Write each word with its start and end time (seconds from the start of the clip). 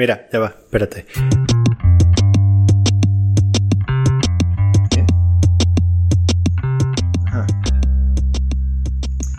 Mira, 0.00 0.26
ya 0.32 0.38
va, 0.38 0.46
espérate. 0.46 1.04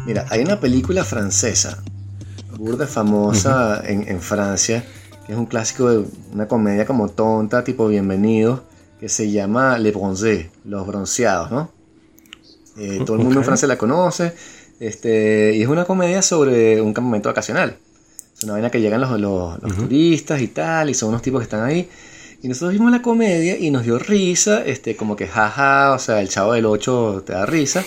Mira, 0.05 0.27
hay 0.29 0.41
una 0.43 0.59
película 0.59 1.03
francesa, 1.03 1.81
burda 2.59 2.85
famosa 2.85 3.81
en, 3.83 4.07
en 4.07 4.21
Francia, 4.21 4.85
que 5.25 5.31
es 5.31 5.37
un 5.39 5.47
clásico 5.47 5.89
de 5.89 6.05
una 6.31 6.47
comedia 6.47 6.85
como 6.85 7.09
tonta, 7.09 7.63
tipo 7.63 7.87
Bienvenido, 7.87 8.63
que 8.99 9.09
se 9.09 9.31
llama 9.31 9.79
Les 9.79 9.95
Bronzés, 9.95 10.49
Los 10.63 10.85
Bronceados, 10.85 11.49
¿no? 11.49 11.71
Eh, 12.77 13.01
todo 13.03 13.17
el 13.17 13.23
mundo 13.23 13.39
en 13.39 13.45
Francia 13.45 13.67
la 13.67 13.79
conoce, 13.79 14.35
este, 14.79 15.55
y 15.55 15.63
es 15.63 15.67
una 15.67 15.85
comedia 15.85 16.21
sobre 16.21 16.79
un 16.83 16.93
campamento 16.93 17.29
vacacional. 17.29 17.77
Es 18.41 18.45
una 18.45 18.53
vaina 18.53 18.71
que 18.71 18.81
llegan 18.81 18.99
los, 19.01 19.19
los, 19.19 19.61
los 19.61 19.75
turistas 19.75 20.41
y 20.41 20.47
tal, 20.47 20.89
y 20.89 20.95
son 20.95 21.09
unos 21.09 21.21
tipos 21.21 21.41
que 21.41 21.43
están 21.43 21.63
ahí. 21.63 21.87
Y 22.41 22.47
nosotros 22.47 22.73
vimos 22.73 22.91
la 22.91 23.03
comedia 23.03 23.55
y 23.55 23.69
nos 23.69 23.83
dio 23.83 23.99
risa, 23.99 24.65
este, 24.65 24.95
como 24.95 25.15
que 25.15 25.27
jaja, 25.27 25.91
o 25.93 25.99
sea, 25.99 26.21
el 26.21 26.27
chavo 26.27 26.53
del 26.53 26.65
8 26.65 27.21
te 27.23 27.33
da 27.33 27.45
risa. 27.45 27.83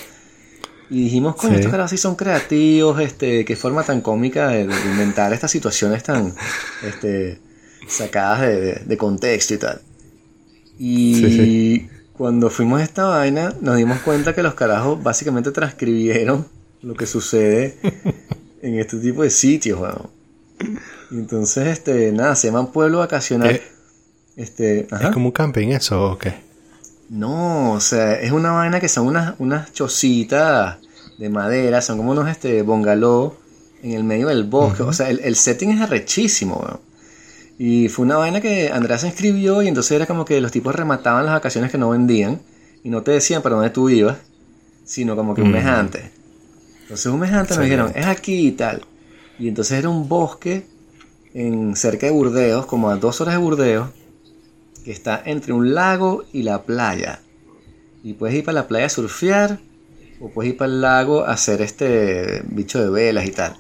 Y 0.91 1.03
dijimos, 1.05 1.35
coño, 1.35 1.55
Sí. 1.55 1.57
estos 1.59 1.73
caras 1.73 1.91
sí 1.91 1.97
son 1.97 2.15
creativos, 2.15 3.01
este, 3.01 3.45
qué 3.45 3.57
forma 3.57 3.83
tan 3.83 4.01
cómica 4.01 4.47
de, 4.51 4.69
de 4.69 4.75
inventar 4.93 5.33
estas 5.33 5.51
situaciones 5.51 6.05
tan 6.05 6.33
este, 6.87 7.41
sacadas 7.89 8.43
de, 8.43 8.61
de- 8.61 8.75
de 8.85 8.97
contexto 8.97 9.55
y 9.55 9.59
tal. 9.59 9.81
Y 10.79 11.15
Sí, 11.17 11.31
sí. 11.37 11.89
cuando 12.13 12.49
fuimos 12.49 12.81
a 12.81 12.85
esta 12.85 13.07
vaina, 13.07 13.53
nos 13.61 13.77
dimos 13.77 13.99
cuenta 14.03 14.37
que 14.37 14.45
los 14.45 14.55
carajos 14.55 15.03
básicamente 15.03 15.51
transcribieron 15.51 16.47
lo 16.83 16.95
que 16.95 17.07
sucede 17.07 17.77
en 18.63 18.79
este 18.79 18.99
tipo 18.99 19.25
de 19.25 19.31
sitios, 19.31 19.81
weón. 19.81 20.11
Y 21.11 21.15
entonces, 21.15 21.67
este, 21.69 22.13
nada, 22.13 22.35
se 22.37 22.49
llaman 22.49 22.69
pueblo 22.73 22.99
vacacional. 22.99 23.51
Eh, 23.51 23.63
este, 24.37 24.87
ajá. 24.91 25.09
¿Es 25.09 25.15
como 25.15 25.27
un 25.27 25.33
camping 25.33 25.69
eso 25.69 26.13
o 26.13 26.19
qué? 26.19 26.35
No, 27.11 27.73
o 27.73 27.81
sea, 27.81 28.15
es 28.21 28.33
una 28.33 28.53
vaina 28.53 28.81
que 28.81 28.89
son 28.89 29.07
unas, 29.07 29.35
unas 29.39 29.73
chocitas 29.73 30.79
de 31.19 31.29
madera, 31.29 31.81
son 31.83 31.99
como 31.99 32.13
unos 32.13 32.29
este, 32.29 32.63
bungalow 32.63 33.37
en 33.83 33.93
el 33.93 34.05
medio 34.05 34.29
del 34.29 34.45
bosque. 34.45 34.83
O 34.83 34.93
sea, 34.93 35.11
el, 35.11 35.21
el 35.21 35.37
setting 35.37 35.71
es 35.71 35.81
arrechísimo, 35.81 36.57
weón. 36.57 36.81
Y 37.59 37.89
fue 37.89 38.05
una 38.05 38.17
vaina 38.17 38.41
que 38.41 38.71
Andrea 38.73 38.99
se 38.99 39.07
inscribió 39.07 39.63
y 39.63 39.69
entonces 39.69 39.93
era 39.93 40.07
como 40.07 40.25
que 40.25 40.41
los 40.41 40.51
tipos 40.51 40.75
remataban 40.75 41.25
las 41.25 41.35
vacaciones 41.35 41.71
que 41.71 41.79
no 41.79 41.91
vendían 41.91 42.41
y 42.83 42.91
no 42.91 43.03
te 43.03 43.13
decían 43.13 43.43
para 43.43 43.55
dónde 43.55 43.71
tú 43.71 43.89
ibas, 43.89 44.17
sino 44.85 45.15
como 45.15 45.35
que 45.35 45.43
un 45.43 45.53
mes 45.53 45.65
Mm. 45.65 45.69
antes. 45.69 46.03
Entonces 46.83 47.07
un 47.07 47.21
mes 47.21 47.33
antes 47.33 47.57
nos 47.57 47.65
dijeron, 47.65 47.93
es 47.95 48.07
aquí 48.07 48.49
y 48.49 48.53
tal. 48.53 48.85
Y 49.39 49.49
entonces 49.49 49.79
era 49.79 49.89
un 49.89 50.09
bosque 50.09 50.67
en 51.35 51.75
cerca 51.75 52.07
de 52.07 52.13
Burdeos, 52.13 52.67
como 52.67 52.91
a 52.91 52.97
dos 52.97 53.21
horas 53.21 53.35
de 53.35 53.41
Burdeos, 53.41 53.89
que 54.85 54.93
está 54.93 55.21
entre 55.25 55.53
un 55.53 55.75
lago 55.75 56.25
y 56.33 56.43
la 56.43 56.63
playa. 56.63 57.21
Y 58.03 58.13
puedes 58.15 58.37
ir 58.37 58.45
para 58.45 58.61
la 58.61 58.69
playa 58.69 58.87
a 58.87 58.91
surfear 58.91 59.59
o 60.21 60.31
puedes 60.31 60.53
ir 60.53 60.57
para 60.57 60.71
el 60.71 60.81
lago 60.81 61.25
a 61.25 61.33
hacer 61.33 61.63
este 61.63 62.43
bicho 62.47 62.81
de 62.81 62.91
velas 62.91 63.27
y 63.27 63.31
tal. 63.31 63.57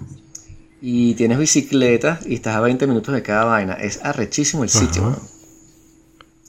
Y 0.81 1.14
tienes 1.14 1.39
bicicletas 1.39 2.27
y 2.27 2.34
estás 2.34 2.56
a 2.56 2.61
20 2.61 2.86
minutos 2.86 3.14
de 3.14 3.22
cada 3.22 3.44
vaina. 3.47 3.72
Es 3.75 4.00
arrechísimo 4.05 4.62
el 4.62 4.70
sitio. 4.70 5.16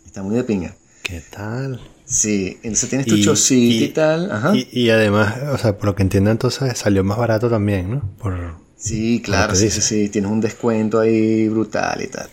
Está 0.06 0.22
muy 0.22 0.36
de 0.36 0.44
pinga. 0.44 0.76
¿Qué 1.04 1.24
tal? 1.32 1.80
Sí, 2.04 2.58
entonces 2.62 2.90
tienes 2.90 3.08
tu 3.08 3.18
chocito 3.18 3.86
y, 3.86 3.90
tal. 3.90 4.32
Ajá. 4.32 4.56
Y, 4.56 4.68
y 4.72 4.90
además, 4.90 5.36
o 5.54 5.58
sea, 5.58 5.78
por 5.78 5.86
lo 5.86 5.96
que 5.96 6.04
entiendo 6.04 6.30
entonces 6.30 6.78
salió 6.78 7.04
más 7.04 7.18
barato 7.18 7.50
también, 7.50 7.90
¿no? 7.90 8.02
Por, 8.18 8.65
sí, 8.86 9.22
claro, 9.22 9.56
sí, 9.56 9.70
sí, 9.70 9.82
sí. 9.82 10.10
Tienes 10.10 10.32
un 10.32 10.42
descuento 10.42 11.00
ahí 11.00 11.48
brutal 11.50 12.02
y 12.02 12.08
tal. 12.08 12.30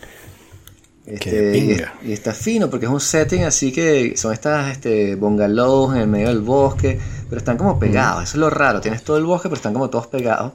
Este, 1.05 1.57
y, 1.57 2.09
y 2.09 2.13
está 2.13 2.33
fino 2.33 2.69
porque 2.69 2.85
es 2.85 2.91
un 2.91 3.01
setting 3.01 3.43
así 3.43 3.73
que 3.73 4.15
son 4.15 4.31
estas 4.31 4.71
este, 4.71 5.15
bungalows 5.15 5.95
en 5.95 6.01
el 6.01 6.07
medio 6.07 6.29
del 6.29 6.39
bosque, 6.39 6.97
pero 7.27 7.39
están 7.39 7.57
como 7.57 7.77
pegados, 7.77 8.23
eso 8.23 8.37
es 8.37 8.39
lo 8.39 8.49
raro, 8.49 8.79
tienes 8.79 9.03
todo 9.03 9.17
el 9.17 9.25
bosque 9.25 9.49
pero 9.49 9.57
están 9.57 9.73
como 9.73 9.89
todos 9.89 10.07
pegados. 10.07 10.53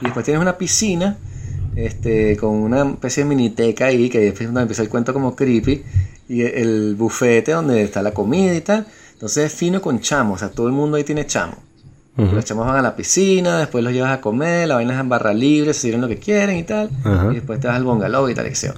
Y 0.00 0.04
después 0.04 0.24
tienes 0.24 0.40
una 0.40 0.56
piscina 0.56 1.18
este, 1.74 2.36
con 2.36 2.50
una 2.50 2.88
especie 2.88 3.24
de 3.24 3.28
miniteca 3.28 3.86
ahí, 3.86 4.08
que 4.08 4.20
después 4.20 4.42
es 4.42 4.46
donde 4.46 4.62
empieza 4.62 4.82
el 4.82 4.88
cuento 4.88 5.12
como 5.12 5.34
creepy, 5.34 5.82
y 6.28 6.42
el 6.42 6.94
bufete 6.94 7.52
donde 7.52 7.82
está 7.82 8.02
la 8.02 8.12
comida 8.12 8.54
y 8.54 8.60
tal. 8.60 8.86
Entonces 9.12 9.46
es 9.46 9.52
fino 9.52 9.82
con 9.82 10.00
chamo, 10.00 10.34
o 10.34 10.38
sea, 10.38 10.50
todo 10.50 10.68
el 10.68 10.72
mundo 10.72 10.96
ahí 10.96 11.04
tiene 11.04 11.26
chamo. 11.26 11.56
Los 12.16 12.44
chamos 12.44 12.66
van 12.66 12.76
a 12.76 12.82
la 12.82 12.96
piscina, 12.96 13.58
después 13.60 13.82
los 13.82 13.92
llevas 13.94 14.12
a 14.12 14.20
comer, 14.20 14.68
la 14.68 14.74
vaina 14.74 14.92
es 14.94 15.00
en 15.00 15.08
barra 15.08 15.32
libre, 15.32 15.72
se 15.72 15.80
sirven 15.82 16.00
lo 16.02 16.08
que 16.08 16.18
quieren 16.18 16.56
y 16.56 16.64
tal. 16.64 16.90
Y 17.30 17.36
después 17.36 17.60
te 17.60 17.66
vas 17.68 17.76
al 17.76 17.84
bungalow 17.84 18.28
y 18.28 18.34
tal, 18.34 18.52
yo. 18.52 18.72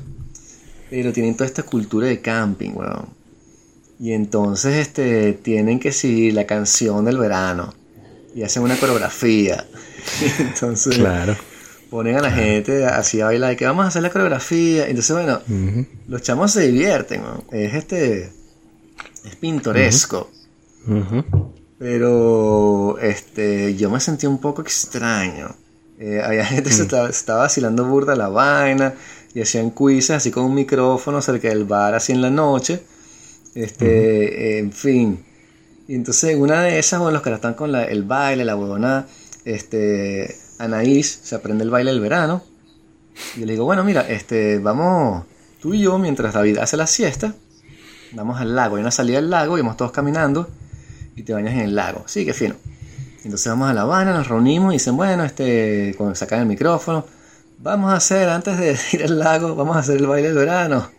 Pero 0.90 1.12
tienen 1.12 1.34
toda 1.34 1.46
esta 1.46 1.62
cultura 1.64 2.06
de 2.06 2.20
camping, 2.20 2.70
weón. 2.74 3.06
Y 3.98 4.12
entonces 4.12 4.76
este, 4.76 5.32
tienen 5.32 5.80
que 5.80 5.90
seguir 5.92 6.34
la 6.34 6.44
canción 6.46 7.04
del 7.04 7.18
verano. 7.18 7.72
Y 8.34 8.42
hacen 8.42 8.62
una 8.62 8.76
coreografía. 8.76 9.64
entonces 10.38 10.96
Claro. 10.96 11.34
ponen 11.90 12.16
a 12.16 12.20
la 12.20 12.30
gente 12.30 12.84
así 12.86 13.20
a 13.20 13.26
bailar, 13.26 13.56
que 13.56 13.64
vamos 13.66 13.84
a 13.84 13.88
hacer 13.88 14.02
la 14.02 14.10
coreografía. 14.10 14.86
Entonces, 14.86 15.16
bueno, 15.16 15.40
los 16.08 16.22
chamos 16.22 16.52
se 16.52 16.62
divierten, 16.68 17.22
weón. 17.22 17.44
Es 17.50 17.74
este. 17.74 18.30
Es 19.24 19.36
pintoresco. 19.40 20.30
Pero 21.82 22.96
este, 23.00 23.74
yo 23.74 23.90
me 23.90 23.98
sentí 23.98 24.28
un 24.28 24.38
poco 24.38 24.62
extraño. 24.62 25.48
Eh, 25.98 26.22
había 26.24 26.46
gente 26.46 26.70
que 26.70 26.76
se 26.76 26.82
estaba, 26.82 27.08
estaba 27.08 27.40
vacilando 27.40 27.84
burda 27.84 28.14
la 28.14 28.28
vaina 28.28 28.94
y 29.34 29.40
hacían 29.40 29.72
quizzes 29.72 30.10
así 30.10 30.30
con 30.30 30.44
un 30.44 30.54
micrófono 30.54 31.20
cerca 31.20 31.48
del 31.48 31.64
bar 31.64 31.94
así 31.96 32.12
en 32.12 32.22
la 32.22 32.30
noche. 32.30 32.84
Este, 33.56 33.86
eh, 33.86 34.58
en 34.60 34.70
fin. 34.70 35.24
Y 35.88 35.96
entonces 35.96 36.30
en 36.30 36.40
una 36.42 36.62
de 36.62 36.78
esas, 36.78 37.00
bueno, 37.00 37.14
los 37.14 37.22
que 37.22 37.32
están 37.34 37.54
con 37.54 37.72
la- 37.72 37.82
el 37.84 38.04
baile, 38.04 38.44
la 38.44 38.54
huevona, 38.54 39.08
este, 39.44 40.36
Anaís 40.60 41.18
se 41.24 41.34
aprende 41.34 41.64
el 41.64 41.70
baile 41.70 41.90
del 41.90 42.00
verano. 42.00 42.44
Y 43.36 43.40
yo 43.40 43.46
le 43.46 43.52
digo, 43.54 43.64
bueno, 43.64 43.82
mira, 43.82 44.02
este, 44.08 44.60
vamos, 44.60 45.24
tú 45.60 45.74
y 45.74 45.80
yo, 45.80 45.98
mientras 45.98 46.32
David 46.32 46.58
hace 46.58 46.76
la 46.76 46.86
siesta, 46.86 47.34
vamos 48.12 48.40
al 48.40 48.54
lago. 48.54 48.76
Hay 48.76 48.82
una 48.82 48.92
salida 48.92 49.18
al 49.18 49.30
lago 49.30 49.58
y 49.58 49.62
vamos 49.62 49.76
todos 49.76 49.90
caminando 49.90 50.48
y 51.16 51.22
te 51.22 51.32
bañas 51.32 51.54
en 51.54 51.60
el 51.60 51.74
lago. 51.74 52.04
Sí, 52.06 52.24
qué 52.24 52.34
fino. 52.34 52.54
Entonces 53.24 53.46
vamos 53.46 53.70
a 53.70 53.74
La 53.74 53.82
Habana, 53.82 54.12
nos 54.12 54.28
reunimos 54.28 54.72
y 54.72 54.76
dicen, 54.76 54.96
bueno, 54.96 55.24
este, 55.24 55.94
cuando 55.96 56.14
sacan 56.14 56.40
el 56.40 56.46
micrófono, 56.46 57.06
vamos 57.58 57.92
a 57.92 57.96
hacer, 57.96 58.28
antes 58.28 58.58
de 58.58 58.76
ir 58.92 59.04
al 59.04 59.18
lago, 59.18 59.54
vamos 59.54 59.76
a 59.76 59.80
hacer 59.80 59.98
el 59.98 60.06
baile 60.06 60.28
del 60.28 60.38
verano. 60.38 60.90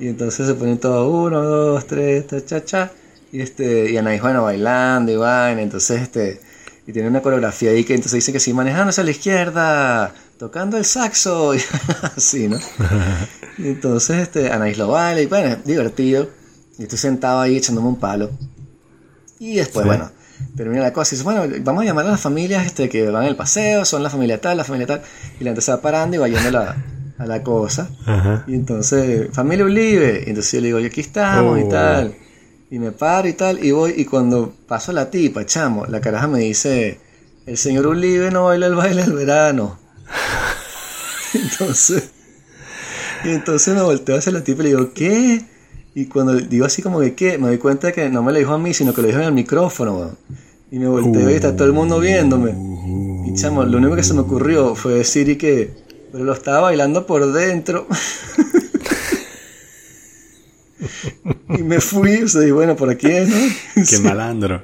Y 0.00 0.08
entonces 0.08 0.46
se 0.46 0.54
ponen 0.54 0.78
todos, 0.78 1.08
uno, 1.08 1.42
dos, 1.42 1.86
tres, 1.86 2.26
ta, 2.26 2.44
cha, 2.44 2.64
cha. 2.64 2.92
Y 3.30 3.40
este, 3.40 3.90
y 3.90 3.96
Anaís, 3.96 4.20
bueno, 4.20 4.42
bailando 4.42 5.12
y 5.12 5.16
vaina, 5.16 5.62
entonces 5.62 6.02
este, 6.02 6.40
y 6.86 6.92
tiene 6.92 7.08
una 7.08 7.22
coreografía 7.22 7.70
ahí 7.70 7.84
que 7.84 7.94
entonces 7.94 8.18
dice 8.18 8.32
que 8.32 8.40
sí, 8.40 8.52
manejándose 8.52 9.00
a 9.00 9.04
la 9.04 9.10
izquierda, 9.10 10.14
tocando 10.38 10.76
el 10.76 10.84
saxo, 10.84 11.54
y 11.56 11.60
así, 12.16 12.48
¿no? 12.48 12.58
Y 13.56 13.68
entonces 13.68 14.18
este, 14.18 14.50
Anaís 14.50 14.76
lo 14.78 14.88
baila 14.88 15.20
y 15.20 15.26
bueno, 15.26 15.50
es 15.50 15.64
divertido. 15.64 16.28
Y 16.76 16.82
estoy 16.82 16.98
sentado 16.98 17.40
ahí 17.40 17.56
echándome 17.56 17.86
un 17.86 18.00
palo. 18.00 18.30
Y 19.38 19.56
después, 19.56 19.82
Sí. 19.84 19.88
bueno, 19.88 20.10
termina 20.56 20.82
la 20.82 20.92
cosa 20.92 21.14
y 21.14 21.18
dice, 21.18 21.24
bueno, 21.24 21.44
vamos 21.62 21.82
a 21.82 21.86
llamar 21.86 22.06
a 22.06 22.10
las 22.12 22.20
familias 22.20 22.64
este, 22.66 22.88
que 22.88 23.08
van 23.10 23.24
el 23.26 23.36
paseo, 23.36 23.84
son 23.84 24.02
la 24.02 24.10
familia 24.10 24.40
tal, 24.40 24.56
la 24.56 24.64
familia 24.64 24.86
tal. 24.86 25.02
Y 25.40 25.44
la 25.44 25.50
gente 25.50 25.60
se 25.60 25.70
va 25.72 25.80
parando 25.80 26.16
y 26.16 26.18
va 26.18 26.28
yendo 26.28 26.48
a 26.48 26.52
la, 26.52 26.76
a 27.18 27.26
la 27.26 27.42
cosa. 27.42 27.88
Ajá. 28.06 28.44
Y 28.46 28.54
entonces, 28.54 29.28
familia 29.32 29.64
Ulibe. 29.64 30.22
Y 30.26 30.30
entonces 30.30 30.52
yo 30.52 30.60
le 30.60 30.66
digo, 30.68 30.80
y 30.80 30.86
aquí 30.86 31.00
estamos 31.00 31.58
y 31.58 31.62
Oh. 31.64 31.68
tal. 31.68 32.14
Y 32.70 32.78
me 32.78 32.92
paro 32.92 33.28
y 33.28 33.32
tal. 33.34 33.64
Y 33.64 33.70
voy, 33.72 33.94
y 33.96 34.04
cuando 34.04 34.52
paso 34.66 34.92
la 34.92 35.10
tipa, 35.10 35.44
chamo, 35.46 35.86
la 35.86 36.00
caraja 36.00 36.26
me 36.26 36.40
dice, 36.40 37.00
el 37.46 37.56
señor 37.58 37.86
Ulibe 37.86 38.30
no 38.30 38.44
baila 38.46 38.66
el 38.66 38.74
baile 38.74 39.02
del 39.02 39.12
verano. 39.12 39.78
entonces, 41.34 42.10
y 43.24 43.30
entonces 43.30 43.74
me 43.74 43.82
volteo 43.82 44.16
hacia 44.16 44.32
la 44.32 44.42
tipa 44.44 44.60
y 44.62 44.64
le 44.64 44.68
digo, 44.70 44.92
¿qué? 44.94 45.44
Y 45.94 46.06
cuando 46.06 46.34
digo 46.34 46.64
así 46.66 46.82
como 46.82 46.98
que, 47.00 47.14
¿qué? 47.14 47.38
Me 47.38 47.48
doy 47.48 47.58
cuenta 47.58 47.92
que 47.92 48.08
no 48.08 48.22
me 48.22 48.32
lo 48.32 48.38
dijo 48.38 48.52
a 48.52 48.58
mí, 48.58 48.74
sino 48.74 48.92
que 48.92 49.00
lo 49.02 49.06
dijo 49.08 49.20
en 49.20 49.26
el 49.26 49.32
micrófono, 49.32 49.96
weón. 49.96 50.18
Y 50.70 50.78
me 50.78 50.88
volteo 50.88 51.30
y 51.30 51.34
está 51.34 51.54
todo 51.54 51.66
el 51.68 51.72
mundo 51.72 52.00
viéndome. 52.00 52.52
Y 53.28 53.34
chamo, 53.34 53.62
lo 53.64 53.78
único 53.78 53.94
que 53.94 54.02
se 54.02 54.12
me 54.14 54.20
ocurrió 54.20 54.74
fue 54.74 54.94
decir 54.94 55.28
y 55.28 55.36
que, 55.36 55.70
pero 56.10 56.24
lo 56.24 56.32
estaba 56.32 56.62
bailando 56.62 57.06
por 57.06 57.32
dentro. 57.32 57.86
y 61.56 61.62
me 61.62 61.80
fui, 61.80 62.22
o 62.22 62.28
sea, 62.28 62.44
y 62.44 62.50
bueno, 62.50 62.74
por 62.76 62.90
aquí 62.90 63.06
es, 63.08 63.28
¿no? 63.28 63.36
Qué 63.74 63.84
Sí. 63.84 64.02
malandro. 64.02 64.62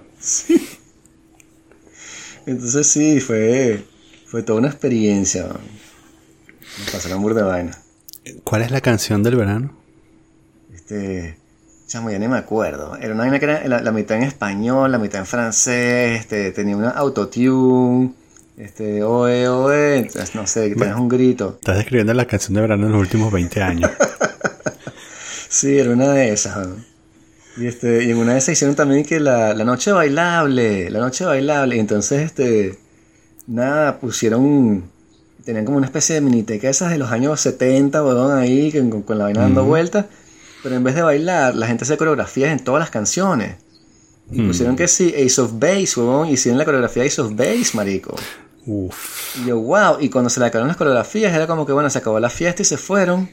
Entonces 2.46 2.86
sí, 2.86 3.20
fue, 3.20 3.84
fue 4.26 4.42
toda 4.42 4.58
una 4.58 4.68
experiencia. 4.68 5.46
Me 5.46 6.92
pasaron 6.92 7.22
burda 7.22 7.42
de 7.42 7.46
vaina. 7.48 7.78
¿Cuál 8.44 8.62
es 8.62 8.70
la 8.70 8.80
canción 8.80 9.22
del 9.22 9.36
verano? 9.36 9.72
Este, 10.90 11.36
chamo, 11.86 12.10
ya 12.10 12.18
ni 12.18 12.26
me 12.26 12.36
acuerdo. 12.36 12.96
Era 12.96 13.14
una 13.14 13.22
vaina 13.22 13.38
que 13.38 13.44
era 13.44 13.68
la, 13.68 13.80
la 13.80 13.92
mitad 13.92 14.16
en 14.16 14.24
español, 14.24 14.90
la 14.90 14.98
mitad 14.98 15.20
en 15.20 15.26
francés, 15.26 16.20
este, 16.20 16.50
tenía 16.50 16.76
una 16.76 16.90
autotune. 16.90 18.12
Este, 18.56 19.04
oe, 19.04 19.48
oe, 19.48 19.98
entonces, 19.98 20.34
no 20.34 20.48
sé, 20.48 20.74
que 20.74 20.82
un 20.82 21.08
grito. 21.08 21.58
Estás 21.60 21.76
describiendo 21.76 22.12
la 22.12 22.26
canción 22.26 22.54
de 22.54 22.60
verano 22.62 22.86
en 22.86 22.92
los 22.92 23.00
últimos 23.00 23.32
20 23.32 23.62
años. 23.62 23.90
Sí, 25.52 25.76
era 25.76 25.90
una 25.90 26.12
de 26.12 26.32
esas. 26.32 26.68
¿no? 26.68 26.76
Y, 27.56 27.66
este, 27.66 28.04
y 28.04 28.10
en 28.12 28.18
una 28.18 28.34
de 28.34 28.38
esas 28.38 28.52
hicieron 28.52 28.76
también 28.76 29.04
que 29.04 29.18
la, 29.18 29.52
la 29.52 29.64
noche 29.64 29.90
bailable, 29.90 30.88
la 30.90 31.00
noche 31.00 31.24
bailable. 31.24 31.74
Y 31.74 31.80
entonces, 31.80 32.22
este, 32.22 32.78
nada, 33.48 33.98
pusieron, 33.98 34.84
tenían 35.44 35.64
como 35.64 35.78
una 35.78 35.86
especie 35.86 36.14
de 36.14 36.20
miniteca 36.20 36.70
esas 36.70 36.92
de 36.92 36.98
los 36.98 37.10
años 37.10 37.40
70, 37.40 38.04
weón, 38.04 38.38
ahí, 38.38 38.70
con, 38.70 39.02
con 39.02 39.18
la 39.18 39.24
vaina 39.24 39.40
dando 39.40 39.64
vueltas. 39.64 40.06
Pero 40.62 40.74
en 40.76 40.84
vez 40.84 40.94
de 40.94 41.02
bailar, 41.02 41.54
la 41.54 41.66
gente 41.66 41.84
hace 41.84 41.96
coreografías 41.96 42.50
en 42.52 42.62
todas 42.64 42.80
las 42.80 42.90
canciones. 42.90 43.56
Y 44.30 44.42
pusieron 44.42 44.76
que 44.76 44.86
sí, 44.86 45.12
Ace 45.16 45.40
of 45.40 45.52
Base, 45.58 45.98
weón, 45.98 46.28
hicieron 46.28 46.58
la 46.58 46.64
coreografía 46.64 47.02
de 47.02 47.08
Ace 47.08 47.20
of 47.20 47.34
Base, 47.34 47.70
marico. 47.74 48.14
Uf. 48.66 49.36
Y 49.38 49.46
yo, 49.46 49.58
wow, 49.58 49.96
y 50.00 50.08
cuando 50.08 50.30
se 50.30 50.38
le 50.38 50.46
acabaron 50.46 50.68
las 50.68 50.76
coreografías, 50.76 51.34
era 51.34 51.46
como 51.48 51.66
que, 51.66 51.72
bueno, 51.72 51.90
se 51.90 51.98
acabó 51.98 52.20
la 52.20 52.30
fiesta 52.30 52.62
y 52.62 52.64
se 52.64 52.76
fueron. 52.76 53.28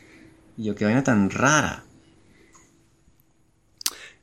Y 0.58 0.64
yo, 0.64 0.76
qué 0.76 0.86
vaina 0.86 1.04
tan 1.04 1.30
rara. 1.30 1.84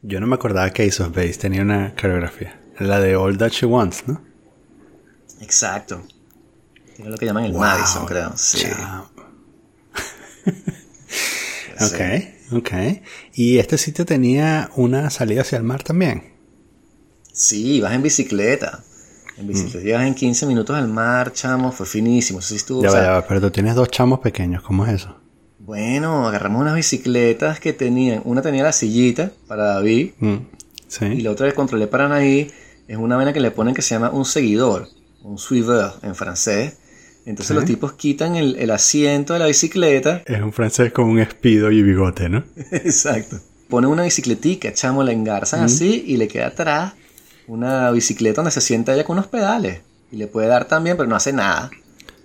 Yo 0.03 0.19
no 0.21 0.27
me 0.27 0.35
acordaba 0.35 0.69
que 0.71 0.83
Ace 0.85 1.03
of 1.03 1.15
Base 1.15 1.35
tenía 1.35 1.63
una 1.63 1.95
coreografía. 1.95 2.61
La 2.81 2.99
de 2.99 3.15
All 3.15 3.39
That 3.39 3.51
She 3.51 3.67
Wants, 3.67 4.09
¿no? 4.09 4.21
Exacto. 5.41 6.03
Tiene 6.97 7.11
lo 7.11 7.17
que 7.17 7.27
llaman 7.27 7.45
el 7.45 7.53
Wow. 7.53 7.61
Madison, 7.61 8.07
creo. 8.07 8.33
Sí. 8.37 8.67
Ok, 11.81 12.01
ok. 12.53 12.71
Y 13.35 13.59
este 13.59 13.79
sitio 13.79 14.05
tenía 14.07 14.71
una 14.77 15.11
salida 15.11 15.43
hacia 15.43 15.59
el 15.59 15.65
mar 15.65 15.83
también. 15.83 16.35
Sí, 17.33 17.81
vas 17.81 17.93
en 17.95 18.03
bicicleta. 18.03 18.85
En 19.37 19.49
bicicleta 19.49 19.81
llegas 19.85 20.07
en 20.07 20.15
15 20.15 20.47
minutos 20.47 20.77
al 20.77 20.89
mar, 20.89 21.33
chamo. 21.33 21.73
Fue 21.73 21.87
finísimo. 21.87 22.39
Eso 22.39 22.49
sí 22.51 22.57
estuvo. 22.57 22.83
Ya 22.83 22.91
o 22.91 22.93
va, 22.93 23.03
ya 23.03 23.11
va, 23.13 23.27
pero 23.27 23.41
tú 23.41 23.51
tienes 23.51 23.75
dos 23.75 23.89
chamos 23.91 24.21
pequeños, 24.21 24.63
¿cómo 24.63 24.87
es 24.87 24.93
eso? 24.93 25.17
Bueno, 25.59 26.29
agarramos 26.29 26.61
unas 26.61 26.75
bicicletas 26.77 27.59
que 27.59 27.73
tenían. 27.73 28.21
Una 28.25 28.43
tenía 28.43 28.63
la 28.63 28.73
sillita 28.73 29.33
para 29.49 29.65
David. 29.65 30.13
Mm, 30.19 30.35
Y 30.35 30.45
Sí. 30.87 31.21
la 31.23 31.31
otra 31.33 31.49
que 31.49 31.55
controlé 31.55 31.89
para 31.89 32.05
Anaí 32.07 32.53
es 32.87 32.97
una 32.97 33.17
vaina 33.17 33.33
que 33.33 33.41
le 33.41 33.51
ponen 33.51 33.75
que 33.75 33.83
se 33.83 33.95
llama 33.95 34.11
un 34.11 34.25
seguidor. 34.25 34.89
Un 35.23 35.39
suiveur 35.39 35.95
en 36.03 36.15
francés. 36.15 36.77
Entonces 37.27 37.49
Sí. 37.49 37.55
los 37.55 37.65
tipos 37.65 37.93
quitan 37.95 38.37
el, 38.37 38.57
el 38.57 38.71
asiento 38.71 39.33
de 39.33 39.39
la 39.39 39.47
bicicleta 39.47 40.23
Es 40.27 40.43
un 40.43 40.53
francés 40.53 40.93
con 40.93 41.07
un 41.07 41.19
espido 41.19 41.71
y 41.71 41.83
bigote, 41.83 42.29
¿no? 42.29 42.45
Exacto. 42.71 43.41
Ponen 43.69 43.89
una 43.91 44.03
bicicletica, 44.05 44.73
chamo, 44.75 45.03
la 45.03 45.13
engarzan 45.13 45.61
así 45.63 46.05
y 46.07 46.17
le 46.19 46.29
queda 46.29 46.49
atrás 46.49 46.93
una 47.47 47.91
bicicleta 47.91 48.37
donde 48.37 48.51
se 48.51 48.61
sienta 48.61 48.93
ella 48.95 49.05
con 49.05 49.15
unos 49.19 49.27
pedales. 49.29 49.81
Y 50.13 50.17
le 50.17 50.27
puede 50.27 50.49
dar 50.49 50.67
también, 50.67 50.97
pero 50.97 51.09
no 51.09 51.17
hace 51.17 51.33
nada. 51.33 51.71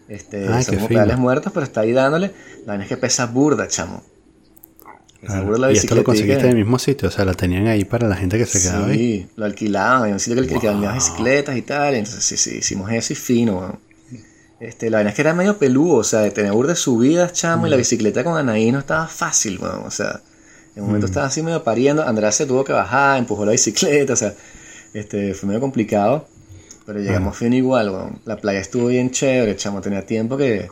Este, 0.09 0.47
Ay, 0.47 0.63
son 0.63 0.71
qué 0.73 0.75
como 0.77 0.87
fino. 0.89 0.99
pedales 0.99 1.17
muertos, 1.17 1.51
pero 1.53 1.63
está 1.65 1.81
ahí 1.81 1.91
dándole. 1.93 2.31
La 2.65 2.73
vaina 2.73 2.83
es 2.83 2.89
que 2.89 2.97
pesa 2.97 3.25
burda, 3.27 3.67
chamo. 3.67 4.03
Pesa 5.21 5.41
burda 5.41 5.59
la 5.59 5.71
Y 5.71 5.77
esto 5.77 5.95
lo 5.95 6.03
conseguiste 6.03 6.43
en 6.43 6.51
el 6.51 6.55
mismo 6.57 6.77
sitio, 6.79 7.07
o 7.07 7.11
sea, 7.11 7.25
la 7.25 7.33
tenían 7.33 7.67
ahí 7.67 7.83
para 7.85 8.07
la 8.07 8.15
gente 8.15 8.37
que 8.37 8.45
se 8.45 8.61
quedaba 8.61 8.87
ahí. 8.87 8.97
Sí, 8.97 9.27
lo 9.35 9.45
alquilaban, 9.45 10.07
en 10.07 10.13
un 10.13 10.19
sitio 10.19 10.35
que 10.41 10.47
Wow. 10.47 10.55
alquilaban 10.55 10.81
las 10.81 10.93
bicicletas 10.95 11.57
y 11.57 11.61
tal. 11.61 11.95
Entonces, 11.95 12.23
sí, 12.23 12.37
sí, 12.37 12.57
hicimos 12.57 12.91
eso 12.91 13.13
y 13.13 13.15
fino, 13.15 13.59
weón. 13.59 13.79
Este, 14.59 14.89
la 14.89 14.97
vaina 14.97 15.11
es 15.11 15.15
que 15.15 15.21
era 15.21 15.33
medio 15.33 15.57
peludo, 15.57 15.97
o 15.97 16.03
sea, 16.03 16.19
de 16.19 16.31
tener 16.31 16.51
burda 16.51 16.71
de 16.71 16.75
subidas, 16.75 17.31
chamo, 17.33 17.67
y 17.67 17.69
la 17.69 17.77
bicicleta 17.77 18.23
con 18.23 18.37
Anaí 18.37 18.71
no 18.71 18.79
estaba 18.79 19.07
fácil, 19.07 19.57
weón. 19.59 19.83
O 19.85 19.91
sea, 19.91 20.21
en 20.75 20.83
un 20.83 20.87
momento 20.87 21.07
estaba 21.07 21.27
así 21.27 21.41
medio 21.41 21.63
pariendo, 21.63 22.03
Andrea 22.03 22.31
se 22.31 22.45
tuvo 22.45 22.63
que 22.65 22.73
bajar, 22.73 23.19
empujó 23.19 23.45
la 23.45 23.53
bicicleta, 23.53 24.13
o 24.13 24.15
sea, 24.17 24.33
este, 24.93 25.33
fue 25.33 25.47
medio 25.47 25.61
complicado. 25.61 26.27
Pero 26.85 26.99
llegamos 26.99 27.37
fino 27.37 27.55
igual, 27.55 27.89
weón. 27.91 28.19
La 28.25 28.37
playa 28.37 28.59
estuvo 28.59 28.87
bien 28.87 29.11
chévere, 29.11 29.55
chamo, 29.55 29.79
tenía 29.79 30.05
tiempo 30.05 30.35
que, 30.35 30.67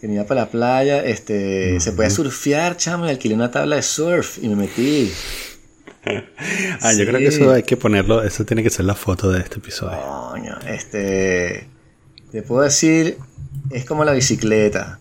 que 0.00 0.06
iba 0.06 0.24
para 0.24 0.42
la 0.42 0.46
playa, 0.48 1.04
este, 1.04 1.78
se 1.78 1.92
podía 1.92 2.10
surfear, 2.10 2.76
chamo, 2.76 3.06
y 3.06 3.10
alquilé 3.10 3.34
una 3.34 3.50
tabla 3.50 3.76
de 3.76 3.82
surf 3.82 4.38
y 4.42 4.48
me 4.48 4.56
metí. 4.56 5.12
Ah, 6.80 6.94
yo 6.94 7.04
creo 7.04 7.18
que 7.18 7.26
eso 7.26 7.52
hay 7.52 7.62
que 7.62 7.76
ponerlo, 7.76 8.22
eso 8.22 8.44
tiene 8.46 8.62
que 8.62 8.70
ser 8.70 8.86
la 8.86 8.94
foto 8.94 9.30
de 9.30 9.40
este 9.40 9.58
episodio. 9.58 9.98
Coño, 10.00 10.58
este. 10.66 11.68
Te 12.32 12.42
puedo 12.42 12.62
decir, 12.62 13.18
es 13.70 13.84
como 13.84 14.04
la 14.04 14.12
bicicleta. 14.12 15.00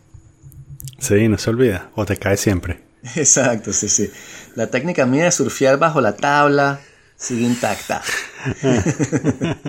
Sí, 1.00 1.28
no 1.28 1.38
se 1.38 1.50
olvida, 1.50 1.90
o 1.96 2.06
te 2.06 2.18
cae 2.18 2.38
siempre. 2.38 2.82
Exacto, 3.16 3.72
sí, 3.74 3.88
sí. 3.90 4.10
La 4.56 4.68
técnica 4.68 5.06
mía 5.06 5.26
de 5.26 5.32
surfear 5.32 5.78
bajo 5.78 6.02
la 6.02 6.16
tabla 6.16 6.80
sigue 7.16 7.46
intacta. 7.46 8.02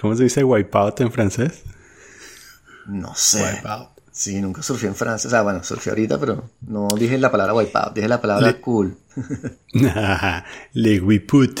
¿Cómo 0.00 0.14
se 0.16 0.24
dice 0.24 0.44
wipeout 0.44 1.00
en 1.00 1.12
francés? 1.12 1.62
No 2.86 3.14
sé. 3.14 3.42
Wipeout. 3.42 3.88
Sí, 4.12 4.40
nunca 4.40 4.62
surfé 4.62 4.86
en 4.86 4.94
Francia. 4.94 5.26
O 5.26 5.30
sea, 5.30 5.42
bueno, 5.42 5.64
surfé 5.64 5.90
ahorita, 5.90 6.20
pero 6.20 6.48
no 6.68 6.86
dije 6.96 7.18
la 7.18 7.32
palabra 7.32 7.52
wipeout, 7.54 7.94
dije 7.94 8.06
la 8.06 8.20
palabra 8.20 8.46
Le- 8.48 8.60
cool. 8.60 8.96
Le 10.72 11.00
wiput. 11.00 11.60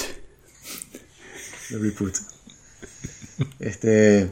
De 1.70 1.78
reboot. 1.78 2.14
Este. 3.60 4.30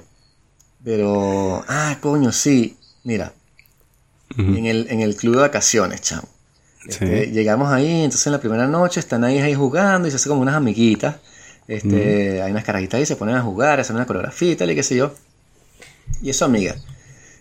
Pero. 0.85 1.65
Ah, 1.69 1.99
coño, 2.01 2.33
sí. 2.33 2.77
Mira. 3.05 3.33
en, 4.37 4.67
el, 4.67 4.87
en 4.91 5.01
el 5.01 5.15
club 5.17 5.35
de 5.37 5.41
vacaciones, 5.43 6.01
chamo. 6.03 6.29
Este, 6.87 7.27
Sí. 7.27 7.33
Llegamos 7.33 7.73
ahí, 7.73 8.03
entonces 8.03 8.27
en 8.27 8.33
la 8.33 8.41
primera 8.41 8.67
noche 8.67 8.99
están 8.99 9.23
ahí, 9.25 9.39
ahí 9.39 9.55
jugando 9.55 10.09
y 10.09 10.11
se 10.11 10.17
hacen 10.17 10.31
como 10.31 10.43
unas 10.43 10.57
amiguitas. 10.57 11.17
Este, 11.69 12.43
Hay 12.43 12.51
unas 12.51 12.65
carajitas 12.65 12.99
ahí, 12.99 13.07
se 13.07 13.17
ponen 13.17 13.37
a 13.37 13.43
jugar, 13.43 13.79
hacen 13.79 13.97
una 13.97 14.07
coreografía 14.07 14.53
y 14.53 14.57
tal 14.57 14.71
y 14.71 14.75
qué 14.75 14.83
sé 14.83 14.97
yo. 14.97 15.15
Y 16.21 16.31
eso, 16.31 16.45
amiga. 16.45 16.75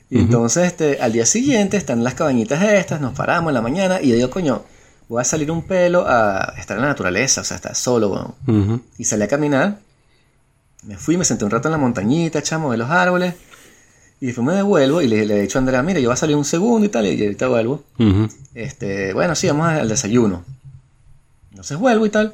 Y 0.09 0.19
entonces 0.19 0.67
este, 0.67 1.01
al 1.01 1.13
día 1.13 1.25
siguiente 1.25 1.77
están 1.77 2.03
las 2.03 2.15
cabañitas 2.15 2.61
estas, 2.61 2.99
nos 2.99 3.13
paramos 3.13 3.49
en 3.51 3.53
la 3.55 3.61
mañana 3.61 4.01
y 4.01 4.09
yo 4.09 4.15
digo, 4.15 4.29
coño, 4.29 4.63
voy 5.07 5.21
a 5.21 5.23
salir 5.23 5.49
un 5.49 5.63
pelo 5.63 6.05
a 6.05 6.53
estar 6.57 6.75
en 6.77 6.83
la 6.83 6.89
naturaleza, 6.89 7.41
o 7.41 7.43
sea, 7.45 7.55
estar 7.55 7.75
solo. 7.75 8.35
Y 8.97 9.05
salí 9.05 9.23
a 9.23 9.27
caminar. 9.29 9.79
Me 10.83 10.97
fui, 10.97 11.17
me 11.17 11.25
senté 11.25 11.45
un 11.45 11.51
rato 11.51 11.67
en 11.67 11.73
la 11.73 11.77
montañita, 11.77 12.41
chamo, 12.41 12.71
de 12.71 12.77
los 12.77 12.89
árboles. 12.89 13.35
Y 14.19 14.27
después 14.27 14.45
me 14.45 14.53
devuelvo 14.53 15.01
y 15.01 15.07
le, 15.07 15.25
le 15.25 15.37
he 15.37 15.41
dicho 15.41 15.57
a 15.57 15.61
Andrea, 15.61 15.81
mira, 15.81 15.99
yo 15.99 16.09
voy 16.09 16.13
a 16.13 16.17
salir 16.17 16.35
un 16.35 16.45
segundo 16.45 16.85
y 16.85 16.89
tal, 16.89 17.07
y 17.07 17.21
ahorita 17.23 17.47
vuelvo. 17.47 17.83
Este, 18.53 19.13
bueno, 19.13 19.35
sí, 19.35 19.47
vamos 19.47 19.67
al 19.67 19.89
desayuno. 19.89 20.43
Entonces 21.51 21.77
vuelvo 21.77 22.05
y 22.05 22.09
tal. 22.09 22.33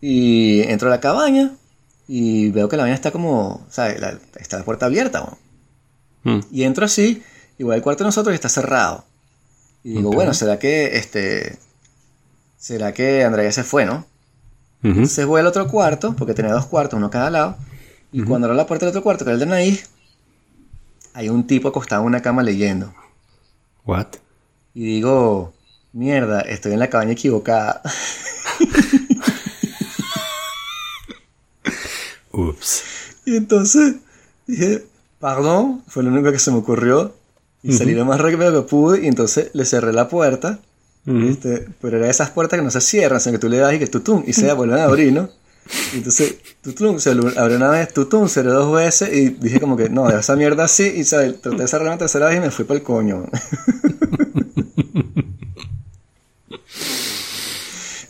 Y 0.00 0.62
entro 0.62 0.88
a 0.88 0.90
la 0.90 1.00
cabaña 1.00 1.52
y 2.08 2.50
veo 2.50 2.68
que 2.68 2.76
la 2.76 2.82
cabaña 2.82 2.94
está 2.94 3.10
como, 3.12 3.46
o 3.48 3.66
sea, 3.70 3.96
la- 3.98 4.18
está 4.40 4.58
la 4.58 4.64
puerta 4.64 4.86
abierta. 4.86 5.20
¿no? 6.24 6.32
Mm. 6.36 6.40
Y 6.50 6.64
entro 6.64 6.84
así, 6.84 7.22
igual 7.58 7.76
el 7.76 7.82
cuarto 7.82 8.02
de 8.04 8.08
nosotros 8.08 8.34
está 8.34 8.48
cerrado. 8.48 9.04
Y 9.84 9.90
digo, 9.94 10.10
bueno, 10.12 10.34
¿será 10.34 10.58
que 10.58 10.96
este... 10.98 11.58
¿Será 12.58 12.92
que 12.92 13.24
Andrea 13.24 13.46
ya 13.46 13.52
se 13.52 13.64
fue, 13.64 13.86
no? 13.86 14.04
Ujú. 14.82 14.88
Entonces 14.92 15.24
voy 15.26 15.40
al 15.40 15.46
otro 15.46 15.66
cuarto, 15.68 16.14
porque 16.16 16.34
tenía 16.34 16.52
dos 16.52 16.66
cuartos, 16.66 16.96
uno 16.98 17.06
a 17.06 17.10
cada 17.10 17.30
lado. 17.30 17.56
Y 18.12 18.22
cuando 18.22 18.46
abro 18.46 18.56
la 18.56 18.66
puerta 18.66 18.86
del 18.86 18.90
otro 18.90 19.02
cuarto, 19.02 19.24
que 19.24 19.30
era 19.30 19.34
el 19.34 19.40
de 19.40 19.46
Anaís, 19.46 19.90
hay 21.14 21.28
un 21.28 21.46
tipo 21.46 21.68
acostado 21.68 22.02
en 22.02 22.08
una 22.08 22.22
cama 22.22 22.42
leyendo. 22.42 22.92
What? 23.84 24.06
Y 24.74 24.84
digo, 24.84 25.52
mierda, 25.92 26.40
estoy 26.40 26.72
en 26.72 26.80
la 26.80 26.90
cabaña 26.90 27.12
equivocada. 27.12 27.82
Ups. 32.32 32.84
y 33.26 33.36
entonces 33.36 33.96
dije, 34.46 34.86
perdón, 35.20 35.82
fue 35.88 36.02
lo 36.02 36.10
único 36.10 36.30
que 36.32 36.38
se 36.38 36.50
me 36.50 36.58
ocurrió. 36.58 37.14
Y 37.62 37.74
salí 37.74 37.94
lo 37.94 38.06
más 38.06 38.18
rápido 38.20 38.62
que 38.62 38.68
pude. 38.68 39.04
Y 39.04 39.06
entonces 39.06 39.50
le 39.52 39.64
cerré 39.64 39.92
la 39.92 40.08
puerta. 40.08 40.60
Este, 41.06 41.66
pero 41.80 41.96
era 41.96 42.06
de 42.06 42.10
esas 42.12 42.30
puertas 42.30 42.58
que 42.58 42.64
no 42.64 42.70
se 42.70 42.80
cierran, 42.80 43.20
sino 43.20 43.32
que 43.32 43.38
tú 43.38 43.48
le 43.48 43.56
das 43.56 43.74
y 43.74 43.78
que 43.78 43.86
tutum, 43.86 44.22
y 44.26 44.32
se 44.32 44.52
vuelven 44.52 44.78
a 44.78 44.84
abrir, 44.84 45.12
¿no? 45.12 45.28
Y 45.92 45.98
entonces, 45.98 46.36
tutum, 46.62 46.98
se 46.98 47.14
lo- 47.14 47.28
abrió 47.40 47.56
una 47.56 47.70
vez, 47.70 47.92
tutum, 47.92 48.28
cerré 48.28 48.50
dos 48.50 48.72
veces 48.72 49.12
y 49.12 49.28
dije 49.30 49.60
como 49.60 49.76
que, 49.76 49.88
no, 49.88 50.06
deja 50.06 50.20
esa 50.20 50.36
mierda 50.36 50.64
así, 50.64 50.84
y 50.96 51.04
traté 51.04 51.50
de 51.50 51.68
cerrar 51.68 51.88
una 51.88 51.98
tercera 51.98 52.26
vez 52.28 52.38
y 52.38 52.40
me 52.40 52.50
fui 52.50 52.64
para 52.64 52.78
el 52.78 52.84
coño. 52.84 53.24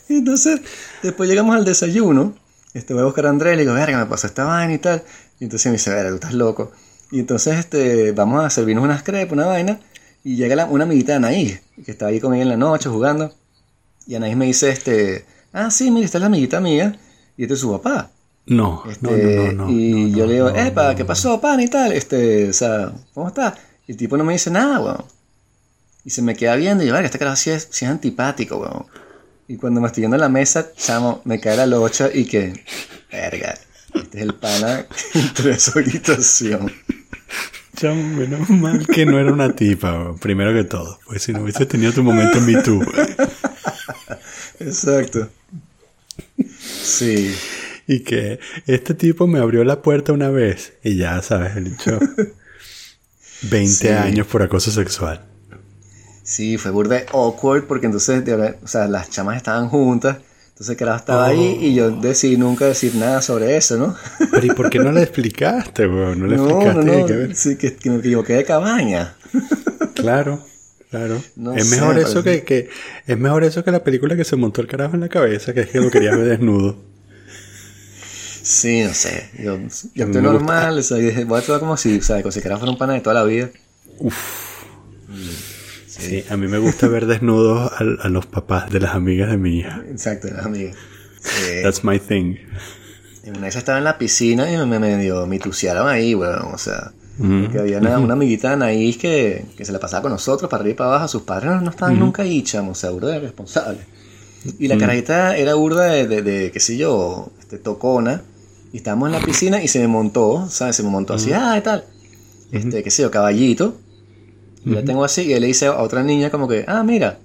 y 0.09 0.15
entonces, 0.17 0.61
después 1.03 1.29
llegamos 1.29 1.55
al 1.55 1.65
desayuno, 1.65 2.35
este, 2.73 2.93
voy 2.93 3.01
a 3.03 3.05
buscar 3.05 3.25
a 3.27 3.29
Andrés, 3.29 3.55
le 3.57 3.63
digo, 3.63 3.73
verga, 3.73 3.97
me 3.99 4.05
pasó 4.05 4.27
esta 4.27 4.43
vaina 4.45 4.73
y 4.73 4.77
tal, 4.77 5.03
y 5.39 5.43
entonces 5.45 5.65
me 5.67 5.73
dice, 5.73 5.89
verga, 5.91 6.09
tú 6.09 6.15
estás 6.15 6.33
loco. 6.33 6.71
Y 7.11 7.19
entonces, 7.19 7.57
este, 7.57 8.11
vamos 8.13 8.43
a 8.43 8.49
servirnos 8.49 8.83
unas 8.85 9.03
crepes, 9.03 9.33
una 9.33 9.45
vaina, 9.45 9.79
y 10.23 10.35
llega 10.35 10.65
una 10.65 10.83
amiguita 10.85 11.13
de 11.13 11.17
Anaís, 11.17 11.61
que 11.83 11.91
estaba 11.91 12.11
ahí 12.11 12.19
con 12.19 12.33
ella 12.33 12.43
en 12.43 12.49
la 12.49 12.57
noche 12.57 12.89
jugando. 12.89 13.33
Y 14.07 14.15
Anaís 14.15 14.37
me 14.37 14.45
dice, 14.45 14.69
este, 14.69 15.25
ah, 15.51 15.69
sí, 15.71 15.91
mira, 15.91 16.05
esta 16.05 16.17
es 16.17 16.21
la 16.21 16.27
amiguita 16.27 16.59
mía. 16.61 16.97
Y 17.41 17.45
este 17.45 17.55
es 17.55 17.59
su 17.61 17.71
papá. 17.71 18.11
No, 18.45 18.83
Este, 18.87 19.07
no, 19.07 19.11
no, 19.17 19.51
no, 19.53 19.65
no. 19.65 19.71
y 19.71 20.11
no, 20.11 20.15
yo 20.15 20.23
no, 20.25 20.27
le 20.27 20.33
digo, 20.35 20.49
no, 20.51 20.55
epa, 20.57 20.91
no, 20.91 20.95
¿qué 20.95 21.05
pasó, 21.05 21.41
pan 21.41 21.59
y 21.59 21.67
tal? 21.67 21.91
Este, 21.91 22.49
o 22.49 22.53
sea, 22.53 22.91
¿cómo 23.15 23.29
está? 23.29 23.57
Y 23.87 23.93
el 23.93 23.97
tipo 23.97 24.15
no 24.15 24.23
me 24.23 24.33
dice 24.33 24.51
nada, 24.51 24.79
weón. 24.79 25.03
Y 26.05 26.11
se 26.11 26.21
me 26.21 26.35
queda 26.35 26.55
viendo 26.55 26.83
y 26.83 26.87
yo, 26.87 26.93
verga, 26.93 27.07
este 27.07 27.17
carajo 27.17 27.37
sí 27.37 27.49
es, 27.49 27.67
sí 27.71 27.85
es 27.85 27.89
antipático, 27.89 28.57
weón. 28.57 28.85
Y 29.47 29.57
cuando 29.57 29.81
me 29.81 29.87
estoy 29.87 30.01
yendo 30.01 30.17
a 30.17 30.19
la 30.19 30.29
mesa, 30.29 30.71
chamo, 30.77 31.21
me 31.25 31.39
cae 31.39 31.57
la 31.57 31.65
locha 31.65 32.11
y 32.13 32.25
que, 32.25 32.63
verga, 33.11 33.55
Este 33.95 34.17
es 34.19 34.23
el 34.23 34.35
pana 34.35 34.85
entre 35.15 35.59
su 35.59 35.79
habitación. 35.79 36.71
Chamo, 37.75 38.03
menos 38.03 38.47
mal 38.51 38.85
que 38.85 39.03
no 39.07 39.17
era 39.17 39.33
una 39.33 39.55
tipa, 39.55 39.93
weón, 39.93 40.19
primero 40.19 40.53
que 40.53 40.63
todo. 40.63 40.99
Pues 41.07 41.23
si 41.23 41.33
no 41.33 41.41
hubiese 41.41 41.65
tenido 41.65 41.91
tu 41.91 42.03
momento 42.03 42.37
en 42.37 42.45
Me 42.45 42.61
Too. 42.61 42.83
Exacto. 44.59 45.27
Sí. 46.81 47.35
Y 47.87 48.01
que 48.01 48.39
este 48.67 48.93
tipo 48.93 49.27
me 49.27 49.39
abrió 49.39 49.63
la 49.63 49.81
puerta 49.81 50.13
una 50.13 50.29
vez 50.29 50.73
y 50.83 50.95
ya, 50.97 51.21
¿sabes? 51.21 51.55
El 51.57 51.67
hecho 51.67 51.99
20 53.43 53.67
Sí. 53.73 53.87
años 53.89 54.27
por 54.27 54.41
acoso 54.43 54.71
sexual. 54.71 55.25
Sí, 56.23 56.57
fue 56.57 56.71
burda 56.71 57.01
awkward 57.11 57.65
porque 57.65 57.87
entonces, 57.87 58.23
o 58.63 58.67
sea, 58.67 58.87
las 58.87 59.09
chamas 59.09 59.37
estaban 59.37 59.67
juntas. 59.69 60.17
Entonces, 60.49 60.77
que 60.77 60.83
estaba 60.83 61.25
ahí 61.25 61.57
y 61.59 61.73
yo 61.73 61.89
decidí 61.89 62.37
nunca 62.37 62.65
decir 62.65 62.93
nada 62.95 63.23
sobre 63.23 63.57
eso, 63.57 63.77
¿no? 63.77 63.95
Pero 64.29 64.45
¿y 64.45 64.51
por 64.51 64.69
qué 64.69 64.77
no 64.77 64.91
le 64.91 65.01
explicaste, 65.03 65.87
weón? 65.87 66.19
No 66.19 66.27
le 66.27 66.37
No, 66.37 66.45
no, 66.47 66.49
explicaste 66.61 66.99
no. 67.01 67.05
que 67.07 67.13
ver. 67.13 67.35
Sí, 67.35 67.55
que, 67.57 67.73
que 67.75 67.89
me 67.89 67.97
equivoqué 67.97 68.33
de 68.33 68.43
cabaña. 68.45 69.15
Claro, 69.95 70.45
claro. 70.91 71.19
No 71.35 71.55
es 71.55 71.67
sé, 71.67 71.75
mejor 71.77 71.97
eso 71.97 72.21
parece- 72.23 72.43
que, 72.43 72.65
que 72.65 72.69
es 73.07 73.17
mejor 73.17 73.43
eso 73.43 73.63
que 73.63 73.71
la 73.71 73.83
película 73.83 74.15
que 74.15 74.23
se 74.23 74.35
montó 74.35 74.61
el 74.61 74.67
carajo 74.67 74.93
en 74.93 75.01
la 75.01 75.09
cabeza, 75.09 75.53
que 75.53 75.61
es 75.61 75.69
que 75.69 75.79
lo 75.79 75.89
quería 75.89 76.15
ver 76.15 76.27
desnudo. 76.27 76.77
Sí, 78.43 78.81
no 78.83 78.93
sé. 78.93 79.29
Yo, 79.39 79.57
yo 79.95 80.07
me 80.07 80.13
gusta. 80.13 80.21
normal, 80.21 80.77
o 80.79 80.83
sea, 80.83 80.97
voy 81.25 81.35
a 81.35 81.39
actuar 81.39 81.59
como 81.59 81.77
si, 81.77 81.97
o 81.97 82.01
sea, 82.03 82.21
como 82.21 82.31
si 82.31 82.41
fuera 82.41 82.57
un 82.57 82.77
pana 82.77 82.93
de 82.93 83.01
toda 83.01 83.15
la 83.15 83.23
vida. 83.23 83.49
Sí, 85.87 86.23
a 86.29 86.37
mí 86.37 86.47
me 86.47 86.57
gusta 86.57 86.87
ver 86.87 87.05
desnudos 87.05 87.71
a, 87.71 87.77
a 88.05 88.09
los 88.09 88.25
papás 88.25 88.71
de 88.71 88.79
las 88.79 88.95
amigas 88.95 89.29
de 89.29 89.37
mi 89.37 89.59
hija. 89.59 89.83
Exacto, 89.89 90.27
era 90.27 90.43
amiga. 90.43 90.71
Sí. 91.21 91.61
That's 91.61 91.83
my 91.83 91.99
thing. 91.99 92.35
Una 93.27 93.41
vez 93.41 93.55
estaba 93.55 93.77
en 93.77 93.83
la 93.83 93.97
piscina 93.99 94.51
y 94.51 94.57
me 94.65 94.79
medio 94.79 95.27
mitusearon 95.27 95.87
ahí, 95.87 96.15
weón. 96.15 96.53
O 96.53 96.57
sea, 96.57 96.91
Que 97.51 97.59
había 97.59 97.77
una, 97.77 97.99
una 97.99 98.13
amiguita 98.13 98.47
de 98.49 98.53
Anaís 98.55 98.97
que, 98.97 99.45
que 99.55 99.65
se 99.65 99.71
la 99.71 99.79
pasaba 99.79 100.01
con 100.01 100.11
nosotros 100.11 100.49
para 100.49 100.61
arriba 100.61 100.73
y 100.73 100.77
para 100.77 100.89
abajo. 100.91 101.07
Sus 101.07 101.21
padres 101.23 101.51
no, 101.51 101.61
no 101.61 101.69
estaban 101.69 101.99
nunca 101.99 102.23
ahí, 102.23 102.41
chamo, 102.41 102.71
o 102.71 102.75
sea, 102.75 102.89
burda 102.89 103.11
de 103.11 103.19
responsable. 103.19 103.79
Y 104.57 104.67
la 104.67 104.77
carajita 104.77 105.37
era 105.37 105.53
burda 105.53 105.85
de, 105.85 106.07
de, 106.07 106.21
de, 106.23 106.51
qué 106.51 106.59
sé 106.59 106.77
yo, 106.77 107.31
este, 107.39 107.57
tocona. 107.57 108.23
Y 108.73 108.77
estábamos 108.77 109.09
en 109.09 109.13
la 109.13 109.25
piscina 109.25 109.61
y 109.61 109.67
se 109.67 109.79
me 109.79 109.87
montó, 109.87 110.47
¿sabes? 110.49 110.77
Se 110.77 110.83
me 110.83 110.89
montó 110.89 111.13
así, 111.13 111.31
ah, 111.33 111.57
y 111.57 111.61
tal. 111.61 111.83
Este, 112.51 112.83
qué 112.83 112.89
sé 112.89 113.03
yo, 113.03 113.11
caballito. 113.11 113.77
Y 114.65 114.71
la 114.71 114.83
tengo 114.83 115.03
así 115.03 115.23
y 115.23 115.33
él 115.33 115.41
le 115.41 115.47
dice 115.47 115.67
a 115.67 115.81
otra 115.81 116.03
niña 116.03 116.29
como 116.29 116.47
que, 116.47 116.65
ah, 116.67 116.83
mira. 116.83 117.19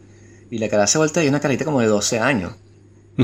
Y 0.50 0.58
la 0.58 0.68
cara 0.68 0.86
se 0.86 0.98
voltea 0.98 1.22
y 1.22 1.26
es 1.26 1.30
una 1.30 1.40
carajita 1.40 1.64
como 1.64 1.80
de 1.80 1.86
12 1.86 2.18
años. 2.18 2.52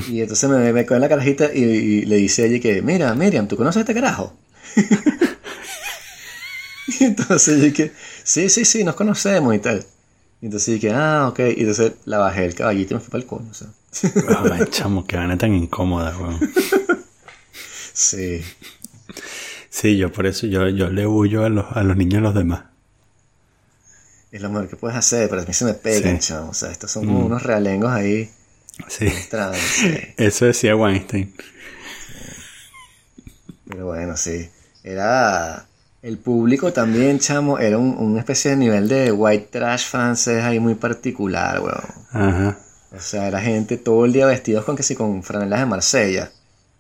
Y 0.09 0.21
entonces 0.21 0.49
me, 0.49 0.73
me 0.73 0.87
coge 0.87 1.01
la 1.01 1.09
carajita 1.09 1.51
y, 1.53 1.63
y 1.63 2.05
le 2.07 2.17
dice 2.17 2.43
a 2.43 2.47
ella 2.47 2.61
que, 2.61 2.81
mira, 2.81 3.15
Miriam, 3.15 3.47
¿tú 3.47 3.57
conoces 3.57 3.79
a 3.79 3.81
este 3.81 3.95
carajo? 3.95 4.33
y 7.01 7.05
entonces 7.05 7.59
yo 7.59 7.65
dije, 7.65 7.93
sí, 8.25 8.49
sí, 8.49 8.65
sí, 8.65 8.85
nos 8.85 8.95
conocemos 8.95 9.55
y 9.55 9.59
tal. 9.59 9.85
Y 10.41 10.47
entonces 10.47 10.75
dije, 10.75 10.91
ah, 10.93 11.29
ok. 11.29 11.39
Y 11.57 11.61
entonces 11.61 11.93
la 12.05 12.19
bajé 12.19 12.45
el 12.47 12.55
caballito 12.55 12.95
y 12.95 12.97
me 12.97 13.01
fui 13.01 13.11
para 13.11 13.23
el 13.23 13.29
coño. 13.29 13.49
O 13.51 13.55
sea. 13.55 13.69
Ay, 14.53 14.65
chamo, 14.71 15.05
que 15.07 15.17
vaina 15.17 15.37
tan 15.39 15.55
incómoda, 15.55 16.17
weón. 16.19 16.41
Sí. 17.95 18.43
Sí, 19.69 19.99
yo 19.99 20.11
por 20.11 20.27
eso 20.27 20.47
yo, 20.47 20.67
yo 20.71 20.89
le 20.89 21.07
huyo 21.07 21.45
a 21.45 21.51
los, 21.51 21.67
a 21.77 21.83
los 21.83 21.95
niños 21.97 22.19
a 22.19 22.23
los 22.23 22.35
demás. 22.35 22.65
Es 24.31 24.41
lo 24.41 24.49
mejor 24.49 24.69
que 24.69 24.77
puedes 24.77 24.97
hacer, 24.97 25.29
pero 25.29 25.43
a 25.43 25.45
mí 25.45 25.53
se 25.53 25.67
me 25.67 25.75
pegan, 25.75 26.21
Sí. 26.21 26.29
chamo. 26.29 26.51
O 26.51 26.55
sea, 26.55 26.71
estos 26.71 26.91
son 26.91 27.05
como 27.05 27.27
unos 27.27 27.43
realengos 27.43 27.91
ahí. 27.93 28.31
Sí. 28.89 29.07
Eso 30.17 30.47
decía 30.47 30.75
Weinstein. 30.75 31.35
Pero 33.69 33.87
bueno, 33.87 34.17
sí. 34.17 34.49
Era. 34.83 35.67
El 36.03 36.19
público 36.19 36.73
también, 36.73 37.21
chamo, 37.21 37.61
era 37.61 37.79
un, 37.79 37.97
una 37.97 38.19
especie 38.19 38.51
de 38.51 38.57
nivel 38.57 38.89
de 38.89 39.13
white 39.13 39.49
trash 39.51 39.87
francés 39.87 40.43
ahí 40.43 40.59
muy 40.59 40.75
particular, 40.75 41.61
weón. 41.61 41.85
Ajá. 42.11 42.59
O 42.95 43.01
sea, 43.01 43.29
era 43.29 43.41
gente 43.41 43.77
todo 43.79 44.05
el 44.05 44.13
día 44.13 44.27
vestidos 44.27 44.65
con 44.65 44.77
que 44.77 44.83
sí, 44.83 44.95
con 44.97 45.23
franelas 45.23 45.61
de 45.61 45.67
Marsella, 45.67 46.33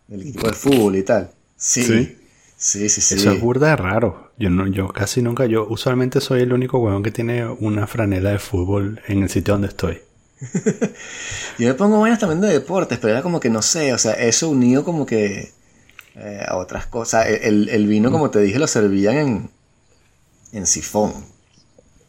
del 0.08 0.22
equipo 0.22 0.48
de 0.48 0.52
fútbol 0.52 0.96
y 0.96 1.02
tal. 1.04 1.30
Sí. 1.56 1.84
Sí. 1.84 2.18
Sí, 2.56 2.88
sí, 2.88 3.00
sí. 3.00 3.14
Eso 3.16 3.32
es 3.32 3.40
burda 3.40 3.70
de 3.70 3.76
raro. 3.76 4.32
Yo 4.38 4.48
no, 4.48 4.68
yo 4.68 4.88
casi 4.88 5.20
nunca, 5.20 5.46
yo 5.46 5.66
usualmente 5.68 6.20
soy 6.20 6.42
el 6.42 6.52
único 6.52 6.78
huevón 6.78 7.02
que 7.02 7.10
tiene 7.10 7.44
una 7.44 7.88
franela 7.88 8.30
de 8.30 8.38
fútbol 8.38 9.00
en 9.08 9.24
el 9.24 9.28
sitio 9.28 9.54
donde 9.54 9.68
estoy. 9.68 10.00
Yo 11.58 11.68
me 11.68 11.74
pongo 11.74 11.98
buenas 11.98 12.18
también 12.18 12.40
de 12.40 12.48
deportes, 12.48 12.98
pero 12.98 13.12
era 13.12 13.22
como 13.22 13.40
que 13.40 13.50
no 13.50 13.62
sé, 13.62 13.92
o 13.92 13.98
sea, 13.98 14.12
eso 14.14 14.48
unido 14.48 14.84
como 14.84 15.06
que 15.06 15.52
eh, 16.16 16.44
a 16.46 16.56
otras 16.56 16.86
cosas. 16.86 17.26
El, 17.26 17.68
el- 17.68 17.86
vino, 17.86 18.10
como 18.10 18.30
te 18.30 18.40
dije, 18.40 18.58
lo 18.58 18.66
servían 18.66 19.16
en, 19.16 19.50
en 20.52 20.66
sifón. 20.66 21.12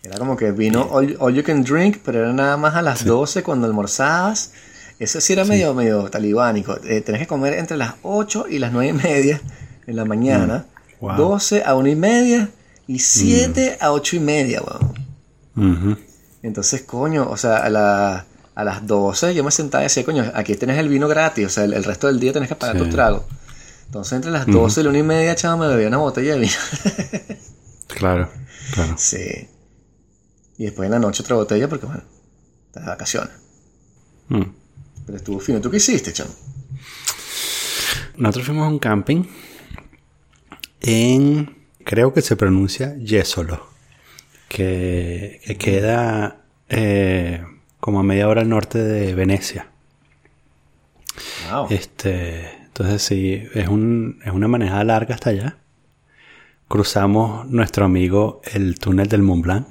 Era 0.04 0.18
como 0.18 0.36
que 0.36 0.52
vino 0.52 0.82
all, 0.92 1.16
all 1.20 1.34
you 1.34 1.44
can 1.44 1.64
drink, 1.64 1.98
pero 2.04 2.20
era 2.20 2.34
nada 2.34 2.58
más 2.58 2.76
a 2.76 2.82
las 2.82 3.06
12 3.06 3.42
cuando 3.44 3.68
almorzabas. 3.68 4.52
Eso 5.00 5.20
sí 5.22 5.34
era 5.34 5.46
medio, 5.46 5.74
medio 5.74 6.10
talibánico. 6.10 6.78
Eh, 6.84 7.02
tenés 7.02 7.22
que 7.22 7.28
comer 7.28 7.54
entre 7.54 7.78
las 7.78 7.96
8 8.04 8.46
y 8.50 8.60
las 8.60 8.72
9 8.74 8.90
y 8.90 8.94
media 8.94 9.42
en 9.88 9.96
la 9.96 10.06
mañana. 10.06 10.66
Mm. 11.00 11.06
Wow. 11.06 11.16
12 11.18 11.64
a 11.66 11.76
1 11.76 11.88
y 11.90 11.96
media 11.96 12.50
y 12.88 13.00
7 13.00 13.78
a 13.80 13.92
8 13.92 14.16
y 14.18 14.20
media, 14.20 14.62
weón. 14.62 15.98
Entonces, 16.42 16.82
coño, 16.82 17.30
o 17.30 17.38
sea, 17.38 17.58
a, 17.58 17.70
la- 17.70 18.26
a 18.56 18.64
las 18.64 18.86
12 18.86 19.34
yo 19.34 19.44
me 19.44 19.52
sentaba 19.52 19.84
y 19.84 19.86
decía, 19.86 20.04
coño, 20.04 20.30
aquí 20.36 20.56
tenés 20.56 20.78
el 20.78 20.90
vino 20.90 21.08
gratis, 21.08 21.46
o 21.46 21.50
sea, 21.50 21.64
el, 21.64 21.74
el 21.74 21.84
resto 21.84 22.08
del 22.08 22.20
día 22.20 22.34
tenés 22.34 22.50
que 22.50 22.56
pagar 22.56 22.76
Sí. 22.78 22.82
tus 22.84 22.90
tragos. 22.92 23.24
Entonces, 23.94 24.14
entre 24.14 24.32
las 24.32 24.48
12 24.48 24.80
y 24.80 24.84
la 24.86 24.90
1 24.90 24.98
y 24.98 25.04
media, 25.04 25.36
chaval, 25.36 25.60
me 25.60 25.68
bebía 25.68 25.88
una 25.88 25.98
botella 25.98 26.34
de 26.34 26.40
vino. 26.40 26.54
Claro, 27.88 28.28
claro. 28.74 28.96
sí. 28.98 29.48
Y 30.58 30.64
después 30.64 30.88
en 30.88 30.94
la 30.94 31.00
noche 31.00 31.22
otra 31.22 31.36
botella 31.36 31.70
porque, 31.70 31.86
bueno, 31.86 32.02
estás 32.66 32.86
de 32.86 32.90
vacaciones. 32.90 33.30
Mm. 34.30 34.42
Pero 35.06 35.18
estuvo 35.20 35.40
fino. 35.40 35.62
¿Tú 35.62 35.70
qué 35.70 35.78
hiciste, 35.78 36.12
chamo? 36.12 36.32
Nosotros 38.18 38.48
fuimos 38.48 38.66
a 38.66 38.70
un 38.70 38.80
camping 38.80 39.26
en, 40.82 41.56
creo 41.84 42.16
que 42.16 42.24
se 42.24 42.36
pronuncia 42.36 42.96
Yesolo, 42.98 43.68
que, 44.50 45.40
que 45.46 45.56
queda 45.56 46.42
eh, 46.68 47.46
como 47.80 48.00
a 48.00 48.04
media 48.04 48.28
hora 48.28 48.42
al 48.42 48.50
norte 48.50 48.80
de 48.80 49.14
Venecia. 49.14 49.68
Wow. 51.52 51.68
Este, 51.70 52.63
entonces 52.74 53.02
sí, 53.04 53.44
es, 53.54 53.68
un, 53.68 54.20
es 54.26 54.32
una 54.32 54.48
manejada 54.48 54.84
larga 54.84 55.16
hasta 55.16 55.30
allá. 55.30 55.58
Cruzamos 56.68 57.48
nuestro 57.50 57.86
amigo 57.86 58.42
el 58.52 58.80
túnel 58.80 59.08
del 59.08 59.22
Mont 59.22 59.44
Blanc. 59.44 59.68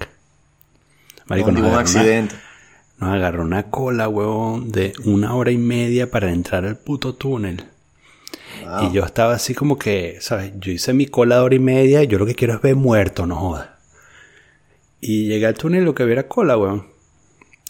Marico, 1.27 1.51
nos 1.51 1.63
un 1.63 1.69
una- 1.69 1.79
accidente. 1.81 2.35
nos 2.99 3.11
agarró 3.11 3.43
una 3.43 3.65
cola, 3.65 4.09
huevón, 4.09 4.71
de 4.71 4.93
una 5.05 5.35
hora 5.35 5.51
y 5.51 5.59
media 5.59 6.11
para 6.11 6.31
entrar 6.33 6.65
al 6.65 6.77
puto 6.77 7.15
túnel. 7.15 7.65
Wow. 8.65 8.91
Y 8.91 8.93
yo 8.93 9.05
estaba 9.05 9.35
así 9.35 9.55
como 9.55 9.79
que, 9.79 10.19
¿sabes? 10.21 10.53
Yo 10.61 10.71
hice 10.71 10.93
mi 10.93 11.07
cola 11.07 11.37
de 11.37 11.41
hora 11.43 11.55
y 11.57 11.59
media 11.59 12.03
y 12.03 12.07
yo 12.07 12.19
lo 12.19 12.27
que 12.27 12.35
quiero 12.37 12.55
es 12.55 12.61
ver 12.63 12.77
muerto, 12.77 13.27
no 13.27 13.35
joda. 13.37 13.79
Y 15.01 15.27
llegué 15.27 15.47
al 15.47 15.55
túnel 15.55 15.83
y 15.83 15.85
lo 15.85 15.95
que 15.97 16.05
había 16.05 16.13
era 16.15 16.29
cola, 16.29 16.57
weón. 16.57 16.87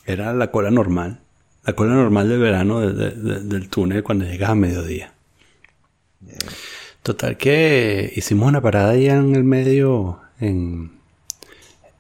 Era 0.05 0.35
la 0.35 0.51
cola 0.51 0.71
normal. 0.71 1.21
La 1.65 1.73
cola 1.75 1.95
normal 1.95 2.29
del 2.29 2.41
verano 2.41 2.81
de- 2.81 2.93
de- 2.93 3.11
de- 3.13 3.41
del 3.41 3.69
túnel 3.71 4.03
cuando 4.03 4.25
llegas 4.27 4.51
a 4.51 4.55
mediodía. 4.55 5.12
Total 7.03 7.37
que 7.37 8.13
hicimos 8.17 8.49
una 8.49 8.61
parada 8.61 8.91
ahí 8.93 9.09
en 9.09 9.35
el 9.35 9.45
medio, 9.45 10.21
en, 10.41 10.93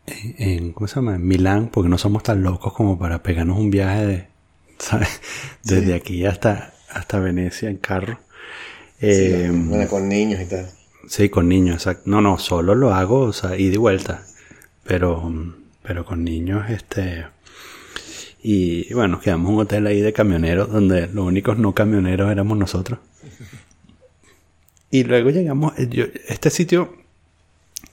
en, 0.06 0.34
en- 0.38 0.72
¿cómo 0.72 0.88
se 0.88 0.96
llama? 0.96 1.14
En 1.16 1.26
Milán, 1.26 1.68
porque 1.72 1.88
no 1.88 1.98
somos 1.98 2.22
tan 2.22 2.42
locos 2.42 2.72
como 2.72 2.98
para 2.98 3.22
pegarnos 3.22 3.58
un 3.58 3.70
viaje 3.70 4.06
de, 4.06 4.28
¿sabes? 4.78 5.20
Desde 5.64 5.94
aquí 5.94 6.24
hasta, 6.26 6.74
hasta 6.90 7.18
Venecia 7.20 7.70
en 7.70 7.78
carro. 7.78 8.18
Sí, 9.08 9.46
Eh, 9.46 9.50
bueno, 9.52 9.88
con 9.88 10.08
niños 10.08 10.40
y 10.40 10.46
tal. 10.46 10.66
Sí, 11.08 11.28
con 11.28 11.48
niños, 11.48 11.76
exacto. 11.76 12.02
No, 12.06 12.20
no, 12.20 12.38
solo 12.38 12.74
lo 12.74 12.94
hago, 12.94 13.20
o 13.20 13.32
sea, 13.32 13.56
ida 13.56 13.74
y 13.74 13.78
vuelta. 13.78 14.24
Pero, 14.84 15.32
pero 15.82 16.04
con 16.04 16.24
niños, 16.24 16.70
este. 16.70 17.26
Y 18.42 18.92
bueno, 18.94 19.14
nos 19.16 19.22
quedamos 19.22 19.48
en 19.48 19.54
un 19.54 19.60
hotel 19.62 19.86
ahí 19.86 20.00
de 20.00 20.12
camioneros, 20.12 20.70
donde 20.70 21.06
los 21.08 21.26
únicos 21.26 21.58
no 21.58 21.74
camioneros 21.74 22.30
éramos 22.30 22.58
nosotros. 22.58 22.98
Y 24.92 25.02
luego 25.04 25.30
llegamos, 25.30 25.76
eh, 25.78 25.88
yo- 25.90 26.04
este 26.28 26.50
sitio 26.50 26.94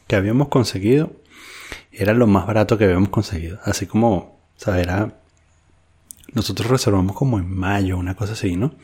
que 0.06 0.16
habíamos 0.16 0.50
conseguido 0.50 1.12
era 1.92 2.14
lo 2.14 2.28
más 2.28 2.46
barato 2.46 2.78
que 2.78 2.84
habíamos 2.84 3.10
conseguido. 3.10 3.60
Así 3.64 3.88
como, 3.88 4.16
o 4.18 4.40
sea, 4.58 4.80
era. 4.80 5.16
Nosotros 6.34 6.70
reservamos 6.70 7.16
como 7.16 7.40
en 7.40 7.50
mayo, 7.50 7.98
una 7.98 8.14
cosa 8.16 8.34
así, 8.34 8.56
¿no? 8.56 8.76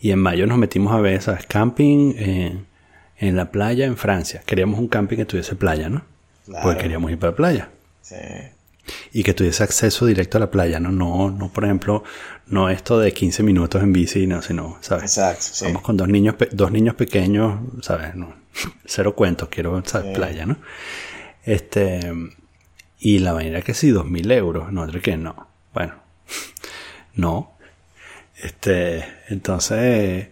Y 0.00 0.12
en 0.12 0.18
mayo 0.20 0.46
nos 0.46 0.56
metimos 0.56 0.94
a 0.94 1.00
ver, 1.00 1.20
¿sabes? 1.20 1.44
Camping 1.46 2.14
en, 2.16 2.66
en 3.18 3.36
la 3.36 3.50
playa 3.50 3.84
en 3.84 3.98
Francia. 3.98 4.42
Queríamos 4.46 4.78
un 4.80 4.88
camping 4.88 5.16
que 5.18 5.26
tuviese 5.26 5.56
playa, 5.56 5.90
¿no? 5.90 6.02
Claro. 6.46 6.62
Porque 6.64 6.80
queríamos 6.82 7.10
ir 7.10 7.18
para 7.18 7.32
la 7.32 7.36
playa. 7.36 7.68
Sí. 8.00 8.14
Y 9.12 9.22
que 9.22 9.34
tuviese 9.34 9.62
acceso 9.62 10.06
directo 10.06 10.38
a 10.38 10.40
la 10.40 10.50
playa, 10.50 10.80
¿no? 10.80 10.90
No, 10.90 11.30
no 11.30 11.52
por 11.52 11.64
ejemplo, 11.64 12.04
no 12.46 12.68
esto 12.68 12.98
de 12.98 13.12
15 13.12 13.42
minutos 13.42 13.82
en 13.82 13.92
bici, 13.92 14.26
no, 14.26 14.42
sino, 14.42 14.78
¿sabes? 14.80 15.04
Exacto, 15.04 15.44
sí. 15.52 15.64
Vamos 15.66 15.82
con 15.82 15.96
dos 15.96 16.08
niños, 16.08 16.34
dos 16.52 16.70
niños 16.72 16.94
pequeños, 16.94 17.60
¿sabes? 17.82 18.14
No, 18.14 18.34
cero 18.84 19.14
cuentos, 19.14 19.48
quiero, 19.48 19.82
¿sabes? 19.84 20.16
Playa, 20.16 20.46
¿no? 20.46 20.56
Este, 21.44 22.12
y 22.98 23.18
la 23.18 23.32
vaina 23.32 23.62
que 23.62 23.74
sí, 23.74 23.90
dos 23.90 24.06
mil 24.06 24.30
euros, 24.30 24.72
no, 24.72 24.86
que 24.86 25.16
no. 25.16 25.48
Bueno, 25.72 25.94
no. 27.14 27.52
Este, 28.36 29.04
entonces, 29.28 30.28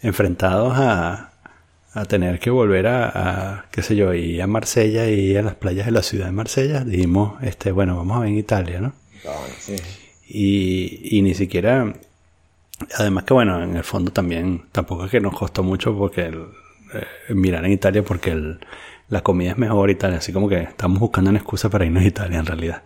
enfrentados 0.00 0.74
a, 0.76 1.31
a 1.94 2.04
tener 2.06 2.38
que 2.38 2.50
volver 2.50 2.86
a, 2.86 3.08
a, 3.14 3.64
qué 3.70 3.82
sé 3.82 3.96
yo, 3.96 4.14
ir 4.14 4.40
a 4.40 4.46
Marsella 4.46 5.08
y 5.08 5.36
a 5.36 5.42
las 5.42 5.54
playas 5.54 5.86
de 5.86 5.92
la 5.92 6.02
ciudad 6.02 6.26
de 6.26 6.32
Marsella, 6.32 6.84
dijimos, 6.84 7.42
este, 7.42 7.70
bueno, 7.70 7.96
vamos 7.96 8.16
a 8.16 8.20
ver 8.20 8.30
en 8.30 8.38
Italia, 8.38 8.80
¿no? 8.80 8.92
Sí. 9.58 9.76
Y, 10.28 11.18
y 11.18 11.22
ni 11.22 11.34
siquiera, 11.34 11.92
además 12.96 13.24
que 13.24 13.34
bueno, 13.34 13.62
en 13.62 13.76
el 13.76 13.84
fondo 13.84 14.10
también, 14.10 14.64
tampoco 14.72 15.04
es 15.04 15.10
que 15.10 15.20
nos 15.20 15.36
costó 15.36 15.62
mucho 15.62 15.96
porque 15.96 16.26
el, 16.26 16.46
eh, 16.94 17.34
mirar 17.34 17.64
en 17.64 17.72
Italia 17.72 18.02
porque 18.02 18.30
el, 18.30 18.60
la 19.08 19.22
comida 19.22 19.50
es 19.50 19.58
mejor 19.58 19.90
y 19.90 19.94
tal, 19.94 20.14
así 20.14 20.32
como 20.32 20.48
que 20.48 20.62
estamos 20.62 20.98
buscando 20.98 21.30
una 21.30 21.38
excusa 21.38 21.68
para 21.68 21.84
irnos 21.84 22.02
a 22.02 22.06
Italia 22.06 22.38
en 22.38 22.46
realidad. 22.46 22.82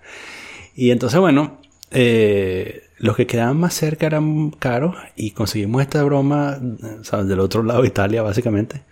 Y 0.74 0.90
entonces 0.90 1.20
bueno, 1.20 1.60
eh, 1.90 2.85
los 2.98 3.16
que 3.16 3.26
quedaban 3.26 3.58
más 3.58 3.74
cerca 3.74 4.06
eran 4.06 4.50
caros 4.50 4.96
y 5.16 5.32
conseguimos 5.32 5.82
esta 5.82 6.02
broma, 6.02 6.58
¿sabes? 7.02 7.26
Del 7.28 7.40
otro 7.40 7.62
lado 7.62 7.82
de 7.82 7.88
Italia 7.88 8.22
básicamente. 8.22 8.82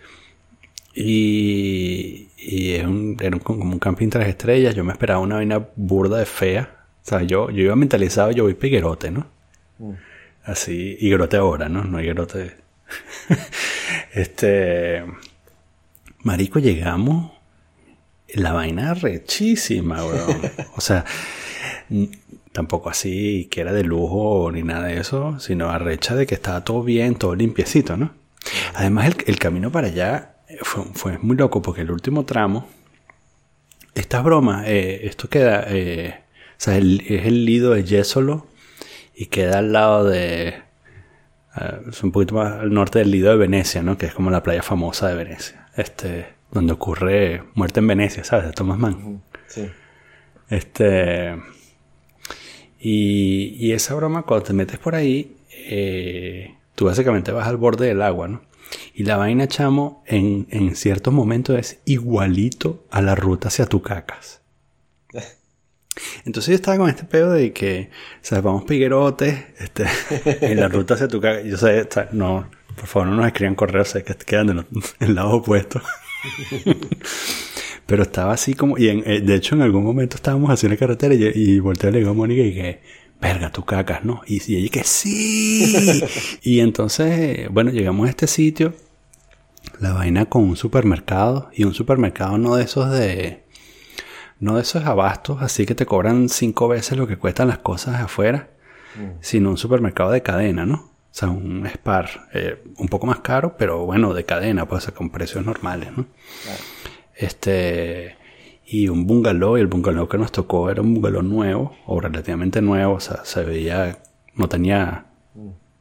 Y, 0.93 2.29
y 2.37 2.71
es 2.73 2.85
un, 2.85 3.17
era 3.19 3.35
un- 3.35 3.41
como 3.41 3.63
un 3.65 3.79
camping 3.79 4.09
tres 4.09 4.27
estrellas. 4.29 4.75
Yo 4.75 4.83
me 4.83 4.93
esperaba 4.93 5.19
una 5.19 5.35
vaina 5.35 5.67
burda 5.75 6.17
de 6.17 6.25
fea. 6.25 6.85
O 7.03 7.07
sea, 7.07 7.21
yo, 7.23 7.49
yo 7.49 7.63
iba 7.63 7.75
mentalizado, 7.75 8.31
yo 8.31 8.43
voy 8.43 8.53
piguerote, 8.53 9.11
¿no? 9.11 9.27
Así, 10.43 10.95
y 10.99 11.09
grote 11.09 11.37
ahora, 11.37 11.67
¿no? 11.69 11.83
No 11.83 11.97
hay 11.97 12.07
grote. 12.07 12.55
este. 14.13 15.03
Marico, 16.23 16.59
llegamos. 16.59 17.31
La 18.33 18.53
vaina 18.53 18.93
rechísima, 18.93 20.03
weón. 20.05 20.41
O 20.75 20.81
sea, 20.81 21.05
tampoco 22.55 22.89
así 22.89 23.49
que 23.51 23.59
era 23.61 23.73
de 23.73 23.83
lujo 23.83 24.49
ni 24.49 24.63
nada 24.63 24.87
de 24.87 24.97
eso, 24.97 25.37
sino 25.41 25.69
arrecha 25.69 26.15
de 26.15 26.25
que 26.25 26.35
estaba 26.35 26.63
todo 26.63 26.83
bien, 26.83 27.15
todo 27.15 27.35
limpiecito, 27.35 27.97
¿no? 27.97 28.13
Además, 28.75 29.07
el, 29.07 29.15
el 29.27 29.37
camino 29.39 29.71
para 29.71 29.87
allá 29.87 30.37
fue, 30.61 30.85
fue 30.93 31.17
muy 31.19 31.35
loco 31.35 31.61
porque 31.61 31.81
el 31.81 31.91
último 31.91 32.23
tramo, 32.23 32.67
estas 33.93 34.23
bromas, 34.23 34.63
eh, 34.67 35.01
esto 35.05 35.27
queda, 35.29 35.65
eh, 35.67 36.21
o 36.51 36.55
sea, 36.57 36.77
el- 36.77 37.01
es 37.07 37.25
el 37.25 37.43
lido 37.45 37.73
de 37.73 37.83
Yesolo 37.83 38.47
y 39.15 39.25
queda 39.25 39.57
al 39.59 39.73
lado 39.73 40.05
de, 40.05 40.47
eh, 40.49 41.81
es 41.89 42.03
un 42.03 42.11
poquito 42.13 42.35
más 42.35 42.53
al 42.53 42.73
norte 42.73 42.99
del 42.99 43.11
lido 43.11 43.31
de 43.31 43.37
Venecia, 43.37 43.83
¿no? 43.83 43.97
Que 43.97 44.05
es 44.05 44.13
como 44.13 44.31
la 44.31 44.43
playa 44.43 44.63
famosa 44.63 45.09
de 45.09 45.15
Venecia, 45.15 45.67
este, 45.75 46.27
donde 46.51 46.71
ocurre 46.73 47.43
Muerte 47.53 47.81
en 47.81 47.87
Venecia, 47.87 48.23
¿sabes? 48.23 48.45
De 48.45 48.53
Thomas 48.53 48.77
Mann. 48.77 49.21
Sí. 49.47 49.67
Este. 50.49 51.35
Y, 52.87 53.55
y 53.59 53.71
esa 53.71 53.95
broma, 53.95 54.21
cuando 54.27 54.45
te 54.45 54.53
metes 54.53 54.77
por 54.77 54.93
ahí, 54.93 55.35
eh, 55.51 56.53
tú 56.75 56.85
básicamente 56.85 57.31
vas 57.31 57.47
al 57.47 57.57
borde 57.57 57.87
del 57.87 58.03
agua, 58.03 58.27
¿no? 58.27 58.43
Y 58.93 59.05
la 59.05 59.17
vaina, 59.17 59.47
chamo, 59.47 60.03
en, 60.05 60.45
en 60.51 60.75
ciertos 60.75 61.11
momentos 61.11 61.57
es 61.57 61.79
igualito 61.85 62.85
a 62.91 63.01
la 63.01 63.15
ruta 63.15 63.47
hacia 63.47 63.65
Tucacas. 63.65 64.41
Entonces 66.25 66.49
yo 66.49 66.55
estaba 66.55 66.77
con 66.77 66.87
este 66.89 67.05
pedo 67.05 67.31
de 67.31 67.53
que, 67.53 67.89
o 68.21 68.25
sea, 68.25 68.41
vamos 68.41 68.65
piguerotes, 68.65 69.35
este, 69.57 69.85
en 70.45 70.59
la 70.59 70.67
ruta 70.67 70.93
hacia 70.93 71.07
Tucacas. 71.07 71.43
Yo 71.43 71.57
sé, 71.57 71.79
está- 71.79 72.09
no, 72.11 72.47
por 72.75 72.85
favor 72.85 73.07
no 73.09 73.15
nos 73.15 73.25
escriban 73.25 73.55
correos, 73.55 73.87
sé 73.87 74.03
que 74.03 74.13
quedan 74.13 74.45
del 74.45 74.65
el 74.99 75.15
lado 75.15 75.37
opuesto. 75.37 75.81
Pero 77.85 78.03
estaba 78.03 78.33
así 78.33 78.53
como, 78.55 78.77
y 78.77 78.89
en- 78.89 79.03
eh, 79.05 79.21
de 79.21 79.35
hecho 79.35 79.55
en 79.55 79.61
algún 79.61 79.83
momento 79.83 80.15
estábamos 80.15 80.49
haciendo 80.49 80.73
la 80.75 80.79
carretera 80.79 81.13
y, 81.13 81.23
y 81.35 81.59
volteé 81.59 81.89
y 81.89 81.93
le 81.93 81.99
digo 81.99 82.11
a 82.11 82.13
Mónica 82.13 82.41
y 82.41 82.53
que, 82.53 82.81
verga, 83.21 83.51
tú 83.51 83.63
cacas, 83.63 84.03
¿no? 84.03 84.21
Y, 84.27 84.41
y 84.51 84.57
ella 84.57 84.69
que 84.71 84.83
sí. 84.83 86.03
y 86.41 86.59
entonces, 86.61 87.07
eh, 87.11 87.47
bueno, 87.51 87.71
llegamos 87.71 88.07
a 88.07 88.09
este 88.09 88.27
sitio, 88.27 88.73
la 89.79 89.93
vaina 89.93 90.25
con 90.25 90.43
un 90.43 90.55
supermercado, 90.55 91.49
y 91.53 91.63
un 91.63 91.73
supermercado 91.73 92.37
no 92.37 92.55
de 92.55 92.63
esos 92.63 92.91
de, 92.91 93.43
no 94.39 94.55
de 94.55 94.61
esos 94.63 94.83
abastos, 94.85 95.41
así 95.41 95.65
que 95.65 95.75
te 95.75 95.85
cobran 95.85 96.29
cinco 96.29 96.67
veces 96.67 96.97
lo 96.97 97.07
que 97.07 97.17
cuestan 97.17 97.47
las 97.49 97.59
cosas 97.59 98.01
afuera, 98.01 98.49
sino 99.21 99.49
un 99.49 99.57
supermercado 99.57 100.09
de 100.11 100.21
cadena, 100.23 100.65
¿no? 100.65 100.75
O 100.75 101.17
sea, 101.17 101.29
un 101.29 101.65
Spar, 101.67 102.27
eh, 102.33 102.61
un 102.77 102.87
poco 102.87 103.05
más 103.07 103.19
caro, 103.19 103.55
pero 103.57 103.85
bueno, 103.85 104.13
de 104.13 104.23
cadena, 104.25 104.67
pues 104.67 104.85
con 104.91 105.09
precios 105.09 105.45
normales, 105.45 105.89
¿no? 105.95 106.05
Este, 107.15 108.15
y 108.65 108.89
un 108.89 109.05
bungalow, 109.05 109.57
y 109.57 109.61
el 109.61 109.67
bungalow 109.67 110.07
que 110.07 110.17
nos 110.17 110.31
tocó 110.31 110.69
era 110.69 110.81
un 110.81 110.95
bungalow 110.95 111.21
nuevo, 111.21 111.75
o 111.85 111.99
relativamente 111.99 112.61
nuevo, 112.61 112.95
o 112.95 112.99
sea, 112.99 113.23
se 113.23 113.43
veía, 113.43 113.99
no 114.35 114.49
tenía, 114.49 115.05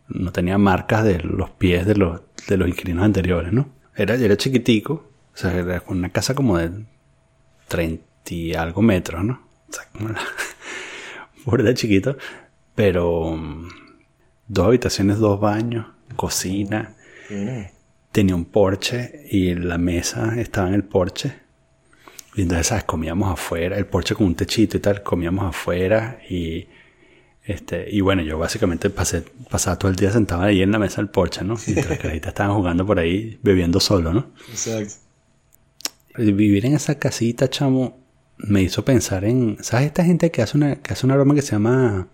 no 0.08 0.32
tenía 0.32 0.58
marcas 0.58 1.04
de 1.04 1.18
los 1.20 1.50
pies 1.50 1.86
de 1.86 1.96
los, 1.96 2.20
de 2.48 2.56
los 2.56 2.68
inquilinos 2.68 3.04
anteriores, 3.04 3.52
¿no? 3.52 3.68
Era, 3.96 4.14
era 4.14 4.36
chiquitico, 4.36 4.92
o 5.32 5.36
sea, 5.36 5.52
era 5.54 5.82
una 5.88 6.10
casa 6.10 6.34
como 6.34 6.58
de 6.58 6.84
30 7.68 8.04
y 8.28 8.54
algo 8.54 8.82
metros, 8.82 9.24
¿no? 9.24 9.40
O 9.68 9.72
sea, 9.72 9.84
como 9.92 10.08
la, 10.10 10.20
burda 11.44 11.74
chiquito, 11.74 12.16
pero 12.74 13.36
mm, 13.36 13.68
dos 14.48 14.66
habitaciones, 14.66 15.18
dos 15.18 15.40
baños, 15.40 15.86
cocina, 16.16 16.94
Tiene. 17.28 17.73
Tenía 18.14 18.36
un 18.36 18.44
porche 18.44 19.26
y 19.28 19.56
la 19.56 19.76
mesa 19.76 20.40
estaba 20.40 20.68
en 20.68 20.74
el 20.74 20.84
porche. 20.84 21.34
Y 22.36 22.42
entonces, 22.42 22.68
¿sabes? 22.68 22.84
Comíamos 22.84 23.32
afuera, 23.32 23.76
el 23.76 23.86
porche 23.86 24.14
con 24.14 24.28
un 24.28 24.36
techito 24.36 24.76
y 24.76 24.80
tal, 24.80 25.02
comíamos 25.02 25.44
afuera 25.46 26.20
y 26.30 26.68
este, 27.42 27.88
y 27.90 28.00
bueno, 28.02 28.22
yo 28.22 28.38
básicamente 28.38 28.88
pasé, 28.88 29.24
pasaba 29.50 29.80
todo 29.80 29.90
el 29.90 29.96
día 29.96 30.12
sentado 30.12 30.42
ahí 30.42 30.62
en 30.62 30.70
la 30.70 30.78
mesa 30.78 30.98
del 30.98 31.08
porche, 31.10 31.44
¿no? 31.44 31.56
Mientras 31.66 31.90
las 31.90 31.98
carajitas 31.98 32.28
estaban 32.28 32.54
jugando 32.54 32.86
por 32.86 33.00
ahí, 33.00 33.40
bebiendo 33.42 33.80
solo, 33.80 34.14
¿no? 34.14 34.30
Exacto. 34.48 34.94
Vivir 36.16 36.66
en 36.66 36.74
esa 36.74 37.00
casita, 37.00 37.50
chamo, 37.50 37.98
me 38.38 38.62
hizo 38.62 38.84
pensar 38.84 39.24
en, 39.24 39.56
¿sabes? 39.60 39.88
Esta 39.88 40.04
gente 40.04 40.30
que 40.30 40.40
hace 40.40 40.56
una, 40.56 40.76
que 40.76 40.92
hace 40.92 41.04
una 41.04 41.16
broma 41.16 41.34
que 41.34 41.42
se 41.42 41.50
llama 41.50 42.08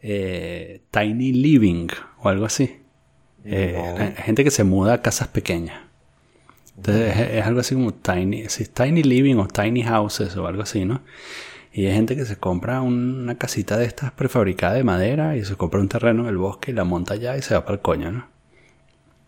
eh, 0.00 0.80
Tiny 0.90 1.32
Living 1.32 1.88
o 2.22 2.30
algo 2.30 2.46
así. 2.46 2.78
Eh, 3.44 3.74
No. 3.76 3.98
la- 3.98 4.10
gente 4.22 4.44
que 4.44 4.50
se 4.50 4.64
muda 4.64 4.94
a 4.94 5.02
casas 5.02 5.28
pequeñas. 5.28 5.80
Entonces 6.76 7.16
es, 7.16 7.30
es 7.38 7.44
algo 7.46 7.60
así 7.60 7.74
como 7.74 7.92
tiny, 7.92 8.48
sí, 8.48 8.66
tiny 8.66 9.02
living 9.02 9.36
o 9.36 9.48
tiny 9.48 9.82
houses 9.82 10.36
o 10.36 10.46
algo 10.46 10.62
así, 10.62 10.84
¿no? 10.84 11.00
Y 11.72 11.86
hay 11.86 11.92
gente 11.94 12.16
que 12.16 12.24
se 12.24 12.36
compra 12.36 12.80
un- 12.82 13.20
una 13.22 13.36
casita 13.36 13.76
de 13.76 13.84
estas 13.86 14.12
prefabricada 14.12 14.74
de 14.74 14.84
madera 14.84 15.36
y 15.36 15.44
se 15.44 15.56
compra 15.56 15.80
un 15.80 15.88
terreno 15.88 16.22
en 16.22 16.28
el 16.28 16.36
bosque 16.38 16.70
y 16.70 16.74
la 16.74 16.84
monta 16.84 17.14
allá 17.14 17.36
y 17.36 17.42
se 17.42 17.54
va 17.54 17.62
para 17.64 17.74
el 17.74 17.80
coño, 17.82 18.12
¿no? 18.12 18.28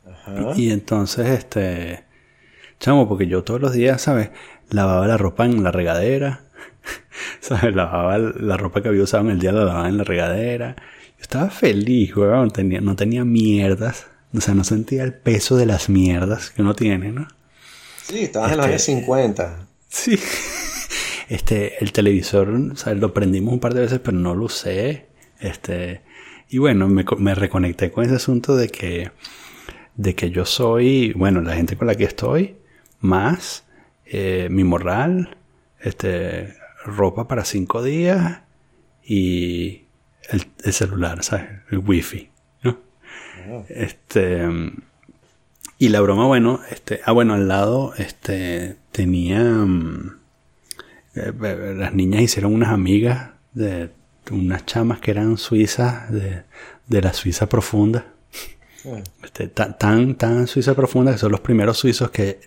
Ajá. 0.07 0.53
Y 0.57 0.71
entonces, 0.71 1.27
este, 1.29 2.05
chamo, 2.81 3.09
porque 3.09 3.27
yo 3.27 3.43
todos 3.45 3.61
los 3.61 3.73
días, 3.73 4.01
¿sabes? 4.03 4.31
Lavaba 4.71 5.07
la 5.07 5.17
ropa 5.17 5.45
en 5.45 5.63
la 5.63 5.71
regadera, 5.73 6.43
¿sabes? 7.41 7.75
Lavaba 7.75 8.19
la 8.19 8.57
ropa 8.57 8.83
que 8.83 8.89
había 8.89 9.03
usado 9.03 9.25
en 9.25 9.31
el 9.31 9.39
día, 9.41 9.53
la 9.53 9.65
lavaba 9.65 9.89
en 9.89 9.99
la 9.99 10.05
regadera. 10.05 10.77
Estaba 11.21 11.51
feliz, 11.51 12.17
weón, 12.17 12.51
tenía, 12.51 12.81
no 12.81 12.97
tenía 12.97 13.25
mierdas, 13.25 14.07
o 14.33 14.41
sea, 14.41 14.55
no 14.55 14.65
sentía 14.65 15.05
el 15.05 15.15
peso 15.15 15.57
de 15.57 15.67
las 15.67 15.89
mierdas 15.89 16.51
que 16.51 16.63
uno 16.63 16.75
tiene, 16.75 17.13
¿no? 17.13 17.29
Sí, 18.03 18.21
estabas 18.21 18.53
en 18.53 18.59
los 18.59 18.67
años 18.67 18.83
50. 18.83 19.69
Sí. 19.89 20.19
Este, 21.29 21.81
el 21.81 21.93
televisor, 21.93 22.73
¿sabes? 22.75 22.99
Lo 22.99 23.15
prendimos 23.15 23.55
un 23.55 23.61
par 23.61 23.73
de 23.73 23.83
veces, 23.83 24.01
pero 24.01 24.19
no 24.19 24.35
lo 24.35 24.47
usé. 24.47 25.07
Este, 25.39 26.01
y 26.49 26.59
bueno, 26.59 26.89
me, 26.89 27.05
me 27.19 27.37
reconecté 27.37 27.93
con 27.93 28.05
ese 28.05 28.17
asunto 28.17 28.57
de 28.57 28.69
que, 28.69 29.13
de 29.95 30.17
que 30.17 30.31
yo 30.31 30.45
soy, 30.45 31.13
bueno, 31.13 31.41
la 31.41 31.55
gente 31.55 31.77
con 31.77 31.87
la 31.87 31.95
que 31.95 32.03
estoy, 32.03 32.57
más 32.99 33.65
eh, 34.07 34.49
mi 34.51 34.65
moral, 34.65 35.37
este, 35.79 36.57
ropa 36.85 37.29
para 37.29 37.45
cinco 37.45 37.81
días 37.81 38.41
y 39.05 39.85
el, 40.31 40.47
el 40.65 40.73
celular, 40.73 41.23
¿sabes? 41.23 41.47
El 41.71 41.79
wifi, 41.79 42.31
¿no? 42.63 42.79
Este, 43.69 44.47
y 45.79 45.89
la 45.89 46.01
broma, 46.01 46.27
bueno, 46.27 46.61
este, 46.71 47.01
ah, 47.05 47.13
bueno, 47.13 47.35
al 47.35 47.49
lado, 47.49 47.95
este, 47.97 48.77
tenía, 48.93 49.41
mm, 49.41 50.19
eh, 51.15 51.75
las 51.77 51.95
niñas 51.95 52.23
hicieron 52.23 52.55
unas 52.55 52.71
amigas 52.71 53.31
de 53.55 53.91
unas 54.31 54.65
chamas 54.67 55.01
que 55.01 55.11
eran 55.11 55.37
suizas 55.39 56.11
de, 56.13 56.45
de 56.87 57.01
la 57.03 57.13
Suiza 57.13 57.49
profunda. 57.49 58.07
Ah, 58.85 59.01
Este, 59.23 59.49
tan, 59.49 59.79
tan, 59.79 60.15
tan 60.17 60.47
Suiza 60.47 60.75
profunda 60.75 61.13
que 61.13 61.19
son 61.19 61.33
los 61.33 61.41
primeros 61.41 61.79
suizos 61.79 62.11
que, 62.11 62.41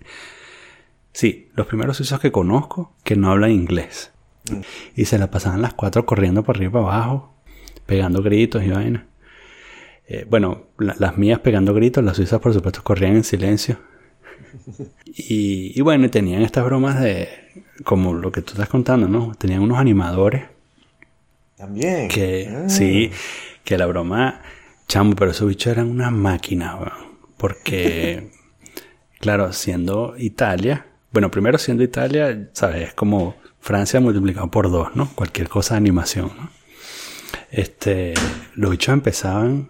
sí, 1.11 1.49
los 1.55 1.67
primeros 1.67 1.97
suizos 1.97 2.19
que 2.19 2.31
conozco 2.31 2.93
que 3.03 3.15
no 3.15 3.31
hablan 3.31 3.51
inglés. 3.51 4.11
Y 4.95 5.05
se 5.05 5.17
la 5.17 5.31
pasaban 5.31 5.61
las 5.61 5.73
cuatro 5.73 6.05
corriendo 6.05 6.43
por 6.43 6.57
arriba 6.57 6.69
y 6.69 6.73
para 6.73 6.95
abajo, 6.95 7.32
pegando 7.85 8.21
gritos 8.21 8.63
y 8.63 8.69
vaina. 8.69 9.05
Eh, 10.07 10.25
bueno, 10.29 10.67
las 10.77 11.17
mías 11.17 11.39
pegando 11.39 11.73
gritos, 11.73 12.03
las 12.03 12.17
suizas 12.17 12.39
por 12.41 12.53
supuesto 12.53 12.83
corrían 12.83 13.15
en 13.15 13.23
silencio. 13.23 13.79
Y, 15.15 15.73
y 15.77 15.81
bueno, 15.81 16.09
tenían 16.09 16.41
estas 16.41 16.65
bromas 16.65 16.99
de, 17.01 17.27
como 17.83 18.13
lo 18.13 18.31
que 18.31 18.41
tú 18.41 18.53
estás 18.53 18.67
contando, 18.69 19.07
¿no? 19.07 19.33
Tenían 19.35 19.61
unos 19.61 19.77
animadores. 19.77 20.43
También. 21.55 22.07
Que, 22.07 22.49
Ah. 22.49 22.69
sí, 22.69 23.11
que 23.63 23.77
la 23.77 23.85
broma, 23.85 24.41
chamo, 24.87 25.15
pero 25.15 25.31
esos 25.31 25.47
bichos 25.47 25.71
eran 25.71 25.89
una 25.89 26.09
máquina. 26.09 26.77
Porque, 27.37 28.31
claro, 29.19 29.53
siendo 29.53 30.15
Italia, 30.17 30.87
bueno, 31.11 31.29
primero 31.29 31.57
siendo 31.59 31.83
Italia, 31.83 32.49
¿sabes? 32.53 32.89
Es 32.89 32.93
como 32.93 33.35
Francia 33.59 33.99
multiplicado 33.99 34.49
por 34.49 34.71
dos, 34.71 34.95
¿no? 34.95 35.09
Cualquier 35.13 35.47
cosa 35.49 35.75
de 35.75 35.79
animación, 35.79 36.31
¿no? 36.37 36.49
Este, 37.55 38.15
los 38.55 38.71
bichos 38.71 38.93
empezaban 38.93 39.69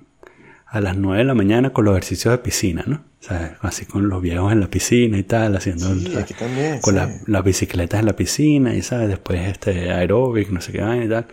a 0.68 0.80
las 0.80 0.96
9 0.96 1.18
de 1.20 1.24
la 1.26 1.34
mañana 1.34 1.72
con 1.72 1.84
los 1.84 1.94
ejercicios 1.94 2.32
de 2.32 2.38
piscina, 2.38 2.84
¿no? 2.88 3.04
O 3.22 3.26
sea, 3.26 3.58
así 3.62 3.86
con 3.86 4.08
los 4.08 4.22
viejos 4.22 4.52
en 4.54 4.62
la 4.62 4.68
piscina 4.70 5.18
y 5.18 5.24
tal, 5.24 5.56
haciendo 5.58 5.94
Sí, 5.94 6.16
aquí 6.18 6.34
también, 6.34 6.80
con 6.82 6.94
sí. 6.94 7.00
la- 7.00 7.12
las 7.28 7.44
bicicletas 7.44 8.00
en 8.00 8.06
la 8.06 8.16
piscina 8.16 8.74
y 8.74 8.82
sabes, 8.82 9.10
después 9.10 9.50
este 9.50 9.92
aeróbic, 9.92 10.50
no 10.50 10.62
sé 10.62 10.72
qué 10.72 10.80
y 11.06 11.10
tal. 11.10 11.28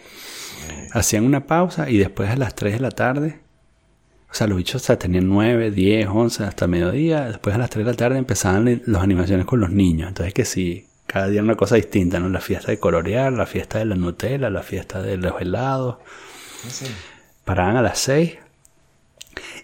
Hacían 0.93 1.25
una 1.25 1.47
pausa 1.47 1.89
y 1.89 1.99
después 1.99 2.29
a 2.31 2.37
las 2.37 2.55
3 2.57 2.75
de 2.75 2.81
la 2.81 2.91
tarde, 2.91 3.41
o 4.31 4.35
sea, 4.35 4.47
los 4.49 4.57
bichos 4.59 4.83
o 4.83 4.85
sea, 4.85 4.99
tenían 4.99 5.29
9, 5.29 5.71
10, 5.71 6.09
11 6.09 6.43
hasta 6.45 6.67
mediodía, 6.67 7.27
después 7.27 7.55
a 7.55 7.59
las 7.59 7.71
3 7.71 7.87
de 7.87 7.93
la 7.93 7.97
tarde 7.97 8.19
empezaban 8.19 8.83
las 8.87 9.03
animaciones 9.03 9.47
con 9.47 9.61
los 9.61 9.71
niños. 9.71 10.09
Entonces 10.09 10.35
que 10.35 10.45
sí, 10.45 10.87
cada 11.07 11.29
día 11.29 11.43
una 11.43 11.57
cosa 11.57 11.77
distinta, 11.77 12.19
¿no? 12.21 12.29
La 12.29 12.41
fiesta 12.41 12.73
de 12.73 12.79
colorear, 12.79 13.33
la 13.33 13.47
fiesta 13.47 13.79
de 13.79 13.85
la 13.85 13.95
Nutella, 13.97 14.51
la 14.51 14.63
fiesta 14.63 15.01
de 15.01 15.17
los 15.17 15.41
helados. 15.41 15.97
Paraban 17.45 17.77
a 17.77 17.83
las 17.83 17.99
6 18.01 18.39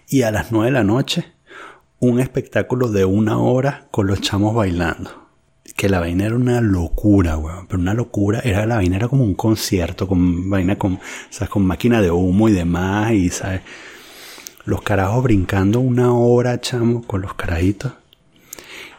y 0.09 0.21
a 0.23 0.31
las 0.31 0.51
9 0.51 0.67
de 0.67 0.71
la 0.71 0.83
noche 0.83 1.25
un 1.99 2.19
espectáculo 2.19 2.89
de 2.89 3.05
una 3.05 3.39
hora 3.39 3.87
con 3.91 4.07
los 4.07 4.21
chamos 4.21 4.53
bailando. 4.53 5.27
Que 5.75 5.89
la 5.89 5.99
vaina 5.99 6.25
era 6.25 6.35
una 6.35 6.59
locura, 6.61 7.37
weón. 7.37 7.67
Pero 7.67 7.79
una 7.79 7.93
locura. 7.93 8.39
Era, 8.39 8.65
la 8.65 8.75
vaina 8.75 8.95
era 8.95 9.07
como 9.07 9.23
un 9.23 9.35
concierto 9.35 10.07
con 10.07 10.49
vaina 10.49 10.77
con, 10.77 10.99
¿sabes? 11.29 11.49
con 11.49 11.65
máquina 11.65 12.01
de 12.01 12.09
humo 12.09 12.49
y 12.49 12.53
demás. 12.53 13.11
Y, 13.13 13.29
¿sabes? 13.29 13.61
Los 14.65 14.81
carajos 14.81 15.23
brincando 15.23 15.79
una 15.79 16.13
hora, 16.13 16.59
chamo, 16.59 17.03
con 17.03 17.21
los 17.21 17.35
carajitos. 17.35 17.93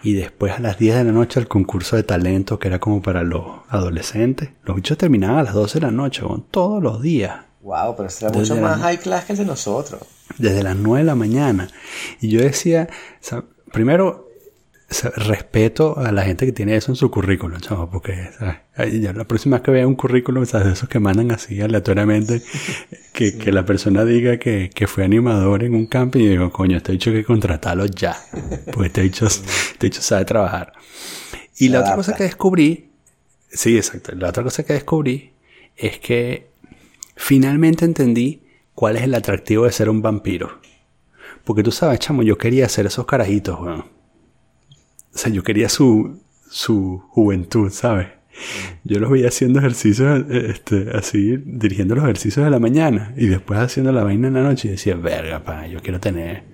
Y 0.04 0.12
después 0.12 0.52
a 0.52 0.60
las 0.60 0.78
10 0.78 0.96
de 0.96 1.04
la 1.04 1.12
noche 1.12 1.40
el 1.40 1.48
concurso 1.48 1.96
de 1.96 2.04
talento, 2.04 2.60
que 2.60 2.68
era 2.68 2.78
como 2.78 3.02
para 3.02 3.24
los 3.24 3.44
adolescentes. 3.68 4.50
Los 4.64 4.76
bichos 4.76 4.98
terminaban 4.98 5.38
a 5.38 5.42
las 5.42 5.54
12 5.54 5.80
de 5.80 5.86
la 5.86 5.92
noche, 5.92 6.24
weón. 6.24 6.44
Todos 6.48 6.80
los 6.80 7.02
días. 7.02 7.47
Wow, 7.68 7.94
pero 7.96 8.08
será 8.08 8.32
mucho 8.32 8.54
la- 8.54 8.62
más 8.62 8.80
high 8.80 8.96
class 8.98 9.26
que 9.26 9.32
el 9.34 9.38
de 9.38 9.44
nosotros. 9.44 10.00
desde 10.38 10.62
las 10.62 10.74
9 10.76 11.00
de 11.00 11.04
la 11.04 11.14
mañana. 11.14 11.68
Y 12.20 12.28
yo 12.30 12.40
decía, 12.40 12.88
primero, 13.72 14.26
respeto 15.16 15.98
a 15.98 16.12
la 16.12 16.22
gente 16.22 16.46
que 16.46 16.52
tiene 16.52 16.74
eso 16.74 16.90
en 16.92 16.96
su 16.96 17.10
currículum, 17.10 17.60
chavo, 17.60 17.90
porque 17.90 18.30
¿sabes? 18.38 19.00
Ya 19.02 19.12
la 19.12 19.24
próxima 19.24 19.56
vez 19.58 19.64
que 19.64 19.70
vea 19.70 19.86
un 19.86 19.96
currículum, 19.96 20.46
¿sabes? 20.46 20.66
de 20.68 20.72
esos 20.72 20.88
que 20.88 20.98
mandan 20.98 21.30
así 21.30 21.60
aleatoriamente, 21.60 22.42
que, 23.12 23.36
que 23.36 23.52
la 23.52 23.66
persona 23.66 24.06
diga 24.06 24.38
que, 24.38 24.70
que 24.74 24.86
fue 24.86 25.04
animador 25.04 25.62
en 25.62 25.74
un 25.74 25.86
camping, 25.86 26.20
y 26.20 26.28
digo, 26.28 26.50
coño, 26.50 26.78
este 26.78 26.92
dicho 26.92 27.12
que 27.12 27.22
contratarlo 27.22 27.84
ya, 27.84 28.16
porque 28.72 28.86
este 28.86 29.02
dicho, 29.02 29.26
este 29.26 29.88
dicho 29.88 30.00
sabe 30.00 30.24
trabajar. 30.24 30.72
Y 31.58 31.66
Se 31.66 31.70
la 31.72 31.80
otra 31.80 31.94
cosa 31.96 32.14
que 32.14 32.22
descubrí, 32.22 32.88
sí, 33.50 33.76
exacto, 33.76 34.14
la 34.14 34.28
otra 34.30 34.42
cosa 34.42 34.62
que 34.64 34.72
descubrí 34.72 35.32
es 35.76 35.98
que 35.98 36.47
finalmente 37.18 37.84
entendí 37.84 38.44
cuál 38.74 38.96
es 38.96 39.02
el 39.02 39.14
atractivo 39.14 39.64
de 39.64 39.72
ser 39.72 39.90
un 39.90 40.00
vampiro. 40.00 40.60
Porque 41.44 41.62
tú 41.62 41.72
sabes, 41.72 41.98
chamo, 41.98 42.22
yo 42.22 42.38
quería 42.38 42.66
hacer 42.66 42.86
esos 42.86 43.06
carajitos, 43.06 43.60
weón. 43.60 43.80
O 43.80 45.18
sea, 45.18 45.32
yo 45.32 45.42
quería 45.42 45.68
su, 45.68 46.22
su 46.48 47.02
juventud, 47.08 47.70
¿sabes? 47.70 48.06
Yo 48.84 49.00
los 49.00 49.10
veía 49.10 49.28
haciendo 49.28 49.58
ejercicios, 49.58 50.24
eh, 50.30 50.46
este, 50.50 50.90
así, 50.94 51.38
dirigiendo 51.44 51.96
los 51.96 52.04
ejercicios 52.04 52.44
de 52.44 52.50
la 52.50 52.60
mañana 52.60 53.12
y 53.16 53.26
después 53.26 53.58
haciendo 53.58 53.90
la 53.90 54.04
vaina 54.04 54.28
en 54.28 54.34
la 54.34 54.42
noche 54.42 54.68
y 54.68 54.70
decía, 54.72 54.94
verga, 54.94 55.42
pa, 55.42 55.66
yo 55.66 55.80
quiero 55.80 55.98
tener, 55.98 56.44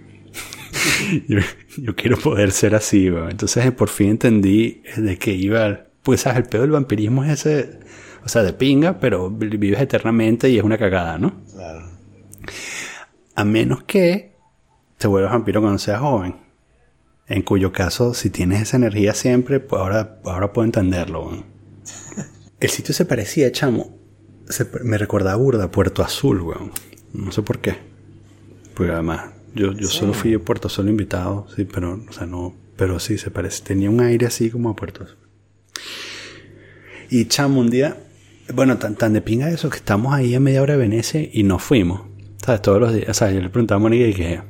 yo, 1.29 1.41
yo 1.77 1.95
quiero 1.95 2.17
poder 2.17 2.53
ser 2.53 2.75
así, 2.75 3.11
weón. 3.11 3.33
Entonces, 3.33 3.67
eh, 3.67 3.73
por 3.73 3.91
fin 3.91 4.11
entendí 4.11 4.83
eh, 4.85 5.01
de 5.03 5.19
qué 5.19 5.35
iba, 5.35 5.89
pues, 6.03 6.23
¿sabes? 6.23 6.39
El 6.39 6.45
pedo 6.45 6.63
del 6.63 6.71
vampirismo 6.71 7.23
es 7.23 7.45
ese, 7.45 7.81
o 8.25 8.29
sea, 8.29 8.43
de 8.43 8.53
pinga, 8.53 8.99
pero 9.01 9.31
vi- 9.31 9.57
vives 9.57 9.81
eternamente 9.81 10.49
y 10.51 10.59
es 10.59 10.65
una 10.65 10.79
cagada, 10.79 11.19
¿no? 11.19 11.43
Claro. 11.53 11.87
A 13.35 13.45
menos 13.45 13.83
que 13.85 14.35
te 14.99 15.07
vuelvas 15.09 15.33
vampiro 15.33 15.61
cuando 15.61 15.79
seas 15.79 16.01
joven. 16.01 16.37
En 17.27 17.43
cuyo 17.43 17.73
caso, 17.73 18.13
si 18.15 18.31
tienes 18.31 18.61
esa 18.63 18.77
energía 18.77 19.15
siempre, 19.15 19.59
pues 19.61 19.81
ahora, 19.81 20.21
ahora 20.25 20.53
puedo 20.53 20.65
entenderlo. 20.67 21.45
El 22.61 22.71
sitio 22.71 22.95
se 22.95 23.05
parecía, 23.05 23.51
chamo. 23.53 23.97
se- 24.49 24.69
me 24.83 24.99
recordaba 24.99 25.37
burda 25.37 25.65
a 25.65 25.71
Puerto 25.71 26.03
Azul, 26.03 26.41
weón. 26.43 26.71
No 27.13 27.33
sé 27.33 27.43
por 27.43 27.61
qué. 27.61 27.77
Porque 28.75 28.93
además, 28.93 29.31
yo, 29.55 29.73
yo 29.73 29.89
solo 29.89 30.13
fui 30.15 30.35
a 30.35 30.39
Puerto 30.39 30.69
Azul 30.69 30.89
invitado, 30.89 31.47
sí, 31.55 31.65
pero, 31.65 32.01
o 32.09 32.13
sea, 32.13 32.27
no. 32.27 32.55
Pero 32.77 32.99
sí, 32.99 33.19
se 33.19 33.31
parece. 33.31 33.63
Tenía 33.65 33.89
un 33.89 34.01
aire 34.01 34.27
así 34.27 34.51
como 34.51 34.69
a 34.71 34.77
Puerto 34.77 35.05
Azul. 35.05 35.17
Y 37.11 37.27
chamo, 37.27 37.61
un 37.61 37.71
día, 37.71 37.97
bueno, 38.53 38.79
tan, 38.79 38.95
tan 38.97 39.13
de 39.13 39.21
pinga 39.23 39.49
eso 39.51 39.71
que 39.71 39.77
estamos 39.79 40.13
ahí 40.13 40.35
a 40.35 40.41
media 40.41 40.63
hora 40.63 40.75
de 40.75 40.81
Venecia 40.81 41.27
y 41.33 41.43
nos 41.45 41.63
fuimos. 41.63 42.03
¿Sabes? 42.45 42.63
Todos 42.63 42.81
los 42.81 42.93
días. 42.95 43.09
O 43.09 43.15
sea, 43.15 43.31
yo 43.31 43.41
le 43.41 43.49
preguntaba 43.49 43.77
a 43.77 43.83
Mónica 43.83 44.07
y 44.07 44.15
que 44.15 44.41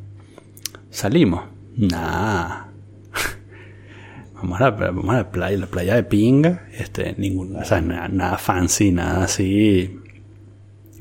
salimos. 0.91 1.45
Nah. 1.77 2.65
vamos, 4.35 4.61
a 4.61 4.65
la, 4.65 4.71
vamos 4.71 5.11
a 5.11 5.19
la 5.19 5.31
playa, 5.31 5.57
la 5.59 5.67
playa 5.67 5.95
de 5.95 6.03
pinga. 6.05 6.67
Este, 6.73 7.15
ningún, 7.19 7.55
o 7.57 7.65
sea, 7.65 7.81
nada, 7.81 8.09
nada 8.09 8.39
fancy, 8.39 8.91
nada 8.91 9.25
así. 9.25 9.97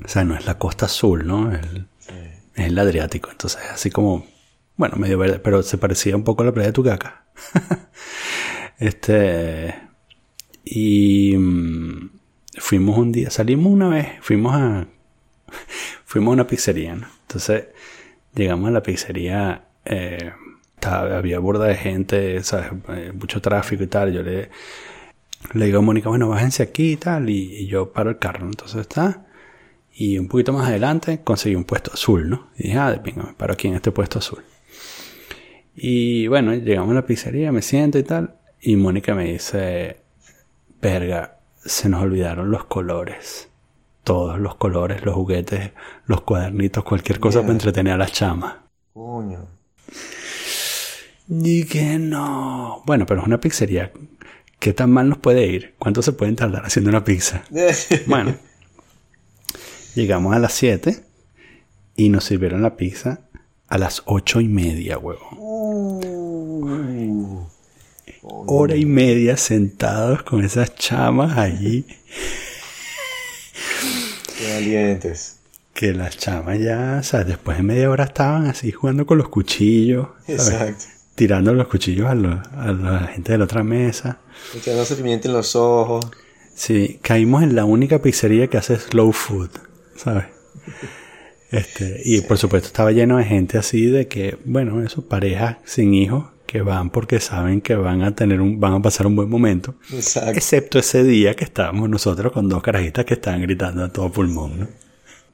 O 0.04 0.08
sea, 0.08 0.24
no 0.24 0.36
es 0.36 0.46
la 0.46 0.58
costa 0.58 0.86
azul, 0.86 1.26
¿no? 1.26 1.52
El- 1.52 1.88
es 2.54 2.66
el 2.66 2.78
Adriático. 2.78 3.30
Entonces, 3.32 3.60
así 3.72 3.90
como, 3.90 4.26
bueno, 4.76 4.96
medio 4.96 5.18
verde, 5.18 5.40
pero 5.40 5.62
se 5.62 5.78
parecía 5.78 6.14
un 6.14 6.22
poco 6.22 6.42
a 6.42 6.46
la 6.46 6.52
playa 6.52 6.68
de 6.68 6.72
Tucaca. 6.72 7.24
este. 8.78 9.74
Y 10.64 11.36
mm, 11.36 12.10
fuimos 12.58 12.98
un 12.98 13.12
día, 13.12 13.30
salimos 13.30 13.72
una 13.72 13.88
vez, 13.88 14.08
fuimos 14.20 14.54
a 14.54 14.86
fuimos 16.04 16.32
a 16.32 16.34
una 16.34 16.46
pizzería, 16.46 16.94
¿no? 16.96 17.06
Entonces 17.22 17.66
llegamos 18.34 18.68
a 18.68 18.72
la 18.72 18.82
pizzería, 18.82 19.64
eh, 19.84 20.32
estaba- 20.74 21.16
había 21.18 21.38
burda 21.38 21.66
de 21.66 21.76
gente, 21.76 22.42
¿sabes? 22.44 22.72
Eh, 22.88 23.12
mucho 23.18 23.40
tráfico 23.40 23.82
y 23.84 23.86
tal. 23.86 24.12
Yo 24.12 24.22
le, 24.22 24.50
le 25.54 25.66
digo 25.66 25.78
a 25.78 25.82
Mónica, 25.82 26.08
bueno, 26.08 26.28
bájense 26.28 26.62
aquí 26.62 26.92
y 26.92 26.96
tal, 26.96 27.28
y 27.30 27.66
yo 27.66 27.92
paro 27.92 28.10
el 28.10 28.18
carro. 28.18 28.46
Entonces 28.46 28.80
está, 28.82 29.26
y 29.94 30.18
un 30.18 30.28
poquito 30.28 30.52
más 30.52 30.68
adelante 30.68 31.20
conseguí 31.22 31.54
un 31.54 31.64
puesto 31.64 31.92
azul, 31.92 32.28
¿no? 32.30 32.48
Y 32.58 32.64
dije, 32.64 32.78
ah, 32.78 32.90
de 32.92 32.98
pinga, 33.00 33.22
me 33.24 33.32
paro 33.34 33.52
aquí 33.54 33.68
en 33.68 33.74
este 33.74 33.92
puesto 33.92 34.18
azul. 34.18 34.42
Y 35.76 36.26
bueno, 36.28 36.54
llegamos 36.54 36.90
a 36.92 36.94
la 36.94 37.06
pizzería, 37.06 37.50
me 37.52 37.62
siento 37.62 37.98
y 37.98 38.02
tal, 38.04 38.36
y 38.60 38.76
Mónica 38.76 39.14
me 39.14 39.32
dice, 39.32 39.98
verga, 40.80 41.33
se 41.64 41.88
nos 41.88 42.02
olvidaron 42.02 42.50
los 42.50 42.64
colores. 42.64 43.48
Todos 44.02 44.38
los 44.38 44.56
colores, 44.56 45.04
los 45.04 45.14
juguetes, 45.14 45.72
los 46.06 46.20
cuadernitos, 46.22 46.84
cualquier 46.84 47.18
cosa 47.20 47.38
para 47.40 47.52
Mierda. 47.52 47.68
entretener 47.68 47.92
a 47.94 47.96
las 47.96 48.12
chamas. 48.12 48.56
Coño. 48.92 49.46
Y 51.28 51.64
que 51.64 51.98
no. 51.98 52.82
Bueno, 52.84 53.06
pero 53.06 53.20
es 53.22 53.26
una 53.26 53.40
pizzería. 53.40 53.92
¿Qué 54.58 54.72
tan 54.74 54.90
mal 54.90 55.08
nos 55.08 55.18
puede 55.18 55.46
ir? 55.46 55.74
¿Cuánto 55.78 56.02
se 56.02 56.12
pueden 56.12 56.36
tardar 56.36 56.64
haciendo 56.66 56.90
una 56.90 57.04
pizza? 57.04 57.44
Bueno, 58.06 58.34
llegamos 59.94 60.34
a 60.34 60.38
las 60.38 60.52
7 60.52 61.02
y 61.96 62.08
nos 62.10 62.24
sirvieron 62.24 62.62
la 62.62 62.76
pizza 62.76 63.20
a 63.68 63.78
las 63.78 64.02
ocho 64.04 64.40
y 64.40 64.48
media, 64.48 64.98
huevón. 64.98 65.38
Hora 68.26 68.74
y 68.76 68.86
media 68.86 69.36
sentados 69.36 70.22
con 70.22 70.42
esas 70.44 70.74
chamas 70.74 71.36
allí. 71.36 71.84
qué 74.38 74.52
valientes. 74.54 75.36
Que 75.72 75.92
las 75.92 76.16
chamas 76.16 76.58
ya, 76.60 76.98
o 77.00 77.02
sea, 77.02 77.24
después 77.24 77.56
de 77.56 77.62
media 77.64 77.90
hora 77.90 78.04
estaban 78.04 78.46
así 78.46 78.70
jugando 78.72 79.06
con 79.06 79.18
los 79.18 79.28
cuchillos. 79.28 80.08
¿sabes? 80.26 80.48
Exacto. 80.50 80.84
Tirando 81.16 81.52
los 81.54 81.68
cuchillos 81.68 82.06
a, 82.08 82.14
los- 82.14 82.40
a 82.56 82.72
la 82.72 83.06
gente 83.08 83.32
de 83.32 83.38
la 83.38 83.44
otra 83.44 83.62
mesa. 83.62 84.18
Echándose 84.56 84.96
pimienta 84.96 85.28
en 85.28 85.34
los 85.34 85.54
ojos. 85.56 86.06
Sí, 86.54 86.98
caímos 87.02 87.42
en 87.42 87.54
la 87.56 87.64
única 87.64 88.00
pizzería 88.00 88.46
que 88.48 88.56
hace 88.56 88.76
slow 88.78 89.12
food, 89.12 89.50
¿sabes? 89.96 90.24
Este, 91.50 92.00
y 92.04 92.20
por 92.22 92.38
supuesto 92.38 92.68
estaba 92.68 92.90
lleno 92.92 93.18
de 93.18 93.24
gente 93.24 93.58
así 93.58 93.86
de 93.86 94.06
que, 94.08 94.38
bueno, 94.44 94.82
eso, 94.82 95.06
parejas 95.06 95.56
sin 95.64 95.94
hijos, 95.94 96.26
que 96.46 96.62
van 96.62 96.90
porque 96.90 97.20
saben 97.20 97.60
que 97.60 97.74
van 97.74 98.02
a 98.02 98.14
tener 98.14 98.40
un, 98.40 98.60
van 98.60 98.74
a 98.74 98.82
pasar 98.82 99.06
un 99.06 99.16
buen 99.16 99.28
momento. 99.28 99.76
Exacto. 99.92 100.30
Excepto 100.30 100.78
ese 100.78 101.02
día 101.04 101.34
que 101.34 101.44
estábamos 101.44 101.88
nosotros 101.88 102.32
con 102.32 102.48
dos 102.48 102.62
carajitas 102.62 103.04
que 103.04 103.14
estaban 103.14 103.42
gritando 103.42 103.84
a 103.84 103.88
todo 103.88 104.10
pulmón, 104.10 104.60
¿no? 104.60 104.68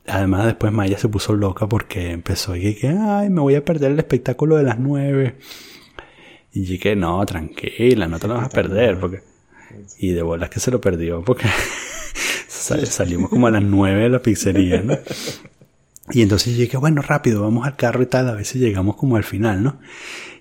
Además, 0.07 0.47
después 0.47 0.73
Maya 0.73 0.99
se 0.99 1.09
puso 1.09 1.35
loca 1.35 1.69
porque 1.69 2.11
empezó 2.11 2.57
y 2.57 2.75
que, 2.75 2.89
ay, 2.89 3.31
me 3.31 3.41
voy 3.41 3.55
a 3.55 3.65
perder 3.65 3.93
el 3.93 3.99
espectáculo 3.99 4.57
de 4.57 4.65
las 4.65 4.79
nueve. 4.79 5.37
Y 6.53 6.63
dije, 6.63 6.97
no, 6.97 7.25
tranquila, 7.27 8.09
no 8.09 8.19
te 8.19 8.27
lo 8.27 8.35
vas 8.35 8.47
a 8.47 8.49
perder. 8.49 8.99
Porque... 8.99 9.23
Y 9.99 10.11
de 10.13 10.23
bolas 10.23 10.51
que 10.51 10.59
se 10.59 10.71
lo 10.71 10.81
perdió 10.81 11.23
porque 11.23 11.47
salimos 12.49 13.31
como 13.31 13.47
a 13.47 13.51
las 13.53 13.63
nueve 13.63 14.03
de 14.03 14.09
la 14.09 14.23
pizzería, 14.23 14.83
¿no? 14.83 14.99
Y 16.13 16.23
entonces 16.23 16.57
dije, 16.57 16.77
bueno, 16.77 17.03
rápido, 17.03 17.43
vamos 17.43 17.65
al 17.67 17.77
carro 17.77 18.03
y 18.03 18.07
tal, 18.07 18.29
a 18.29 18.35
veces 18.35 18.61
llegamos 18.61 18.97
como 18.97 19.15
al 19.15 19.23
final, 19.23 19.63
¿no? 19.63 19.79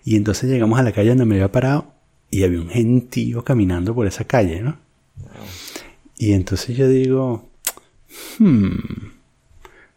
Y 0.03 0.15
entonces 0.15 0.49
llegamos 0.49 0.79
a 0.79 0.83
la 0.83 0.91
calle 0.91 1.09
donde 1.09 1.25
me 1.25 1.35
había 1.35 1.51
parado 1.51 1.93
y 2.31 2.43
había 2.43 2.61
un 2.61 2.69
gentío 2.69 3.43
caminando 3.43 3.93
por 3.93 4.07
esa 4.07 4.23
calle, 4.23 4.61
¿no? 4.61 4.77
Y 6.17 6.33
entonces 6.33 6.75
yo 6.75 6.87
digo, 6.87 7.49
hmm, 8.39 8.75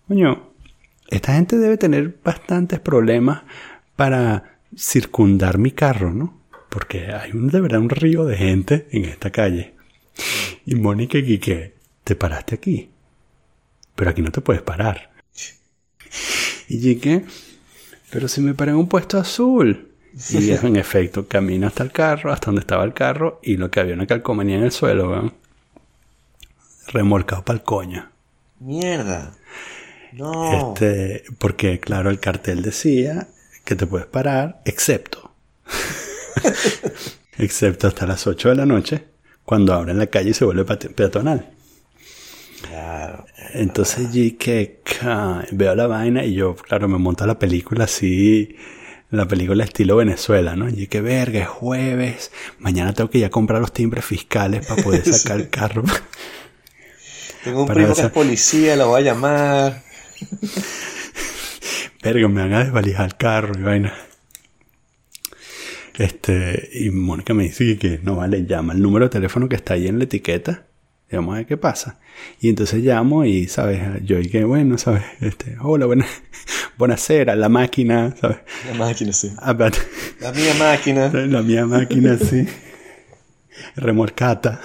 coño, 0.08 0.50
esta 1.08 1.34
gente 1.34 1.58
debe 1.58 1.76
tener 1.76 2.16
bastantes 2.24 2.80
problemas 2.80 3.42
para 3.96 4.58
circundar 4.76 5.58
mi 5.58 5.72
carro, 5.72 6.12
¿no? 6.12 6.40
Porque 6.70 7.12
hay 7.12 7.32
un, 7.32 7.48
de 7.48 7.60
verdad 7.60 7.80
un 7.80 7.90
río 7.90 8.24
de 8.24 8.36
gente 8.36 8.86
en 8.92 9.04
esta 9.04 9.30
calle. 9.30 9.74
Y 10.64 10.74
Mónica 10.74 11.18
y 11.18 11.24
Quique, 11.24 11.74
te 12.04 12.16
paraste 12.16 12.54
aquí. 12.54 12.88
Pero 13.94 14.10
aquí 14.10 14.22
no 14.22 14.32
te 14.32 14.40
puedes 14.40 14.62
parar. 14.62 15.10
Y 16.68 16.80
Quique, 16.80 17.24
pero 18.10 18.28
si 18.28 18.40
me 18.40 18.54
paré 18.54 18.70
en 18.70 18.78
un 18.78 18.88
puesto 18.88 19.18
azul. 19.18 19.91
Y 20.31 20.51
en 20.51 20.77
efecto, 20.77 21.27
camino 21.27 21.66
hasta 21.66 21.83
el 21.83 21.92
carro, 21.92 22.33
hasta 22.33 22.46
donde 22.46 22.61
estaba 22.61 22.85
el 22.85 22.92
carro, 22.92 23.40
y 23.42 23.57
lo 23.57 23.70
que 23.70 23.81
había 23.81 23.94
una 23.94 24.07
calcomanía 24.07 24.57
en 24.57 24.64
el 24.64 24.72
suelo, 24.72 25.09
¿verdad? 25.09 25.33
remolcado 26.88 27.44
para 27.44 27.59
el 27.59 27.64
coño. 27.64 28.09
Mierda. 28.61 29.35
No. 30.12 30.72
Este, 30.72 31.25
porque 31.38 31.81
claro, 31.81 32.11
el 32.11 32.20
cartel 32.20 32.62
decía 32.62 33.29
que 33.64 33.75
te 33.75 33.87
puedes 33.87 34.07
parar, 34.07 34.61
excepto. 34.64 35.33
excepto 37.38 37.88
hasta 37.88 38.07
las 38.07 38.27
8 38.27 38.51
de 38.51 38.55
la 38.55 38.66
noche, 38.66 39.05
cuando 39.44 39.72
abren 39.72 39.98
la 39.98 40.07
calle 40.07 40.31
y 40.31 40.35
se 40.35 40.44
vuelve 40.44 40.64
peatonal. 40.64 41.51
Claro. 42.68 43.27
Entonces 43.55 44.07
allí 44.07 44.33
que 44.33 44.83
veo 45.51 45.75
la 45.75 45.87
vaina 45.87 46.25
y 46.25 46.35
yo, 46.35 46.55
claro, 46.55 46.88
me 46.88 46.98
monto 46.98 47.27
la 47.27 47.38
película 47.38 47.85
así, 47.85 48.57
la 49.12 49.29
película 49.29 49.62
estilo 49.62 49.96
Venezuela, 49.96 50.57
¿no? 50.57 50.68
Y 50.70 50.87
que 50.87 51.03
verga, 51.03 51.40
es 51.40 51.46
jueves, 51.46 52.33
mañana 52.59 52.94
tengo 52.94 53.11
que 53.11 53.18
ir 53.18 53.27
a 53.27 53.31
comprar 53.31 53.61
los 53.61 53.72
timbres 53.72 54.05
fiscales 54.05 54.66
para 54.66 54.83
poder 54.83 55.05
sacar 55.14 55.38
el 55.38 55.51
carro. 55.51 55.85
Tengo 57.44 57.62
un 57.62 57.68
primo 57.68 57.94
que 57.94 58.01
es 58.01 58.11
policía, 58.11 58.75
lo 58.75 58.88
voy 58.88 59.03
a 59.03 59.05
llamar. 59.05 59.83
Verga, 62.03 62.27
me 62.29 62.40
van 62.40 62.53
a 62.55 62.64
desvalijar 62.64 63.07
el 63.07 63.16
carro 63.16 63.53
y 63.59 63.62
vaina. 63.62 63.94
Este, 65.98 66.70
y 66.72 66.90
Mónica 66.90 67.35
me 67.35 67.44
dice 67.44 67.77
que 67.79 68.01
no 68.03 68.16
vale, 68.16 68.46
llama 68.46 68.72
el 68.72 68.81
número 68.81 69.07
de 69.07 69.11
teléfono 69.11 69.48
que 69.48 69.57
está 69.57 69.75
ahí 69.75 69.88
en 69.88 69.98
la 69.98 70.05
etiqueta. 70.05 70.66
Y 71.12 71.16
vamos 71.16 71.35
a 71.35 71.37
ver 71.38 71.46
qué 71.46 71.57
pasa. 71.59 71.98
Y 72.40 72.48
entonces 72.48 72.83
llamo 72.83 73.25
y, 73.27 73.46
¿sabes? 73.46 73.81
Yo 74.05 74.18
y 74.18 74.29
que, 74.31 74.44
bueno, 74.44 74.79
¿sabes? 74.79 75.03
Este, 75.20 75.57
hola, 75.61 75.85
buena, 75.87 76.07
buenasera, 76.79 77.37
la 77.37 77.48
máquina, 77.51 78.14
¿sabes? 78.18 78.38
La 78.66 78.75
máquina, 78.75 79.12
sí. 79.12 79.31
Ah, 79.38 79.53
but- 79.53 79.77
La 80.20 80.33
mía 80.33 80.55
máquina. 80.59 81.09
la 81.12 81.42
mía 81.42 81.66
máquina, 81.66 82.16
sí. 82.16 82.46
Remolcata. 83.77 84.61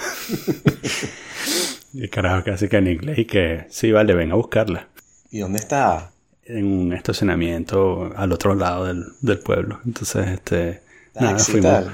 y 1.94 2.08
carajo, 2.08 2.44
casi 2.46 2.68
que 2.68 2.78
en 2.78 2.88
inglés. 2.88 3.18
Y 3.20 3.26
que, 3.26 3.66
sí, 3.70 3.92
vale, 3.92 4.14
ven 4.14 4.32
a 4.32 4.36
buscarla. 4.36 4.88
¿Y 5.30 5.40
dónde 5.40 5.60
estaba? 5.60 6.12
En 6.46 6.66
un 6.66 6.94
estacionamiento 6.94 8.14
al 8.16 8.32
otro 8.32 8.56
lado 8.56 8.86
del, 8.86 9.04
del 9.22 9.40
pueblo. 9.40 9.82
Entonces, 9.86 10.28
este... 10.28 10.82
nada, 11.16 11.32
Taxi, 11.32 11.52
fuimos... 11.52 11.72
tal. 11.72 11.94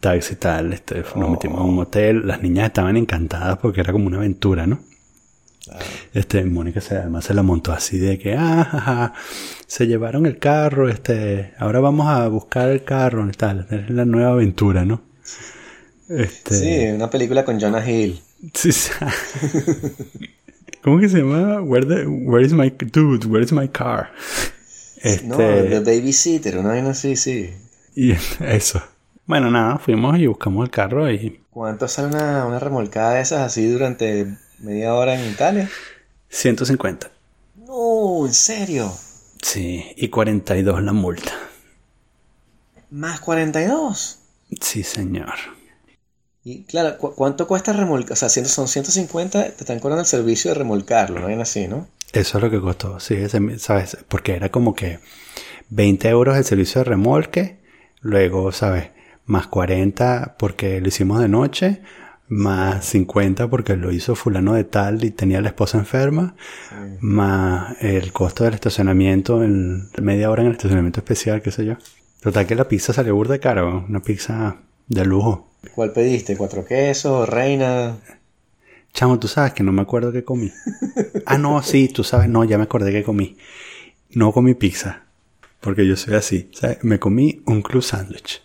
Taxi 0.00 0.36
tal, 0.36 0.72
este, 0.72 0.96
nos 1.00 1.14
Oh. 1.16 1.28
metimos 1.30 1.58
a 1.60 1.64
un 1.64 1.78
hotel, 1.78 2.26
las 2.26 2.42
niñas 2.42 2.66
estaban 2.66 2.96
encantadas 2.96 3.58
porque 3.58 3.80
era 3.80 3.92
como 3.92 4.06
una 4.06 4.18
aventura, 4.18 4.66
¿no? 4.66 4.80
Este, 6.14 6.44
Mónica 6.44 6.80
se, 6.80 6.96
además 6.96 7.24
se 7.24 7.34
la 7.34 7.42
montó 7.42 7.72
así 7.72 7.98
de 7.98 8.18
que, 8.18 8.34
ah, 8.34 8.64
ja, 8.70 8.80
ja, 8.80 9.14
se 9.66 9.86
llevaron 9.86 10.26
el 10.26 10.38
carro, 10.38 10.88
este, 10.88 11.52
ahora 11.58 11.80
vamos 11.80 12.08
a 12.08 12.26
buscar 12.28 12.68
el 12.70 12.82
carro 12.84 13.26
y 13.28 13.32
tal, 13.32 13.66
es 13.70 13.88
la 13.90 14.04
nueva 14.04 14.30
aventura, 14.32 14.84
¿no? 14.84 15.02
Este, 16.08 16.54
Sí, 16.56 16.86
una 16.94 17.08
película 17.08 17.44
con 17.44 17.60
Jonah 17.60 17.88
Hill. 17.88 18.20
sí, 18.54 18.72
sí. 18.72 18.90
¿Cómo 20.82 20.98
que 20.98 21.08
se 21.08 21.18
llama? 21.18 21.60
Where, 21.62 21.86
the- 21.86 22.06
where 22.06 22.44
is 22.44 22.52
my 22.52 22.70
dude? 22.70 23.26
Where 23.26 23.44
is 23.44 23.52
my 23.52 23.68
car? 23.68 24.10
Este, 25.02 25.26
No, 25.26 25.36
The 25.36 25.80
Babysitter, 25.80 26.58
una 26.58 26.70
vaina 26.70 26.90
así, 26.90 27.16
sí. 27.16 27.50
y 27.94 28.12
eso. 28.40 28.82
Bueno, 29.30 29.48
nada, 29.48 29.78
fuimos 29.78 30.18
y 30.18 30.26
buscamos 30.26 30.64
el 30.64 30.70
carro 30.72 31.08
y 31.08 31.40
¿Cuánto 31.50 31.86
sale 31.86 32.08
una, 32.08 32.46
una 32.46 32.58
remolcada 32.58 33.14
de 33.14 33.20
esas 33.20 33.42
así 33.42 33.64
durante 33.70 34.26
media 34.58 34.92
hora 34.92 35.14
en 35.14 35.30
Italia? 35.30 35.70
150. 36.30 37.12
No, 37.64 38.26
en 38.26 38.34
serio. 38.34 38.92
Sí, 39.40 39.84
y 39.96 40.08
42 40.08 40.82
la 40.82 40.92
multa. 40.92 41.30
Más 42.90 43.20
42. 43.20 44.18
Sí, 44.60 44.82
señor. 44.82 45.34
Y 46.42 46.64
claro, 46.64 46.98
¿cu- 46.98 47.14
¿cuánto 47.14 47.46
cuesta 47.46 47.72
remolcar? 47.72 48.14
O 48.14 48.16
sea, 48.16 48.28
ciento- 48.30 48.50
son 48.50 48.66
150, 48.66 49.44
te 49.44 49.48
están 49.62 49.78
cobrando 49.78 50.00
el 50.00 50.06
servicio 50.08 50.50
de 50.50 50.56
remolcarlo, 50.58 51.20
no 51.20 51.28
viene 51.28 51.42
así, 51.42 51.68
¿no? 51.68 51.86
Eso 52.12 52.38
es 52.38 52.42
lo 52.42 52.50
que 52.50 52.60
costó, 52.60 52.98
sí, 52.98 53.14
ese- 53.14 53.60
¿sabes? 53.60 53.96
Porque 54.08 54.32
era 54.34 54.48
como 54.48 54.74
que 54.74 54.98
20 55.68 56.08
euros 56.08 56.36
el 56.36 56.44
servicio 56.44 56.80
de 56.80 56.84
remolque, 56.90 57.60
luego, 58.00 58.50
¿sabes? 58.50 58.88
Más 59.30 59.46
40 59.46 60.34
porque 60.40 60.80
lo 60.80 60.88
hicimos 60.88 61.20
de 61.20 61.28
noche, 61.28 61.82
más 62.26 62.84
50 62.86 63.48
porque 63.48 63.76
lo 63.76 63.92
hizo 63.92 64.16
fulano 64.16 64.54
de 64.54 64.64
tal 64.64 65.04
y 65.04 65.12
tenía 65.12 65.40
la 65.40 65.50
esposa 65.50 65.78
enferma, 65.78 66.34
más 66.98 67.80
el 67.80 68.12
costo 68.12 68.42
del 68.42 68.54
estacionamiento, 68.54 69.44
en 69.44 69.88
media 70.02 70.32
hora 70.32 70.42
en 70.42 70.48
el 70.48 70.54
estacionamiento 70.54 70.98
especial, 70.98 71.42
qué 71.42 71.52
sé 71.52 71.64
yo. 71.64 71.76
Total 72.20 72.44
que 72.44 72.56
la 72.56 72.66
pizza 72.66 72.92
salió 72.92 73.14
burda 73.14 73.34
de 73.34 73.38
cara, 73.38 73.64
una 73.64 74.00
pizza 74.00 74.56
de 74.88 75.04
lujo. 75.04 75.48
¿Cuál 75.76 75.92
pediste? 75.92 76.36
¿Cuatro 76.36 76.64
quesos? 76.64 77.28
¿Reina? 77.28 77.98
Chamo, 78.92 79.20
tú 79.20 79.28
sabes 79.28 79.52
que 79.52 79.62
no 79.62 79.70
me 79.70 79.82
acuerdo 79.82 80.10
qué 80.10 80.24
comí. 80.24 80.50
Ah, 81.24 81.38
no, 81.38 81.62
sí, 81.62 81.86
tú 81.86 82.02
sabes, 82.02 82.28
no, 82.28 82.42
ya 82.42 82.58
me 82.58 82.64
acordé 82.64 82.90
que 82.90 83.04
comí. 83.04 83.36
No 84.10 84.32
comí 84.32 84.54
pizza, 84.54 85.04
porque 85.60 85.86
yo 85.86 85.94
soy 85.94 86.14
así. 86.14 86.50
¿sabes? 86.52 86.82
Me 86.82 86.98
comí 86.98 87.42
un 87.46 87.62
club 87.62 87.84
sándwich. 87.84 88.42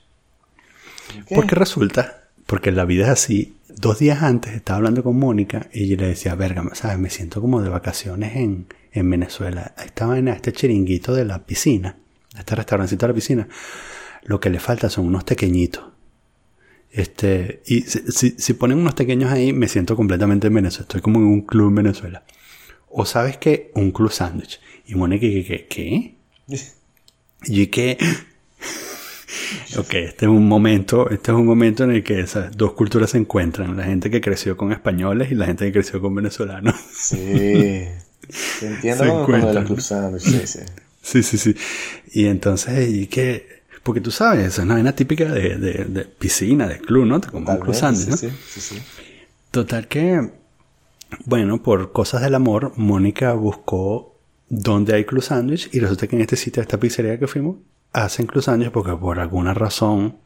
¿Qué? 1.28 1.36
Porque 1.36 1.56
resulta, 1.56 2.30
porque 2.46 2.72
la 2.72 2.86
vida 2.86 3.06
es 3.06 3.10
así. 3.10 3.56
Dos 3.70 4.00
días 4.00 4.24
antes 4.24 4.54
estaba 4.54 4.78
hablando 4.78 5.04
con 5.04 5.18
Mónica 5.18 5.68
y 5.74 5.88
yo 5.88 5.98
le 5.98 6.08
decía, 6.08 6.36
verga, 6.36 6.64
¿sabes? 6.74 6.98
Me 6.98 7.10
siento 7.10 7.42
como 7.42 7.62
de 7.62 7.70
vacaciones 7.70 8.36
en, 8.38 8.68
en 8.94 9.10
Venezuela. 9.10 9.74
Estaba 9.86 10.18
en 10.18 10.28
este 10.30 10.54
chiringuito 10.54 11.14
de 11.14 11.26
la 11.26 11.46
piscina, 11.46 11.98
este 12.38 12.56
restaurancito 12.56 13.06
de 13.06 13.12
la 13.12 13.16
piscina. 13.16 13.48
Lo 14.24 14.40
que 14.40 14.50
le 14.50 14.60
falta 14.60 14.90
son 14.90 15.06
unos 15.08 15.24
pequeñitos. 15.24 15.84
Este, 16.92 17.62
y 17.66 17.82
si, 17.82 18.00
si- 18.12 18.36
si 18.38 18.54
ponen 18.54 18.78
unos 18.78 18.94
pequeños 18.94 19.32
ahí, 19.32 19.52
me 19.52 19.68
siento 19.68 19.96
completamente 19.98 20.48
en 20.48 20.54
Venezuela. 20.54 20.84
Estoy 20.84 21.02
como 21.02 21.20
en 21.20 21.26
un 21.26 21.42
club 21.42 21.68
en 21.70 21.76
Venezuela. 21.76 22.24
O 22.90 23.06
sabes 23.06 23.38
qué, 23.38 23.72
un 23.76 23.92
club 23.92 24.12
sándwich. 24.12 24.62
Y 24.88 24.96
Mónica, 24.96 25.22
¿qué? 25.22 25.68
¿qué? 25.70 26.16
¿qué? 26.48 26.62
Y 27.48 27.68
que... 27.68 27.98
ok, 29.78 29.94
este 29.96 30.26
es 30.26 30.30
un 30.30 30.48
momento, 30.48 31.10
este 31.10 31.32
es 31.32 31.38
un 31.38 31.46
momento 31.46 31.84
en 31.84 31.92
el 31.92 32.04
que 32.04 32.20
esas 32.20 32.56
dos 32.56 32.74
culturas 32.74 33.10
se 33.12 33.18
encuentran. 33.18 33.76
La 33.76 33.84
gente 33.84 34.10
que 34.10 34.22
creció 34.22 34.56
con 34.58 34.72
españoles 34.72 35.32
y 35.32 35.36
la 35.36 35.46
gente 35.46 35.66
que 35.66 35.72
creció 35.74 36.02
con 36.02 36.14
venezolanos. 36.16 36.76
Sí. 36.94 37.16
Te 38.60 38.68
entiendo 38.68 39.04
Se 39.04 39.10
como 39.10 39.28
de 39.28 39.38
encuentran. 39.38 39.66
club 39.66 39.82
sándwich, 39.82 40.24
sí, 40.24 40.48
sí. 40.48 40.60
sí, 41.02 41.24
sí, 41.24 41.38
sí. 41.38 41.56
Y 42.12 42.26
entonces, 42.28 42.90
y 42.90 43.08
que... 43.08 43.64
Porque 43.84 44.02
tú 44.02 44.10
sabes, 44.10 44.46
es 44.48 44.58
una 44.58 44.74
vaina 44.74 44.96
típica 44.96 45.26
de, 45.32 45.58
de, 45.58 45.86
de 45.86 46.06
piscina, 46.06 46.68
de 46.68 46.80
club, 46.80 47.06
¿no? 47.06 47.22
Te 47.22 47.28
comes 47.30 47.50
un 47.50 47.58
club 47.60 47.76
sí, 47.76 47.82
¿no? 48.10 48.18
sí, 48.18 48.30
sí, 48.48 48.60
sí. 48.60 48.82
Total 49.52 49.88
que, 49.88 50.32
bueno, 51.26 51.62
por 51.62 51.92
cosas 51.92 52.22
del 52.22 52.34
amor, 52.34 52.74
Mónica 52.78 53.34
buscó 53.34 54.18
dónde 54.50 54.96
hay 54.96 55.06
club 55.06 55.22
sándwich 55.22 55.70
y 55.72 55.80
resulta 55.80 56.08
que 56.08 56.16
en 56.16 56.24
este 56.24 56.36
sitio, 56.36 56.64
esta 56.64 56.80
pizzería 56.80 57.20
que 57.20 57.28
fuimos, 57.28 57.58
hacen 58.04 58.26
club 58.28 58.44
sándwich 58.44 58.72
porque 58.72 58.92
por 58.94 59.20
alguna 59.20 59.54
razón 59.54 60.18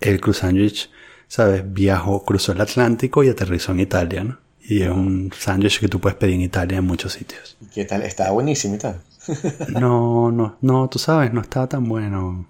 el 0.00 0.20
club 0.20 0.34
sándwich, 0.34 0.90
¿sabes? 1.28 1.62
Viajó, 1.72 2.24
cruzó 2.24 2.52
el 2.52 2.60
Atlántico 2.60 3.24
y 3.24 3.28
aterrizó 3.30 3.72
en 3.72 3.80
Italia, 3.80 4.24
¿no? 4.24 4.38
Y 4.66 4.82
es 4.82 4.90
un 4.90 5.30
sándwich 5.36 5.78
que 5.80 5.88
tú 5.88 6.00
puedes 6.00 6.16
pedir 6.18 6.34
en 6.34 6.40
Italia 6.42 6.78
en 6.78 6.84
muchos 6.84 7.12
sitios. 7.12 7.56
¿Y 7.60 7.66
¿Qué 7.66 7.84
tal? 7.84 8.02
Estaba 8.02 8.30
buenísimo 8.30 8.74
y 8.76 8.78
tal. 8.78 9.00
No, 9.68 10.30
no, 10.30 10.58
no, 10.60 10.88
tú 10.88 10.98
sabes, 10.98 11.32
no 11.32 11.40
estaba 11.40 11.66
tan 11.68 11.88
bueno. 11.88 12.46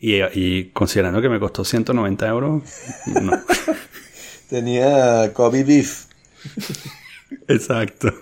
Y, 0.00 0.16
y 0.34 0.70
considerando 0.70 1.20
que 1.20 1.28
me 1.28 1.40
costó 1.40 1.64
190 1.64 2.26
euros, 2.28 2.62
no. 3.22 3.32
Tenía 4.48 5.32
Kobe 5.34 5.62
Beef. 5.64 6.06
Exacto. 7.48 8.12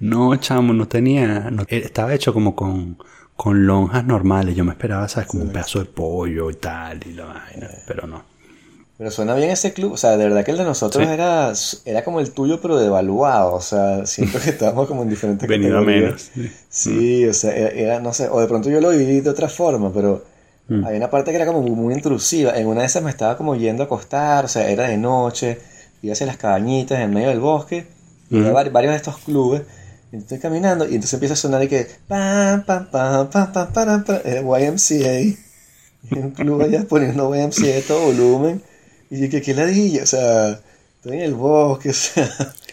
No, 0.00 0.34
chamo, 0.36 0.72
no 0.72 0.86
tenía. 0.88 1.50
no- 1.50 1.64
estaba 1.68 2.14
hecho 2.14 2.32
como 2.32 2.54
con, 2.54 2.98
con 3.36 3.66
lonjas 3.66 4.04
normales. 4.04 4.54
Yo 4.56 4.64
me 4.64 4.72
esperaba, 4.72 5.08
¿sabes? 5.08 5.28
Como 5.28 5.42
un 5.44 5.50
pedazo 5.50 5.78
de 5.80 5.86
pollo 5.86 6.50
y 6.50 6.54
tal, 6.54 7.00
y 7.06 7.12
la 7.12 7.24
vaina. 7.26 7.68
Pero 7.86 8.06
no. 8.06 8.22
Pero 8.96 9.10
suena 9.10 9.34
bien 9.34 9.50
ese 9.50 9.72
club. 9.72 9.92
O 9.92 9.96
sea, 9.96 10.16
de 10.16 10.24
verdad 10.24 10.44
que 10.44 10.52
el 10.52 10.56
de 10.58 10.64
nosotros 10.64 11.04
Sí. 11.04 11.12
era, 11.12 11.52
era 11.84 12.04
como 12.04 12.20
el 12.20 12.30
tuyo, 12.30 12.60
pero 12.60 12.76
devaluado. 12.78 13.54
O 13.54 13.60
sea, 13.60 14.06
siento 14.06 14.38
que 14.40 14.50
estábamos 14.50 14.86
como 14.86 15.02
en 15.02 15.08
diferentes 15.10 15.48
Venido 15.48 15.78
a 15.78 15.80
categorías. 15.84 16.30
menos. 16.36 16.50
Sí, 16.68 17.26
o 17.26 17.34
sea, 17.34 17.54
era, 17.56 17.68
era, 17.70 18.00
no 18.00 18.12
sé, 18.12 18.28
o 18.28 18.40
de 18.40 18.46
pronto 18.46 18.70
yo 18.70 18.80
lo 18.80 18.90
viví 18.90 19.20
de 19.20 19.30
otra 19.30 19.48
forma, 19.48 19.92
pero 19.92 20.32
Mm. 20.66 20.82
había 20.82 20.96
una 20.96 21.10
parte 21.10 21.30
que 21.30 21.36
era 21.36 21.44
como 21.44 21.60
muy, 21.60 21.92
intrusiva. 21.92 22.56
En 22.56 22.66
una 22.66 22.80
de 22.80 22.86
esas 22.86 23.02
me 23.02 23.10
estaba 23.10 23.36
como 23.36 23.54
yendo 23.54 23.82
a 23.82 23.86
acostar, 23.86 24.46
o 24.46 24.48
sea, 24.48 24.66
era 24.70 24.84
de 24.88 24.96
noche, 24.96 25.58
iba 26.00 26.14
hacia 26.14 26.24
las 26.26 26.38
cabañitas 26.38 27.00
en 27.00 27.12
medio 27.12 27.28
del 27.28 27.38
bosque, 27.40 27.86
y 28.30 28.38
había 28.38 28.52
varios 28.70 28.92
de 28.92 28.96
estos 28.96 29.18
clubes, 29.18 29.60
estoy 30.18 30.38
caminando, 30.38 30.84
y 30.84 30.94
entonces 30.94 31.14
empieza 31.14 31.34
a 31.34 31.36
sonar 31.36 31.62
y 31.62 31.68
que 31.68 31.86
pam, 32.08 32.64
pam, 32.64 32.90
pam, 32.90 33.30
pam, 33.30 33.52
pam, 33.52 33.72
pam, 33.72 34.04
pam, 34.04 34.20
era 34.24 34.40
YMCA, 34.40 35.20
y 35.20 35.38
un 36.18 36.30
club 36.30 36.62
allá 36.62 36.84
poniendo 36.88 37.34
YMCA 37.34 37.78
a 37.78 37.86
todo 37.86 38.06
volumen, 38.06 38.62
y 39.10 39.20
yo 39.20 39.30
que 39.30 39.42
qué 39.42 39.54
ladilla, 39.54 40.02
o 40.02 40.06
sea, 40.06 40.60
estoy 40.96 41.16
en 41.16 41.20
el 41.20 41.34
bosque, 41.34 41.88
o 41.90 41.92
sea, 41.92 42.28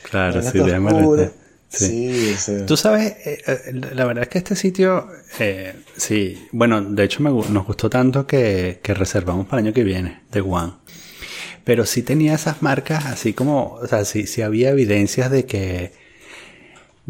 Claro, 0.09 0.41
sí, 0.41 0.59
oscura. 0.59 1.31
Sí. 1.69 1.87
Sí, 1.87 2.33
o 2.35 2.37
sea. 2.37 2.65
Tú 2.65 2.75
sabes, 2.75 3.13
eh, 3.25 3.41
eh, 3.47 3.71
la 3.93 4.03
verdad 4.03 4.23
es 4.23 4.29
que 4.29 4.39
este 4.39 4.57
sitio, 4.57 5.07
eh, 5.39 5.73
sí, 5.95 6.47
bueno, 6.51 6.81
de 6.81 7.03
hecho 7.05 7.23
me 7.23 7.29
nos 7.29 7.65
gustó 7.65 7.89
tanto 7.89 8.27
que, 8.27 8.81
que 8.83 8.93
reservamos 8.93 9.47
para 9.47 9.61
el 9.61 9.67
año 9.67 9.73
que 9.73 9.85
viene, 9.85 10.21
de 10.31 10.41
One. 10.41 10.73
Pero 11.63 11.85
sí 11.85 12.03
tenía 12.03 12.33
esas 12.33 12.61
marcas 12.61 13.05
así 13.05 13.31
como, 13.33 13.75
o 13.75 13.87
sea, 13.87 14.03
sí, 14.03 14.27
sí 14.27 14.41
había 14.41 14.71
evidencias 14.71 15.31
de 15.31 15.45
que, 15.45 15.93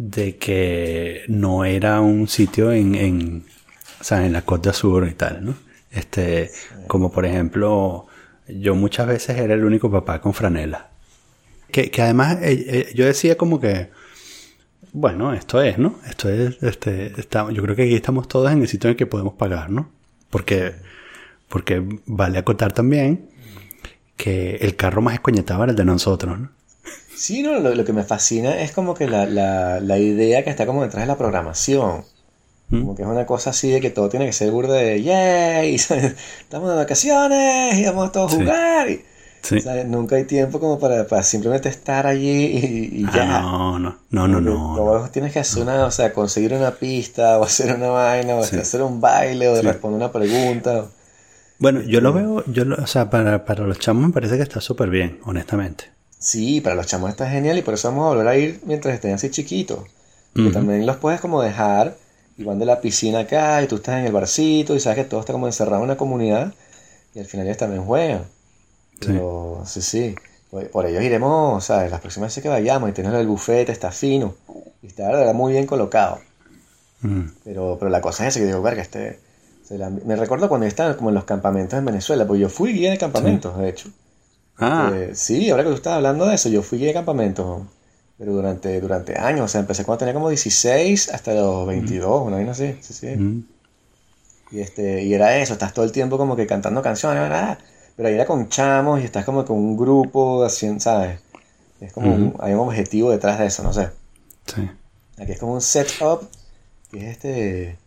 de 0.10 0.38
que 0.38 1.22
no 1.28 1.64
era 1.64 2.02
un 2.02 2.28
sitio 2.28 2.72
en, 2.72 2.96
en, 2.96 3.46
o 4.00 4.04
sea, 4.04 4.26
en 4.26 4.34
la 4.34 4.42
Côte 4.42 4.70
d'Azur 4.70 5.08
y 5.08 5.14
tal, 5.14 5.46
¿no? 5.46 5.56
Este, 5.92 6.50
como 6.88 7.12
por 7.12 7.26
ejemplo, 7.26 8.08
yo 8.48 8.74
muchas 8.74 9.08
veces 9.08 9.38
era 9.38 9.54
el 9.54 9.64
único 9.64 9.92
papá 9.92 10.20
con 10.20 10.34
franela. 10.34 10.90
Que, 11.72 11.92
que 11.92 12.02
además 12.02 12.38
eh, 12.42 12.66
eh, 12.68 12.92
yo 12.96 13.06
decía 13.06 13.38
como 13.38 13.60
que, 13.60 13.92
bueno, 14.92 15.34
esto 15.34 15.62
es, 15.62 15.78
¿no? 15.78 16.00
Esto 16.10 16.30
es, 16.30 16.62
este, 16.64 17.14
estamos, 17.20 17.54
yo 17.54 17.62
creo 17.62 17.76
que 17.76 17.84
aquí 17.84 17.96
estamos 17.96 18.28
todos 18.28 18.52
en 18.52 18.62
el 18.62 18.68
sitio 18.68 18.88
en 18.88 18.94
el 18.94 18.98
que 18.98 19.06
podemos 19.06 19.34
pagar, 19.36 19.70
¿no? 19.70 19.92
Porque, 20.32 20.74
porque 21.48 21.84
vale 22.08 22.40
acotar 22.40 22.74
también 22.74 23.30
que 24.18 24.56
el 24.56 24.76
carro 24.76 25.02
más 25.02 25.14
escoñetado 25.14 25.64
era 25.64 25.72
el 25.72 25.78
de 25.78 25.86
nosotros, 25.86 26.40
¿no? 26.40 26.61
Sí, 27.22 27.44
no, 27.44 27.60
lo, 27.60 27.76
lo 27.76 27.86
que 27.86 27.94
me 27.94 28.04
fascina 28.04 28.60
es 28.62 28.72
como 28.72 28.96
que 28.96 29.08
la, 29.08 29.26
la, 29.28 29.80
la 29.80 29.98
idea 30.00 30.44
que 30.44 30.50
está 30.50 30.66
como 30.66 30.82
detrás 30.82 31.04
de 31.04 31.08
la 31.08 31.18
programación. 31.18 32.04
¿Mm? 32.70 32.80
Como 32.80 32.96
que 32.96 33.04
es 33.04 33.08
una 33.08 33.26
cosa 33.28 33.52
así 33.52 33.70
de 33.70 33.80
que 33.80 33.92
todo 33.92 34.10
tiene 34.10 34.26
que 34.26 34.34
ser 34.34 34.50
burda 34.50 34.74
de 34.76 35.04
¡Yay! 35.04 35.76
Estamos 36.42 36.70
de 36.72 36.76
vacaciones 36.78 37.78
y 37.78 37.86
vamos 37.86 38.12
todos 38.12 38.34
a 38.34 38.36
Sí. 38.36 38.42
jugar. 38.42 39.86
Nunca 39.88 40.16
hay 40.16 40.24
tiempo 40.26 40.60
como 40.60 40.80
para, 40.80 41.06
para 41.08 41.22
simplemente 41.24 41.68
estar 41.70 42.08
allí 42.08 42.30
y, 42.46 43.02
y 43.02 43.06
Ah, 43.08 43.12
ya. 43.14 43.42
no, 43.42 43.78
no, 43.80 43.96
no, 44.10 44.28
no, 44.28 44.42
no. 44.42 44.70
no. 44.70 44.76
todos 44.76 45.12
tienes 45.12 45.32
que 45.34 45.40
hacer 45.40 45.64
una, 45.64 45.86
o 45.86 45.92
sea, 45.92 46.14
conseguir 46.14 46.54
una 46.54 46.72
pista 46.72 47.38
o 47.40 47.44
hacer 47.44 47.76
una 47.76 47.90
vaina 47.90 48.36
o 48.36 48.44
Sí. 48.44 48.56
hacer 48.58 48.82
un 48.82 49.00
baile 49.02 49.48
o 49.48 49.56
Sí. 49.56 49.62
responder 49.62 49.98
una 49.98 50.12
pregunta. 50.12 50.86
Bueno, 51.60 51.82
yo 51.82 52.02
lo 52.02 52.14
veo, 52.14 52.44
yo 52.48 52.66
lo, 52.66 52.76
o 52.84 52.88
sea, 52.88 53.10
para, 53.12 53.46
para 53.46 53.64
los 53.68 53.78
chamos 53.80 54.08
me 54.08 54.14
parece 54.14 54.38
que 54.38 54.44
está 54.44 54.60
súper 54.62 54.90
bien, 54.90 55.20
honestamente. 55.24 55.86
Sí, 56.22 56.62
para 56.62 56.76
los 56.76 56.86
chamos 56.86 57.10
está 57.10 57.28
genial 57.28 57.58
y 57.58 57.64
por 57.64 57.74
eso 57.74 57.90
vamos 57.90 58.06
a 58.06 58.10
volver 58.10 58.28
a 58.28 58.38
ir 58.38 58.62
mientras 58.66 58.94
estén 58.94 59.16
así 59.16 59.32
chiquitos. 59.32 59.80
Que 60.36 60.44
Ujú. 60.44 60.52
también 60.52 60.86
los 60.86 60.98
puedes 60.98 61.20
como 61.20 61.42
dejar 61.42 61.98
y 62.38 62.44
van 62.44 62.60
de 62.60 62.66
la 62.66 62.80
piscina 62.80 63.20
acá 63.22 63.62
y 63.64 63.68
tú 63.68 63.78
estás 63.78 64.00
en 64.00 64.06
el 64.06 64.12
barcito 64.14 64.76
y 64.76 64.80
sabes 64.80 65.00
que 65.00 65.10
todo 65.10 65.20
está 65.20 65.34
como 65.34 65.48
encerrado 65.48 65.78
en 65.78 65.86
una 65.86 65.98
comunidad 65.98 66.54
y 67.16 67.20
al 67.20 67.26
final 67.26 67.48
ellos 67.48 67.58
también 67.58 67.84
juegan. 67.84 68.26
Sí. 69.02 69.08
Pero 69.08 69.64
sí, 69.66 69.82
sí, 69.82 70.16
por, 70.72 70.86
ellos 70.86 71.04
iremos, 71.04 71.66
¿sabes? 71.66 71.90
Las 71.90 72.02
próximas 72.02 72.28
veces 72.30 72.44
que 72.44 72.50
vayamos 72.50 72.88
y 72.90 72.94
tienes 72.94 73.14
el 73.16 73.26
bufete, 73.28 73.72
está 73.72 73.92
fino 73.92 74.36
y 74.84 74.88
está 74.88 75.08
verdad 75.08 75.34
muy 75.34 75.54
bien 75.54 75.66
colocado. 75.66 76.20
Mm. 77.02 77.24
Pero, 77.44 77.78
pero 77.80 77.90
la 77.90 78.00
cosa 78.00 78.28
es 78.28 78.36
esa 78.36 78.42
que 78.42 78.46
digo, 78.46 78.62
verga, 78.62 78.84
este... 78.84 79.20
se 79.68 79.80
la- 79.80 79.90
me 79.90 80.16
recuerdo 80.16 80.48
cuando 80.50 80.66
yo 80.66 80.70
estaba 80.70 80.96
como 80.96 81.10
en 81.10 81.16
los 81.16 81.24
campamentos 81.24 81.80
en 81.80 81.86
Venezuela, 81.86 82.28
porque 82.28 82.42
yo 82.42 82.50
fui 82.50 82.74
guía 82.74 82.92
de 82.92 83.00
campamentos, 83.00 83.58
de 83.58 83.70
hecho. 83.70 83.90
Ah, 84.62 84.92
Eh, 84.94 85.12
sí, 85.16 85.50
ahora 85.50 85.64
que 85.64 85.70
tú 85.72 85.76
estás 85.76 85.94
hablando 85.96 86.26
de 86.28 86.36
eso, 86.36 86.50
yo 86.50 86.62
fui 86.64 86.78
guía 86.80 86.90
de 86.90 86.94
campamentos, 86.94 87.64
pero 88.18 88.34
durante, 88.34 88.80
durante 88.82 89.18
años, 89.20 89.46
o 89.46 89.48
sea, 89.48 89.62
empecé 89.62 89.84
cuando 89.86 90.00
tenía 90.00 90.14
como 90.14 90.30
16 90.30 91.10
hasta 91.10 91.34
los 91.34 91.68
22, 91.68 92.22
una 92.26 92.38
vaina 92.38 92.52
así, 92.52 92.78
sí, 92.82 92.94
sí. 92.94 93.08
mm, 93.16 93.44
Y, 94.52 94.60
este, 94.60 95.04
y 95.04 95.14
era 95.14 95.38
eso, 95.38 95.54
estás 95.54 95.74
todo 95.74 95.86
el 95.86 95.92
tiempo 95.92 96.18
como 96.18 96.36
que 96.36 96.46
cantando 96.46 96.82
canciones, 96.82 97.22
¿verdad? 97.24 97.58
Pero 97.96 98.10
ahí 98.10 98.16
era 98.16 98.26
con 98.26 98.50
chamos 98.50 99.02
y 99.02 99.06
estás 99.06 99.26
como 99.26 99.46
con 99.46 99.58
un 99.58 99.78
grupo, 99.78 100.44
haciendo, 100.44 100.80
¿sabes? 100.80 101.20
Es 101.82 101.94
como 101.94 102.14
un- 102.16 102.36
hay 102.42 102.54
un 102.54 102.60
objetivo 102.62 103.12
detrás 103.12 103.40
de 103.40 103.48
eso, 103.48 103.64
no 103.64 103.74
sé. 103.74 103.90
sí. 104.46 104.62
Aquí 105.18 105.34
es 105.34 105.40
como 105.40 105.54
un 105.54 105.62
setup, 105.62 106.24
que 106.92 107.00
es 107.00 107.12
este, 107.18 107.78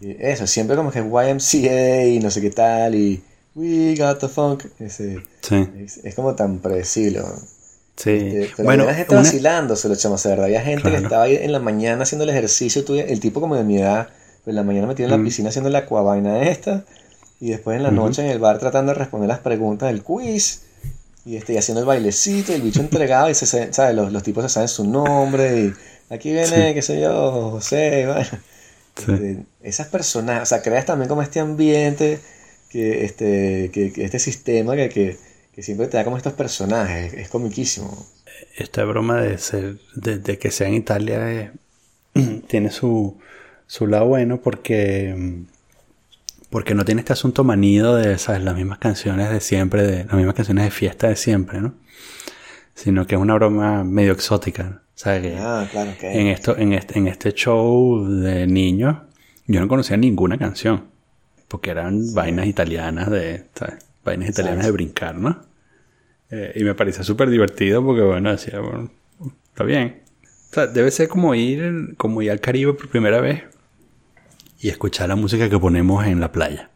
que 0.00 0.16
eso, 0.20 0.46
siempre 0.46 0.76
como 0.76 0.90
que 0.92 1.00
YMCA 1.00 2.06
y 2.06 2.20
no 2.20 2.30
sé 2.30 2.40
qué 2.40 2.50
tal, 2.50 2.94
y 2.94 3.24
We 3.54 3.94
Got 3.96 4.18
the 4.20 4.28
Funk, 4.28 4.64
ese, 4.78 5.22
Sí, 5.42 5.68
es, 5.78 5.98
es 5.98 6.14
como 6.14 6.34
tan 6.34 6.58
predecible, 6.60 7.20
¿no? 7.20 7.26
sí. 7.96 8.10
Eh, 8.10 8.50
pero 8.56 8.64
bueno, 8.66 8.84
había 8.84 8.94
gente 8.94 9.14
una- 9.14 9.22
vacilando, 9.22 9.76
se 9.76 9.88
lo 9.88 9.94
echamos, 9.94 10.22
de 10.22 10.30
verdad. 10.30 10.46
Había 10.46 10.62
gente 10.62 10.82
Claro. 10.82 10.96
que 10.98 11.02
estaba 11.04 11.22
ahí 11.24 11.36
en 11.36 11.52
la 11.52 11.58
mañana 11.58 12.02
haciendo 12.04 12.24
el 12.24 12.30
ejercicio, 12.30 12.82
el 12.88 13.20
tipo 13.20 13.40
como 13.40 13.54
de 13.56 13.64
mi 13.64 13.78
edad, 13.78 14.08
pero 14.44 14.52
en 14.52 14.56
la 14.56 14.62
mañana 14.62 14.86
metido 14.86 15.06
en 15.06 15.10
la 15.10 15.18
Mm. 15.18 15.24
piscina 15.24 15.48
haciendo 15.50 15.68
la 15.70 15.80
acuavaina 15.80 16.42
esta, 16.48 16.84
y 17.40 17.50
después 17.50 17.76
en 17.76 17.82
la 17.82 17.90
noche 17.90 18.22
en 18.24 18.28
el 18.30 18.38
bar 18.38 18.58
tratando 18.58 18.92
de 18.92 18.98
responder 18.98 19.28
las 19.28 19.40
preguntas 19.40 19.88
del 19.90 20.02
quiz, 20.02 20.62
y, 21.24 21.36
este, 21.36 21.52
y 21.52 21.56
haciendo 21.58 21.80
el 21.80 21.86
bailecito, 21.86 22.52
y 22.52 22.54
el 22.56 22.62
bicho 22.62 22.80
entregado, 22.80 23.28
y 23.30 23.34
se, 23.34 23.72
¿sabes? 23.72 23.94
Los, 23.94 24.10
los 24.12 24.22
tipos 24.22 24.42
se 24.44 24.48
saben 24.48 24.68
su 24.68 24.84
nombre, 24.88 25.60
y 25.66 25.74
aquí 26.14 26.32
viene, 26.32 26.68
Sí. 26.68 26.74
qué 26.74 26.82
sé 26.82 27.00
yo, 27.00 27.50
José, 27.52 28.00
y 28.02 28.06
bueno. 28.06 28.26
Sí. 28.96 29.12
Este, 29.12 29.44
esas 29.62 29.86
personas, 29.88 30.42
o 30.42 30.46
sea, 30.46 30.60
creas 30.62 30.84
también 30.86 31.08
como 31.08 31.22
este 31.22 31.40
ambiente, 31.40 32.20
que 32.72 33.04
este, 33.04 33.70
que, 33.72 33.92
que 33.92 34.04
este 34.04 34.18
sistema 34.18 34.74
que, 34.76 34.88
que, 34.88 35.16
que 35.54 35.62
siempre 35.62 35.86
te 35.88 35.96
da 35.98 36.04
como 36.04 36.16
estos 36.16 36.32
personajes, 36.32 37.12
es 37.14 37.28
comiquísimo. 37.28 38.06
esta 38.56 38.84
broma 38.84 39.20
de 39.20 39.38
ser, 39.38 39.76
de, 39.94 40.18
de 40.18 40.38
que 40.38 40.50
sea 40.50 40.68
en 40.68 40.74
Italia 40.74 41.30
eh, 41.32 41.52
tiene 42.48 42.70
su, 42.70 43.18
su 43.66 43.86
lado 43.86 44.06
bueno 44.06 44.40
porque, 44.40 45.42
porque 46.50 46.74
no 46.74 46.84
tiene 46.84 47.00
este 47.00 47.12
asunto 47.12 47.44
manido 47.44 47.96
de, 47.96 48.18
¿sabes? 48.18 48.42
Las 48.42 48.56
mismas 48.56 48.78
canciones 48.78 49.30
de 49.30 49.40
siempre, 49.40 49.82
de 49.82 50.04
las 50.04 50.14
mismas 50.14 50.34
canciones 50.34 50.64
de 50.64 50.70
fiesta 50.70 51.08
de 51.08 51.16
siempre, 51.16 51.60
¿no? 51.60 51.74
Sino 52.74 53.06
que 53.06 53.14
es 53.16 53.20
una 53.20 53.34
broma 53.34 53.84
medio 53.84 54.12
exótica. 54.12 54.82
¿Sabes? 54.94 55.22
Que 55.22 55.36
Ah, 55.38 55.66
claro, 55.70 55.90
ok. 55.90 56.02
en, 56.04 56.26
esto, 56.28 56.56
en, 56.56 56.72
este, 56.74 56.98
en 56.98 57.08
este 57.08 57.32
show 57.32 58.06
de 58.06 58.46
niños 58.46 58.96
yo 59.46 59.60
no 59.60 59.68
conocía 59.68 59.96
ninguna 59.96 60.38
canción. 60.38 60.91
Porque 61.52 61.70
eran 61.70 62.14
vainas 62.14 62.46
italianas 62.46 63.10
de, 63.10 63.44
¿sabes? 63.54 63.84
Vainas 64.04 64.30
italianas 64.30 64.64
de 64.64 64.70
Exacto. 64.70 64.72
brincar, 64.72 65.14
¿no? 65.16 65.42
Eh, 66.30 66.54
y 66.56 66.64
me 66.64 66.74
parecía 66.74 67.04
súper 67.04 67.28
divertido 67.28 67.84
porque, 67.84 68.00
bueno, 68.02 68.30
decía, 68.32 68.58
bueno, 68.60 68.90
está 69.50 69.64
bien. 69.64 70.02
O 70.50 70.54
sea, 70.54 70.66
debe 70.66 70.90
ser 70.90 71.08
como 71.08 71.34
ir, 71.34 71.94
como 71.98 72.22
ir 72.22 72.30
al 72.30 72.40
Caribe 72.40 72.72
por 72.74 72.88
primera 72.88 73.20
vez 73.20 73.42
y 74.60 74.70
escuchar 74.70 75.08
la 75.10 75.16
música 75.16 75.50
que 75.50 75.58
ponemos 75.58 76.06
en 76.06 76.20
la 76.20 76.32
playa. 76.32 76.70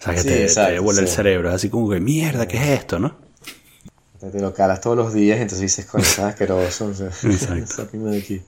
O 0.00 0.02
sea, 0.02 0.14
que 0.14 0.20
Sí, 0.20 0.28
te, 0.28 0.46
te 0.48 0.78
vuela 0.80 1.00
el 1.00 1.08
sí. 1.08 1.14
cerebro, 1.16 1.50
así 1.50 1.70
como 1.70 1.88
que, 1.90 2.00
mierda, 2.00 2.46
¿qué 2.46 2.58
es 2.58 2.80
esto, 2.80 2.98
no? 2.98 3.16
Te, 4.20 4.40
lo 4.40 4.52
calas 4.52 4.80
todos 4.80 4.96
los 4.96 5.14
días, 5.14 5.38
entonces 5.40 5.60
dices, 5.60 5.86
estás 5.86 6.18
asqueroso. 6.18 6.86
O 6.86 6.94
sea, 6.94 7.08
Exacto. 7.08 7.86
de 7.92 8.18
aquí. 8.18 8.42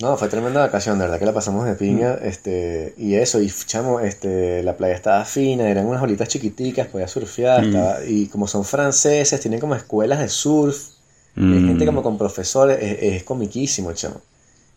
No, 0.00 0.16
fue 0.16 0.28
tremenda 0.28 0.60
vacación, 0.60 0.98
de 0.98 1.04
verdad 1.04 1.20
que 1.20 1.24
la 1.26 1.32
pasamos 1.32 1.66
de 1.66 1.74
piña, 1.74 2.14
este, 2.20 2.94
y 2.98 3.14
eso, 3.14 3.40
y 3.40 3.48
chamo, 3.50 4.00
este, 4.00 4.62
la 4.64 4.76
playa 4.76 4.94
estaba 4.94 5.24
fina, 5.24 5.68
eran 5.70 5.86
unas 5.86 6.02
olitas 6.02 6.28
chiquiticas, 6.28 6.88
podía 6.88 7.06
surfear, 7.06 7.62
Mm. 7.62 7.66
estaba- 7.66 8.04
y 8.04 8.26
como 8.26 8.48
son 8.48 8.64
franceses, 8.64 9.40
tienen 9.40 9.60
como 9.60 9.76
escuelas 9.76 10.18
de 10.18 10.28
surf, 10.28 10.88
y 11.36 11.40
hay 11.40 11.60
Mm. 11.60 11.66
gente 11.68 11.86
como 11.86 12.02
con 12.02 12.18
profesores, 12.18 12.78
es, 12.82 13.02
es 13.14 13.22
comiquísimo, 13.22 13.92
chamo. 13.92 14.20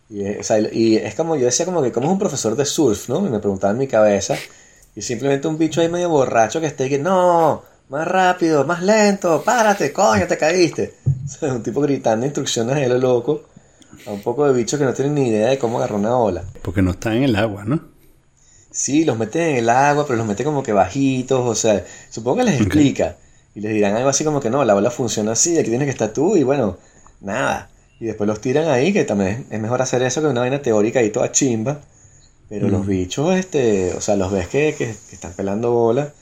Y 0.10 0.24
es, 0.24 0.40
o 0.40 0.44
sea, 0.44 0.60
y 0.60 0.98
es 0.98 1.16
como, 1.16 1.36
yo 1.36 1.46
decía 1.46 1.66
como 1.66 1.82
que, 1.82 1.92
¿cómo 1.92 2.06
es 2.08 2.14
un 2.14 2.20
profesor 2.20 2.56
de 2.56 2.66
surf, 2.66 3.10
no? 3.10 3.26
Y 3.26 3.30
me 3.30 3.40
preguntaba 3.40 3.72
en 3.74 3.80
mi 3.80 3.88
cabeza, 3.88 4.36
y 4.96 5.02
simplemente 5.02 5.48
un 5.48 5.58
bicho 5.58 5.82
ahí 5.82 5.90
medio 5.90 6.10
borracho 6.10 6.62
que 6.62 6.68
esté 6.68 6.86
y 6.86 6.90
que, 6.90 7.00
no, 7.00 7.64
más 7.90 8.08
rápido, 8.08 8.66
más 8.66 8.84
lento, 8.84 9.42
párate, 9.44 9.92
coño, 9.92 10.28
te 10.28 10.38
caíste. 10.38 10.94
O 11.28 11.30
sea, 11.30 11.54
un 11.54 11.62
tipo 11.64 11.82
gritando 11.82 12.26
instrucciones 12.26 12.78
a 12.78 12.88
lo 12.88 12.98
loco, 13.00 13.42
a 14.06 14.12
un 14.12 14.22
poco 14.22 14.48
de 14.48 14.54
bichos 14.54 14.80
que 14.80 14.86
no 14.86 14.94
tienen 14.94 15.16
ni 15.16 15.30
idea 15.30 15.50
de 15.50 15.58
cómo 15.58 15.78
agarrar 15.78 16.00
una 16.00 16.18
ola. 16.18 16.44
Porque 16.62 16.82
no 16.82 16.92
está 16.92 17.16
en 17.16 17.24
el 17.24 17.36
agua, 17.36 17.66
¿no? 17.66 17.82
Sí, 18.72 19.06
los 19.06 19.18
mete 19.18 19.52
en 19.52 19.56
el 19.58 19.70
agua, 19.70 20.06
pero 20.06 20.18
los 20.18 20.28
mete 20.28 20.44
como 20.44 20.62
que 20.62 20.74
bajitos, 20.74 21.40
o 21.40 21.56
sea, 21.56 21.84
supongo 22.10 22.38
que 22.38 22.44
les 22.44 22.62
explica. 22.62 23.18
Y 23.56 23.62
les 23.62 23.74
dirán 23.74 23.96
algo 23.96 24.10
así 24.10 24.24
como 24.24 24.40
que 24.40 24.52
no, 24.52 24.64
la 24.64 24.76
bola 24.76 24.92
funciona 24.92 25.32
así, 25.32 25.58
aquí 25.58 25.70
tienes 25.70 25.88
que 25.88 25.92
estar 25.92 26.14
tú, 26.14 26.38
y 26.38 26.44
bueno, 26.44 26.78
nada. 27.22 27.72
Y 28.00 28.06
después 28.06 28.28
los 28.28 28.40
tiran 28.40 28.68
ahí, 28.68 28.94
que 28.94 29.04
también 29.04 29.48
es 29.50 29.60
mejor 29.60 29.82
hacer 29.82 30.04
eso 30.04 30.22
que 30.22 30.28
una 30.28 30.42
vaina 30.42 30.62
teórica 30.62 31.02
y 31.02 31.10
toda 31.10 31.32
chimba. 31.32 31.82
Pero 32.50 32.70
los 32.70 32.86
bichos, 32.86 33.36
este, 33.36 33.94
o 33.94 34.00
sea, 34.00 34.16
los 34.16 34.32
ves 34.32 34.48
que, 34.48 34.76
que, 34.78 34.92
están 35.12 35.34
pelando 35.34 35.72
bola, 35.72 36.14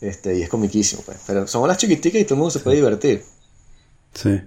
este, 0.00 0.36
y 0.36 0.42
es 0.42 0.48
comiquísimo, 0.48 1.02
pues. 1.06 1.18
Pero 1.26 1.46
son 1.46 1.62
bolas 1.62 1.78
chiquiticas 1.78 2.20
y 2.20 2.24
todo 2.24 2.34
el 2.34 2.38
mundo 2.40 2.50
se 2.50 2.58
puede 2.58 2.76
divertir. 2.76 3.24
Sí. 4.12 4.40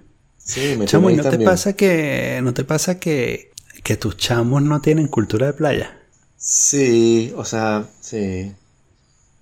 Sí, 0.44 0.76
me 0.78 0.84
Chamo, 0.84 1.10
¿y 1.10 1.16
no 1.16 1.24
te 1.24 1.38
pasa 1.38 1.72
que, 1.72 2.40
no 2.42 2.52
te 2.52 2.64
pasa 2.64 3.00
que, 3.00 3.50
que 3.82 3.96
tus 3.96 4.16
chamos 4.16 4.62
no 4.62 4.80
tienen 4.80 5.08
cultura 5.08 5.46
de 5.46 5.54
playa? 5.54 5.98
Sí, 6.36 7.32
o 7.36 7.44
sea, 7.44 7.86
sí. 8.00 8.52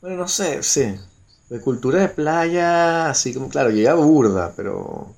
Bueno, 0.00 0.18
no 0.18 0.28
sé, 0.28 0.62
sí. 0.62 0.94
De 1.50 1.60
cultura 1.60 2.00
de 2.00 2.08
playa, 2.08 3.10
así 3.10 3.34
como, 3.34 3.48
claro, 3.48 3.70
llega 3.70 3.94
burda, 3.94 4.52
pero... 4.56 5.14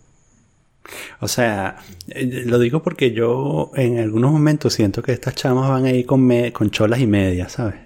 O 1.20 1.28
sea, 1.28 1.76
eh, 2.08 2.44
lo 2.46 2.58
digo 2.58 2.82
porque 2.82 3.12
yo 3.12 3.70
en 3.74 3.98
algunos 3.98 4.32
momentos 4.32 4.72
siento 4.72 5.02
que 5.02 5.12
estas 5.12 5.34
chamas 5.34 5.68
van 5.68 5.84
a 5.84 5.90
ir 5.92 6.06
con, 6.06 6.28
con 6.52 6.70
cholas 6.70 7.00
y 7.00 7.06
medias, 7.06 7.52
¿sabes? 7.52 7.76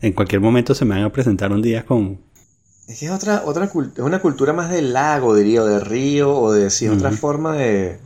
En 0.00 0.14
cualquier 0.14 0.40
momento 0.40 0.74
se 0.74 0.86
me 0.86 0.94
van 0.94 1.04
a 1.04 1.12
presentar 1.12 1.52
un 1.52 1.60
día 1.60 1.84
con... 1.84 2.18
Es 2.90 2.98
que 2.98 3.06
es 3.06 3.12
otra, 3.12 3.44
otra 3.44 3.66
es 3.66 4.00
una 4.00 4.20
cultura 4.20 4.52
más 4.52 4.68
del 4.68 4.92
lago, 4.92 5.36
diría, 5.36 5.62
o 5.62 5.66
de 5.66 5.78
río, 5.78 6.36
o 6.36 6.52
de 6.52 6.70
sí, 6.70 6.88
otra 6.88 7.12
forma 7.12 7.54
de... 7.54 8.00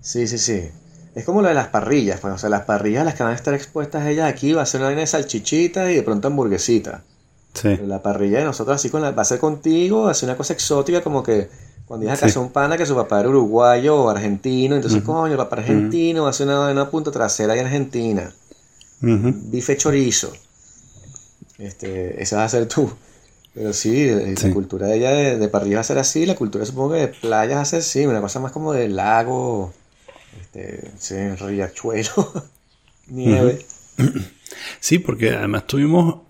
Sí, 0.00 0.26
sí, 0.26 0.38
sí. 0.38 0.70
Es 1.14 1.24
como 1.24 1.40
lo 1.40 1.46
de 1.46 1.54
las 1.54 1.68
parrillas, 1.68 2.18
pues, 2.18 2.34
o 2.34 2.38
sea, 2.38 2.50
las 2.50 2.62
parrillas 2.62 3.04
las 3.04 3.14
que 3.14 3.22
van 3.22 3.30
a 3.30 3.36
estar 3.36 3.54
expuestas 3.54 4.04
ellas 4.08 4.28
aquí 4.28 4.54
va 4.54 4.62
a 4.62 4.66
ser 4.66 4.80
una 4.80 4.88
vaina 4.88 5.02
de 5.02 5.06
salchichitas 5.06 5.88
y 5.88 5.94
de 5.94 6.02
pronto 6.02 6.26
hamburguesita. 6.26 7.04
Sí. 7.54 7.76
la 7.84 8.02
parrilla 8.02 8.38
de 8.38 8.44
nosotros 8.44 8.74
así 8.74 8.88
con 8.88 9.02
la, 9.02 9.12
va 9.12 9.22
a 9.22 9.26
ser 9.26 9.38
contigo, 9.38 10.04
va 10.04 10.10
a 10.10 10.14
ser 10.14 10.30
una 10.30 10.38
cosa 10.38 10.54
exótica 10.54 11.02
como 11.02 11.22
que 11.22 11.48
cuando 11.84 12.06
ibas 12.06 12.18
a 12.18 12.26
casa 12.26 12.40
un 12.40 12.50
pana 12.50 12.78
que 12.78 12.86
su 12.86 12.96
papá 12.96 13.20
era 13.20 13.28
uruguayo 13.28 13.94
o 13.94 14.08
argentino, 14.08 14.74
entonces 14.74 15.02
coño, 15.02 15.32
el 15.32 15.36
papá 15.36 15.56
argentino 15.56 16.24
va 16.24 16.30
a 16.30 16.32
ser 16.32 16.48
una, 16.48 16.70
una 16.70 16.90
punta 16.90 17.12
trasera 17.12 17.52
ahí 17.52 17.60
en 17.60 17.66
Argentina. 17.66 18.34
Bife 19.00 19.76
chorizo. 19.76 20.32
Este, 21.58 22.20
esa 22.20 22.38
va 22.38 22.44
a 22.44 22.48
ser 22.48 22.66
tú. 22.66 22.90
Pero 23.54 23.72
sí, 23.74 24.10
la 24.10 24.52
cultura 24.52 24.86
de 24.86 24.96
ella 24.96 25.10
de, 25.10 25.48
parrilla 25.48 25.76
va 25.76 25.80
a 25.82 25.84
ser 25.84 25.98
así, 25.98 26.24
la 26.24 26.34
cultura 26.34 26.64
supongo 26.64 26.94
que 26.94 27.00
de 27.00 27.08
playa 27.08 27.56
va 27.56 27.62
a 27.62 27.66
ser 27.66 27.80
así, 27.80 28.06
una 28.06 28.22
cosa 28.22 28.40
más 28.40 28.50
como 28.50 28.72
de 28.72 28.88
lago, 28.88 29.74
este, 30.40 30.90
sí, 30.98 31.14
riachuelo, 31.38 32.32
nieve. 33.08 33.64
Sí, 34.80 34.98
porque 34.98 35.30
además 35.30 35.66
tuvimos 35.66 36.22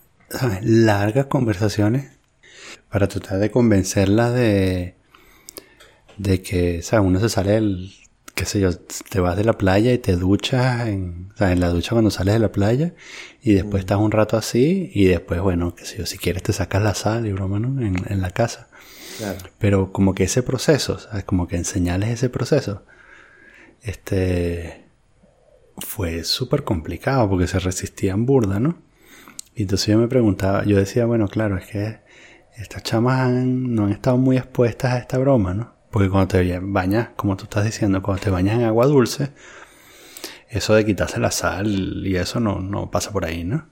largas 0.63 1.27
conversaciones 1.27 2.11
para 2.91 3.07
tratar 3.07 3.39
de 3.39 3.51
convencerla 3.53 4.33
de, 4.33 4.97
de 6.17 6.43
que, 6.43 6.83
sea, 6.83 7.01
Uno 7.03 7.21
se 7.21 7.29
sale 7.29 7.53
del, 7.53 7.93
qué 8.43 8.47
sé 8.47 8.59
yo, 8.59 8.77
te 8.77 9.21
vas 9.21 9.37
de 9.37 9.45
la 9.45 9.53
playa 9.53 9.93
y 9.93 9.99
te 9.99 10.17
duchas 10.17 10.89
en, 10.89 11.31
o 11.33 11.37
sea, 11.37 11.53
en 11.53 11.61
la 11.61 11.69
ducha 11.69 11.93
cuando 11.93 12.11
sales 12.11 12.35
de 12.35 12.41
la 12.41 12.51
playa 12.51 12.93
y 13.41 13.55
después 13.55 13.83
estás 13.83 13.99
un 13.99 14.11
rato 14.11 14.37
así 14.37 14.91
y 14.93 15.05
después, 15.05 15.41
bueno, 15.41 15.77
qué 15.77 15.85
sé 15.85 15.99
yo, 15.99 16.07
si 16.07 16.19
quieres 16.19 16.43
te 16.43 16.53
sacas 16.53 16.83
la 16.83 16.95
sal 16.95 17.25
y 17.25 17.33
broma, 17.33 17.61
¿no? 17.61 17.81
En, 17.81 18.03
en 18.09 18.21
la 18.21 18.31
casa. 18.31 18.67
Pero 19.61 19.93
como 19.93 20.13
que 20.13 20.25
ese 20.25 20.43
proceso, 20.43 20.99
¿sabes? 20.99 21.23
Como 21.23 21.47
que 21.47 21.55
enseñarles 21.55 22.11
ese 22.11 22.31
proceso 22.31 22.83
este, 23.83 24.87
fue 25.79 26.25
súper 26.25 26.65
complicado 26.65 27.29
porque 27.29 27.47
se 27.47 27.61
resistían 27.61 28.27
burda, 28.27 28.59
¿no? 28.59 28.83
Y 29.55 29.63
entonces 29.63 29.87
yo 29.87 29.99
me 29.99 30.09
preguntaba, 30.09 30.65
yo 30.65 30.79
decía, 30.79 31.07
bueno, 31.07 31.29
claro, 31.29 31.59
es 31.59 31.67
que 31.67 32.01
estas 32.57 32.83
chamas 32.83 33.31
no 33.31 33.85
han 33.85 33.93
estado 33.93 34.17
muy 34.17 34.37
expuestas 34.37 34.95
a 34.95 34.99
esta 34.99 35.19
broma, 35.19 35.55
¿no? 35.55 35.81
Porque 35.93 36.11
cuando 36.11 36.27
te 36.29 36.59
bañas, 36.59 37.11
como 37.15 37.37
tú 37.37 37.45
estás 37.45 37.65
diciendo, 37.65 38.03
cuando 38.03 38.25
te 38.25 38.31
bañas 38.31 38.57
en 38.57 38.65
agua 38.65 38.87
dulce, 38.87 39.31
eso 40.49 40.75
de 40.75 40.85
quitarse 40.85 41.21
la 41.21 41.31
sal 41.31 42.05
y 42.05 42.17
eso 42.17 42.41
no, 42.41 42.59
no 42.59 42.91
pasa 42.91 43.13
por 43.13 43.25
ahí, 43.25 43.45
¿no? 43.45 43.69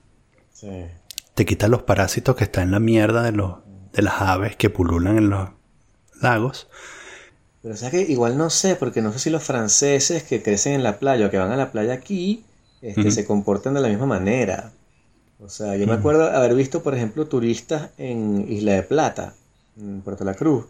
Sí. 0.53 0.85
Te 1.33 1.45
quitas 1.45 1.69
los 1.69 1.83
parásitos 1.83 2.37
que 2.37 2.45
están 2.45 2.65
en 2.65 2.71
la 2.71 2.79
mierda 2.79 3.23
de, 3.23 3.33
los, 3.33 3.57
de 3.91 4.01
las 4.01 4.21
aves 4.21 4.55
que 4.55 4.69
pululan 4.69 5.17
en 5.17 5.29
los 5.29 5.49
lagos 6.21 6.69
pero 7.61 7.75
o 7.75 7.77
sea 7.77 7.91
que 7.91 8.01
igual 8.01 8.37
no 8.37 8.49
sé, 8.49 8.75
porque 8.75 9.01
no 9.01 9.13
sé 9.13 9.19
si 9.19 9.29
los 9.29 9.43
franceses 9.43 10.23
que 10.23 10.41
crecen 10.41 10.73
en 10.73 10.83
la 10.83 10.97
playa 10.97 11.27
o 11.27 11.29
que 11.29 11.37
van 11.37 11.51
a 11.51 11.57
la 11.57 11.71
playa 11.71 11.93
aquí, 11.93 12.43
este, 12.81 13.11
se 13.11 13.25
comportan 13.25 13.75
de 13.75 13.81
la 13.81 13.87
misma 13.87 14.07
manera. 14.07 14.71
O 15.39 15.49
sea, 15.49 15.75
yo 15.77 15.85
me 15.85 15.93
acuerdo 15.93 16.29
haber 16.31 16.55
visto, 16.55 16.81
por 16.81 16.95
ejemplo, 16.95 17.27
turistas 17.27 17.91
en 17.97 18.51
Isla 18.51 18.73
de 18.73 18.83
Plata, 18.83 19.35
en 19.77 20.01
Puerto 20.01 20.23
La 20.23 20.33
Cruz, 20.33 20.65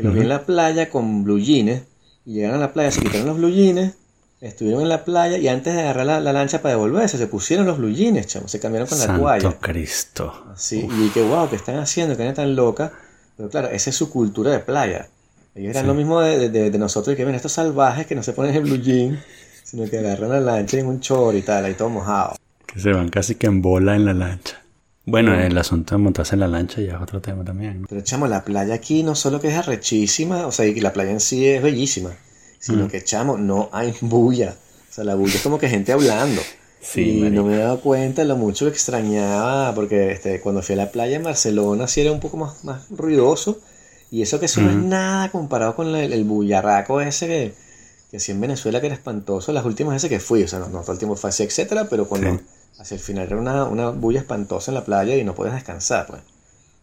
que 0.00 0.06
los 0.06 0.14
vi 0.14 0.20
en 0.20 0.28
la 0.28 0.46
playa 0.46 0.88
con 0.88 1.24
blue 1.24 1.38
jeans, 1.38 1.82
y 2.24 2.34
llegaron 2.34 2.56
a 2.56 2.60
la 2.60 2.72
playa, 2.72 2.90
se 2.90 3.00
quitaron 3.00 3.26
los 3.26 3.36
blue 3.36 3.50
jeans, 3.50 3.94
estuvieron 4.40 4.82
en 4.82 4.88
la 4.88 5.04
playa 5.04 5.36
y 5.36 5.48
antes 5.48 5.74
de 5.74 5.80
agarrar 5.80 6.06
la, 6.06 6.32
lancha 6.32 6.62
para 6.62 6.74
devolverse, 6.74 7.18
se 7.18 7.26
pusieron 7.26 7.66
los 7.66 7.78
blue 7.78 7.90
jeans, 7.90 8.26
chavos, 8.26 8.50
se 8.50 8.60
cambiaron 8.60 8.88
con 8.88 8.98
la 8.98 9.18
toalla. 9.18 9.58
Cristo. 9.60 10.46
Sí, 10.56 10.88
y 10.90 11.10
que 11.10 11.22
wow, 11.22 11.50
que 11.50 11.56
están 11.56 11.78
haciendo, 11.78 12.16
que 12.16 12.32
tan 12.32 12.56
loca. 12.56 12.92
Pero 13.36 13.50
claro, 13.50 13.68
esa 13.68 13.90
es 13.90 13.96
su 13.96 14.10
cultura 14.10 14.50
de 14.50 14.60
playa. 14.60 15.08
Ellos 15.54 15.70
eran 15.70 15.86
lo 15.86 15.94
mismo 15.94 16.20
de, 16.20 16.48
de, 16.48 16.78
nosotros 16.78 17.16
que 17.16 17.24
ven 17.24 17.34
estos 17.34 17.52
salvajes 17.52 18.06
que 18.06 18.14
no 18.14 18.22
se 18.22 18.32
ponen 18.32 18.54
en 18.54 18.62
blue 18.62 18.76
jean, 18.76 19.22
sino 19.64 19.88
que 19.88 19.98
agarran 19.98 20.30
la 20.30 20.40
lancha 20.40 20.78
en 20.78 20.86
un 20.86 21.00
chor 21.00 21.34
y 21.34 21.42
tal, 21.42 21.64
ahí 21.64 21.74
todo 21.74 21.88
mojado. 21.90 22.36
Que 22.66 22.80
se 22.80 22.92
van 22.92 23.08
casi 23.08 23.34
que 23.34 23.46
en 23.46 23.60
bola 23.60 23.96
en 23.96 24.04
la 24.04 24.14
lancha. 24.14 24.62
Bueno, 25.06 25.34
el 25.34 25.56
asunto 25.56 25.94
de 25.94 26.02
montarse 26.02 26.34
en 26.34 26.40
la 26.40 26.48
lancha 26.48 26.80
ya 26.80 26.96
es 26.96 27.02
otro 27.02 27.20
tema 27.20 27.44
también. 27.44 27.86
Pero 27.88 28.02
chamo, 28.02 28.26
la 28.26 28.44
playa 28.44 28.74
aquí 28.74 29.02
no 29.02 29.14
solo 29.14 29.40
que 29.40 29.48
es 29.48 29.54
arrechísima, 29.54 30.46
o 30.46 30.52
sea, 30.52 30.66
y 30.66 30.78
la 30.80 30.92
playa 30.92 31.10
en 31.10 31.20
sí 31.20 31.46
es 31.46 31.62
bellísima, 31.62 32.10
sino 32.58 32.84
mm. 32.84 32.88
que 32.88 33.02
chamo, 33.02 33.38
no 33.38 33.70
hay 33.72 33.94
bulla. 34.00 34.54
O 34.90 34.92
sea, 34.92 35.04
la 35.04 35.14
bulla 35.14 35.34
es 35.34 35.42
como 35.42 35.58
que 35.58 35.68
gente 35.68 35.92
hablando. 35.92 36.42
Sí, 36.82 37.26
y 37.26 37.30
no 37.30 37.44
me 37.44 37.56
he 37.56 37.58
dado 37.58 37.80
cuenta 37.80 38.22
de 38.22 38.28
lo 38.28 38.36
mucho 38.36 38.64
que 38.66 38.72
extrañaba, 38.72 39.74
porque 39.74 40.12
este, 40.12 40.40
cuando 40.40 40.62
fui 40.62 40.74
a 40.74 40.76
la 40.76 40.90
playa 40.90 41.16
en 41.16 41.22
Barcelona 41.22 41.86
sí 41.86 42.00
era 42.00 42.10
un 42.10 42.20
poco 42.20 42.38
más, 42.38 42.64
más 42.64 42.88
ruidoso, 42.90 43.60
y 44.10 44.22
eso 44.22 44.40
que 44.40 44.46
eso 44.46 44.62
no 44.62 44.70
es 44.70 44.76
nada 44.76 45.30
comparado 45.30 45.76
con 45.76 45.94
el, 45.94 46.24
bullarraco 46.24 47.00
ese 47.02 47.26
que, 47.26 47.54
que 48.10 48.16
hacía 48.16 48.34
en 48.34 48.40
Venezuela, 48.40 48.80
que 48.80 48.86
era 48.86 48.94
espantoso. 48.94 49.52
Las 49.52 49.64
últimas 49.66 49.94
veces 49.94 50.08
que 50.08 50.20
fui, 50.20 50.42
o 50.42 50.48
sea, 50.48 50.58
no, 50.58 50.66
todo 50.80 50.92
el 50.92 50.98
tiempo 50.98 51.16
fue 51.16 51.30
así, 51.30 51.42
etcétera, 51.42 51.86
pero 51.88 52.08
cuando 52.08 52.40
hacia 52.78 52.94
el 52.94 53.00
final 53.00 53.26
era 53.26 53.36
una, 53.36 53.64
una, 53.64 53.90
bulla 53.90 54.20
espantosa 54.20 54.70
en 54.70 54.76
la 54.76 54.84
playa 54.84 55.16
y 55.16 55.24
no 55.24 55.34
podías 55.34 55.54
descansar, 55.54 56.06
pues. 56.06 56.22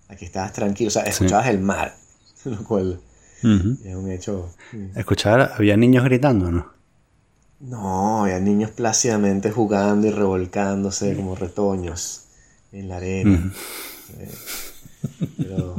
Aquí 0.09 0.25
estabas 0.25 0.53
tranquilo, 0.53 0.87
o 0.87 0.91
sea, 0.91 1.03
escuchabas 1.03 1.47
el 1.47 1.59
mar, 1.59 1.95
lo 2.45 2.63
cual 2.63 3.01
es 3.41 3.95
un 3.95 4.11
hecho. 4.11 4.53
Escuchar, 4.95 5.53
había 5.55 5.75
niños 5.75 6.03
gritando, 6.03 6.51
¿no? 6.51 6.71
No, 7.59 8.23
había 8.23 8.39
niños 8.39 8.71
plácidamente 8.71 9.51
jugando 9.51 10.07
y 10.07 10.11
revolcándose 10.11 11.15
como 11.15 11.35
retoños 11.35 12.25
en 12.71 12.87
la 12.87 12.97
arena. 12.97 13.51
Eh, 14.19 14.31
pero 15.37 15.75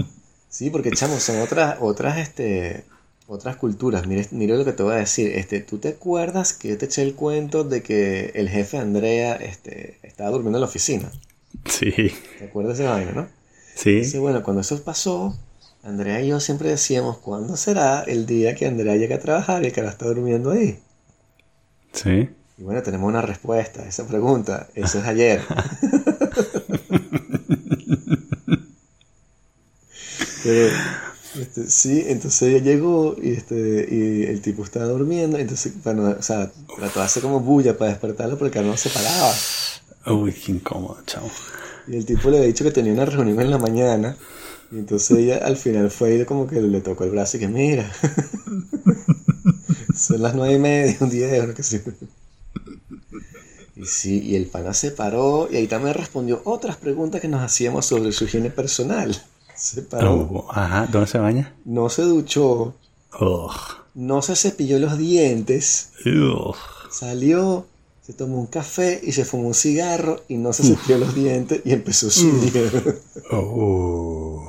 Sí, 0.59 0.71
porque 0.71 0.91
chamo, 0.91 1.21
son 1.21 1.41
otras, 1.41 1.77
otras, 1.81 2.19
este, 2.19 2.85
otras 3.29 3.57
culturas. 3.57 4.07
Mire, 4.07 4.26
mire 4.33 4.57
lo 4.57 4.64
que 4.64 4.72
te 4.72 4.83
voy 4.83 4.95
a 4.95 4.99
decir. 4.99 5.31
Este, 5.37 5.61
¿tú 5.61 5.79
te 5.79 5.91
acuerdas 5.91 6.55
que 6.55 6.70
yo 6.70 6.79
te 6.79 6.87
eché 6.87 7.03
el 7.03 7.14
cuento 7.14 7.62
de 7.62 7.83
que 7.83 8.33
el 8.35 8.49
jefe 8.49 8.79
Andrea, 8.79 9.37
este, 9.37 9.99
estaba 10.03 10.31
durmiendo 10.31 10.59
en 10.59 10.62
la 10.62 10.66
oficina? 10.66 11.12
Sí. 11.66 11.93
¿Te 12.39 12.47
acuerdas 12.47 12.79
de 12.79 12.85
esa 12.85 12.95
vaina, 12.95 13.12
no? 13.12 13.29
Sí. 13.74 14.05
Sí, 14.05 14.18
bueno, 14.18 14.43
cuando 14.43 14.62
eso 14.62 14.83
pasó, 14.83 15.37
Andrea 15.83 16.20
y 16.20 16.29
yo 16.29 16.41
siempre 16.41 16.70
decíamos, 16.70 17.18
¿cuándo 17.18 17.57
será 17.57 18.03
el 18.03 18.26
día 18.26 18.55
que 18.55 18.66
Andrea 18.66 18.97
llegue 18.97 19.14
a 19.14 19.20
trabajar 19.20 19.64
y 19.64 19.70
que 19.70 19.81
ahora 19.81 19.93
está 19.93 20.07
durmiendo 20.07 20.51
ahí? 20.51 20.79
Sí. 21.93 22.31
Y 22.57 22.62
bueno, 22.62 22.83
tenemos 22.83 23.09
una 23.09 23.22
respuesta 23.22 23.83
a 23.83 23.89
esa 23.89 24.07
pregunta. 24.07 24.68
Eso 24.74 24.99
es 24.99 25.05
ayer. 25.05 25.43
Este, 31.41 31.70
sí, 31.70 32.05
entonces 32.07 32.43
ella 32.43 32.59
llegó 32.59 33.16
y, 33.20 33.32
este, 33.32 33.86
y 33.91 34.24
el 34.24 34.41
tipo 34.41 34.64
estaba 34.64 34.86
durmiendo, 34.86 35.39
entonces, 35.39 35.72
bueno, 35.84 36.16
o 36.18 36.22
sea, 36.22 36.51
trató 36.76 37.01
de 37.01 37.07
hacer 37.07 37.22
como 37.22 37.41
bulla 37.41 37.76
para 37.78 37.91
despertarlo 37.91 38.39
porque 38.39 38.61
no 38.61 38.76
se 38.76 38.91
paraba. 38.91 39.32
Uy, 40.07 40.32
qué 40.32 40.53
incómodo, 40.53 40.99
chao. 41.07 41.30
Y 41.86 41.97
el 41.97 42.05
tipo 42.05 42.30
le 42.30 42.39
había 42.39 42.49
dicho 42.49 42.64
que 42.64 42.70
tenía 42.70 42.93
una 42.93 43.05
reunión 43.05 43.41
en 43.41 43.51
la 43.51 43.59
mañana, 43.59 44.16
y 44.72 44.78
entonces 44.78 45.16
ella 45.16 45.39
al 45.39 45.57
final 45.57 45.91
fue 45.91 46.16
y 46.16 46.24
como 46.24 46.47
que 46.47 46.61
le 46.61 46.80
tocó 46.80 47.05
el 47.05 47.11
brazo 47.11 47.36
y 47.36 47.41
que 47.41 47.49
mira, 47.49 47.91
son 49.95 50.22
las 50.22 50.34
nueve 50.34 50.55
y 50.55 50.59
media, 50.59 50.97
un 51.01 51.11
día 51.11 51.55
que 51.55 51.62
sí. 51.62 51.80
Y 53.76 53.86
sí, 53.86 54.20
y 54.24 54.34
el 54.34 54.47
pana 54.47 54.74
se 54.74 54.91
paró 54.91 55.49
y 55.51 55.57
ahí 55.57 55.68
también 55.68 55.95
respondió 55.95 56.43
otras 56.45 56.76
preguntas 56.76 57.20
que 57.20 57.28
nos 57.28 57.43
hacíamos 57.43 57.86
sobre 57.86 58.11
su 58.11 58.24
higiene 58.24 58.51
personal. 58.51 59.16
Se 59.59 59.83
paró. 59.83 60.15
Oh, 60.15 60.47
ajá, 60.51 60.87
¿dónde 60.91 61.07
se 61.09 61.19
baña? 61.19 61.55
No 61.65 61.89
se 61.89 62.03
duchó. 62.03 62.75
No 63.95 64.23
se 64.23 64.37
cepilló 64.37 64.79
los 64.79 64.97
dientes. 64.99 65.91
Salió, 66.91 67.67
se 68.03 68.13
tomó 68.13 68.39
un 68.39 68.47
café 68.47 69.01
y 69.03 69.13
se 69.13 69.25
fumó 69.25 69.49
un 69.49 69.55
cigarro 69.55 70.23
y 70.29 70.37
no 70.37 70.53
se 70.53 70.63
cepilló 70.63 70.99
los 70.99 71.15
dientes 71.15 71.61
y 71.65 71.73
empezó 71.73 72.09
su 72.11 72.31
día. 72.41 72.63
Oh. 73.33 74.49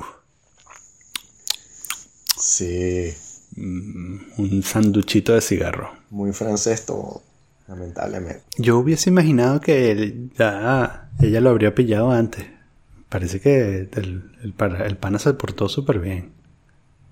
Sí, 2.38 3.12
Mm, 3.56 4.16
un 4.38 4.62
sanduchito 4.62 5.32
de 5.34 5.40
cigarro. 5.40 5.90
muy 6.10 6.32
francés 6.32 6.86
todo, 6.86 7.20
lamentablemente. 7.66 8.42
Yo 8.58 8.78
hubiese 8.78 9.10
imaginado 9.10 9.60
que 9.60 9.90
él 9.90 10.30
ya 10.38 11.10
ella 11.20 11.40
lo 11.40 11.50
habría 11.50 11.74
pillado 11.74 12.12
antes. 12.12 12.46
Parece 13.10 13.40
que 13.40 13.88
el, 13.92 14.32
el, 14.40 14.52
el 14.86 14.96
pana 14.96 15.18
se 15.18 15.34
portó 15.34 15.68
súper 15.68 15.98
bien. 15.98 16.32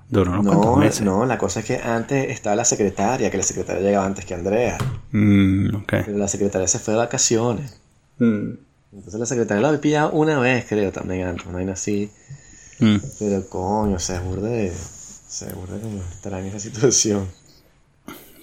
Duró 0.08 0.30
unos 0.32 0.46
cuantos 0.46 0.66
No, 0.70 0.76
meses. 0.76 1.02
no, 1.02 1.26
la 1.26 1.36
cosa 1.36 1.60
es 1.60 1.66
que 1.66 1.76
antes 1.76 2.30
estaba 2.30 2.56
la 2.56 2.64
secretaria, 2.64 3.30
que 3.30 3.36
la 3.36 3.42
secretaria 3.42 3.82
llegaba 3.82 4.06
antes 4.06 4.24
que 4.24 4.32
Andrea. 4.32 4.78
Mm, 5.12 5.74
ok. 5.74 5.92
Pero 6.06 6.16
la 6.16 6.28
secretaria 6.28 6.66
se 6.66 6.78
fue 6.78 6.94
de 6.94 6.98
vacaciones. 7.00 7.78
Mm, 8.18 8.52
Entonces 8.94 9.20
la 9.20 9.26
secretaria 9.26 9.60
la 9.60 9.68
había 9.68 9.80
pillado 9.82 10.12
una 10.12 10.38
vez, 10.38 10.64
creo, 10.66 10.90
también 10.92 11.26
antes, 11.26 11.44
una 11.44 11.56
vaina 11.56 11.72
así. 11.74 12.10
mm. 12.78 12.96
Pero 13.18 13.46
coño, 13.50 13.98
se 13.98 14.18
burda 14.20 14.48
de. 14.48 14.72
Se 14.72 15.52
burda 15.52 15.78
como 15.78 15.98
extraña 15.98 16.46
esa 16.48 16.58
situación. 16.60 17.26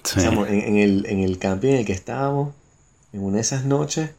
Sí. 0.03 0.19
Chamo, 0.21 0.45
en, 0.45 0.59
en 0.61 0.77
el, 0.77 1.05
en 1.07 1.19
el 1.21 1.39
camping 1.39 1.69
en 1.69 1.75
el 1.77 1.85
que 1.85 1.93
estábamos, 1.93 2.53
en 3.11 3.23
una 3.23 3.35
de 3.37 3.41
esas 3.41 3.65
noches, 3.65 4.11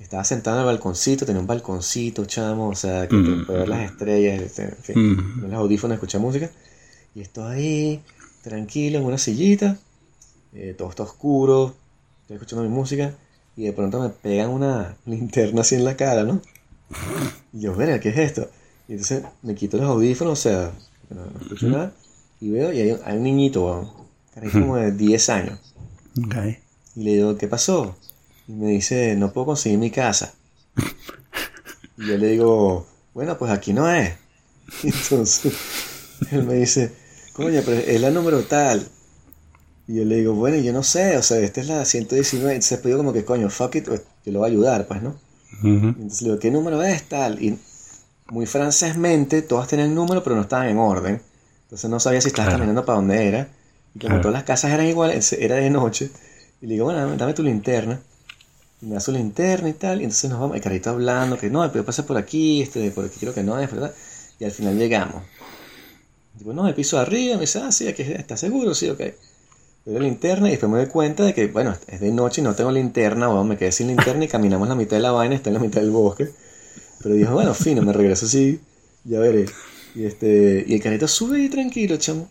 estaba 0.00 0.24
sentado 0.24 0.56
en 0.56 0.60
el 0.60 0.66
balconcito, 0.66 1.26
tenía 1.26 1.40
un 1.40 1.46
balconcito, 1.46 2.24
chamo, 2.24 2.68
o 2.68 2.74
sea, 2.74 3.08
que 3.08 3.16
Mm. 3.16 3.46
puede 3.46 3.58
ver 3.60 3.68
las 3.68 3.90
estrellas, 3.90 4.40
este, 4.42 4.62
en 4.64 4.76
fin, 4.76 4.96
Mm. 4.96 5.40
los 5.50 5.52
audífonos, 5.54 5.94
escuchar 5.96 6.20
música. 6.20 6.50
Y 7.14 7.20
estoy 7.20 7.52
ahí, 7.54 8.02
tranquilo, 8.42 8.98
en 8.98 9.04
una 9.04 9.18
sillita, 9.18 9.76
eh, 10.54 10.74
todo 10.78 10.88
está 10.90 11.02
oscuro, 11.02 11.74
estoy 12.22 12.36
escuchando 12.36 12.62
mi 12.62 12.70
música, 12.74 13.12
y 13.56 13.64
de 13.64 13.72
pronto 13.72 14.00
me 14.00 14.08
pegan 14.10 14.50
una 14.50 14.96
linterna 15.04 15.62
así 15.62 15.74
en 15.74 15.84
la 15.84 15.96
cara, 15.96 16.22
¿no? 16.22 16.40
Y 17.52 17.60
yo, 17.60 17.74
verga, 17.74 17.98
¿qué 18.00 18.10
es 18.10 18.18
esto? 18.18 18.48
Y 18.88 18.92
entonces 18.92 19.24
me 19.42 19.54
quito 19.54 19.76
los 19.78 19.86
audífonos, 19.88 20.38
o 20.38 20.42
sea, 20.42 20.72
no, 21.10 21.22
no 21.26 21.40
escucho 21.40 21.68
nada, 21.68 21.92
y 22.40 22.50
veo, 22.50 22.72
y 22.72 22.80
hay, 22.80 22.92
un- 22.92 23.00
hay 23.04 23.16
un 23.16 23.22
niñito, 23.24 23.64
weón, 23.66 23.90
carajito 24.32 24.60
como 24.60 24.76
de 24.76 24.92
10 24.92 25.28
años. 25.28 25.58
Ok. 26.24 26.36
Y 26.96 27.02
le 27.02 27.14
digo, 27.14 27.36
¿qué 27.36 27.48
pasó? 27.48 27.96
Y 28.48 28.52
me 28.52 28.68
dice, 28.68 29.14
no 29.16 29.32
puedo 29.32 29.46
conseguir 29.48 29.78
mi 29.78 29.90
casa. 29.90 30.34
Y 31.98 32.06
yo 32.06 32.16
le 32.18 32.28
digo, 32.28 32.86
bueno, 33.14 33.36
pues 33.38 33.50
aquí 33.52 33.72
no 33.72 33.90
es. 33.90 34.14
Y 34.82 34.88
entonces 34.92 35.52
él 36.30 36.44
me 36.44 36.54
dice, 36.54 36.92
coño, 37.32 37.60
pero 37.64 37.78
es 37.78 38.00
la 38.00 38.10
número 38.10 38.42
tal. 38.44 38.86
Y 39.86 39.96
yo 39.96 40.04
le 40.04 40.16
digo, 40.16 40.34
bueno, 40.34 40.56
yo 40.58 40.72
no 40.72 40.82
sé, 40.82 41.16
o 41.16 41.22
sea, 41.22 41.38
esta 41.38 41.60
es 41.60 41.66
la 41.68 41.84
119. 41.84 42.54
Entonces 42.54 42.80
yo 42.82 42.96
como 42.96 43.12
que, 43.12 43.24
coño, 43.24 43.48
fuck 43.50 43.74
it, 43.76 43.86
pues, 43.86 44.02
yo 44.24 44.32
lo 44.32 44.40
voy 44.40 44.48
a 44.48 44.52
ayudar, 44.52 44.86
pues, 44.86 45.02
¿no? 45.02 45.16
Y 45.62 45.68
entonces 45.68 46.22
le 46.22 46.28
digo, 46.28 46.38
¿qué 46.40 46.50
número 46.50 46.82
es 46.82 47.04
tal? 47.08 47.42
Y 47.42 47.58
muy 48.30 48.46
francésmente, 48.46 49.40
todas 49.42 49.66
tenían 49.68 49.94
número, 49.94 50.22
pero 50.22 50.36
no 50.36 50.42
estaban 50.42 50.68
en 50.68 50.78
orden. 50.78 51.20
Entonces 51.64 51.88
no 51.90 51.98
sabía 52.00 52.20
si 52.20 52.28
estabas 52.28 52.48
Claro. 52.48 52.58
caminando 52.58 52.84
para 52.84 52.96
dónde 52.96 53.26
era. 53.28 53.48
Y 53.94 53.98
como 53.98 54.08
Claro. 54.10 54.20
todas 54.20 54.34
las 54.34 54.44
casas 54.44 54.70
eran 54.72 54.86
iguales, 54.86 55.32
era 55.32 55.56
de 55.56 55.70
noche. 55.70 56.10
Y 56.60 56.66
le 56.66 56.74
digo, 56.74 56.84
bueno, 56.86 57.16
dame 57.16 57.32
tu 57.34 57.42
linterna. 57.42 58.00
Y 58.80 58.86
me 58.86 58.94
da 58.94 59.00
su 59.00 59.12
linterna 59.12 59.68
y 59.68 59.72
tal. 59.72 60.00
Y 60.00 60.04
entonces 60.04 60.30
nos 60.30 60.40
vamos, 60.40 60.56
el 60.56 60.62
carrito 60.62 60.90
hablando, 60.90 61.38
que 61.38 61.50
no, 61.50 61.70
pero 61.72 61.84
pasa 61.84 62.06
por 62.06 62.16
aquí, 62.16 62.62
este, 62.62 62.90
por 62.90 63.04
aquí 63.04 63.18
creo 63.20 63.34
que 63.34 63.42
no 63.42 63.58
es, 63.58 63.70
¿verdad? 63.70 63.92
Y 64.38 64.44
al 64.44 64.52
final 64.52 64.78
llegamos. 64.78 65.22
Digo, 66.34 66.52
no, 66.52 66.68
el 66.68 66.74
piso 66.74 66.98
arriba. 66.98 67.34
Me 67.34 67.42
dice, 67.42 67.60
ah, 67.60 67.72
sí, 67.72 67.88
aquí 67.88 68.02
¿estás 68.02 68.40
seguro? 68.40 68.74
Sí, 68.74 68.88
ok. 68.88 69.00
Le 69.00 69.14
doy 69.92 69.94
la 69.94 70.00
linterna 70.00 70.48
y 70.48 70.52
después 70.52 70.70
me 70.70 70.78
doy 70.78 70.88
cuenta 70.88 71.24
de 71.24 71.34
que, 71.34 71.46
bueno, 71.48 71.74
es 71.86 72.00
de 72.00 72.12
noche 72.12 72.40
y 72.40 72.44
no 72.44 72.54
tengo 72.54 72.70
linterna, 72.70 73.28
bueno, 73.28 73.44
me 73.44 73.56
quedé 73.56 73.72
sin 73.72 73.88
linterna 73.88 74.24
y 74.24 74.28
caminamos 74.28 74.68
la 74.68 74.74
mitad 74.74 74.96
de 74.96 75.02
la 75.02 75.12
vaina, 75.12 75.34
está 75.34 75.50
en 75.50 75.54
la 75.54 75.60
mitad 75.60 75.80
del 75.80 75.90
bosque. 75.90 76.28
Pero 77.02 77.14
dijo, 77.14 77.32
bueno, 77.32 77.54
fino, 77.54 77.82
me 77.82 77.92
regreso 77.92 78.26
así, 78.26 78.60
ya 79.04 79.18
veré. 79.18 79.46
Y, 79.94 80.04
este, 80.04 80.64
y 80.66 80.74
el 80.74 80.82
carrito 80.82 81.08
sube 81.08 81.38
ahí 81.38 81.48
tranquilo, 81.48 81.96
chamo. 81.96 82.28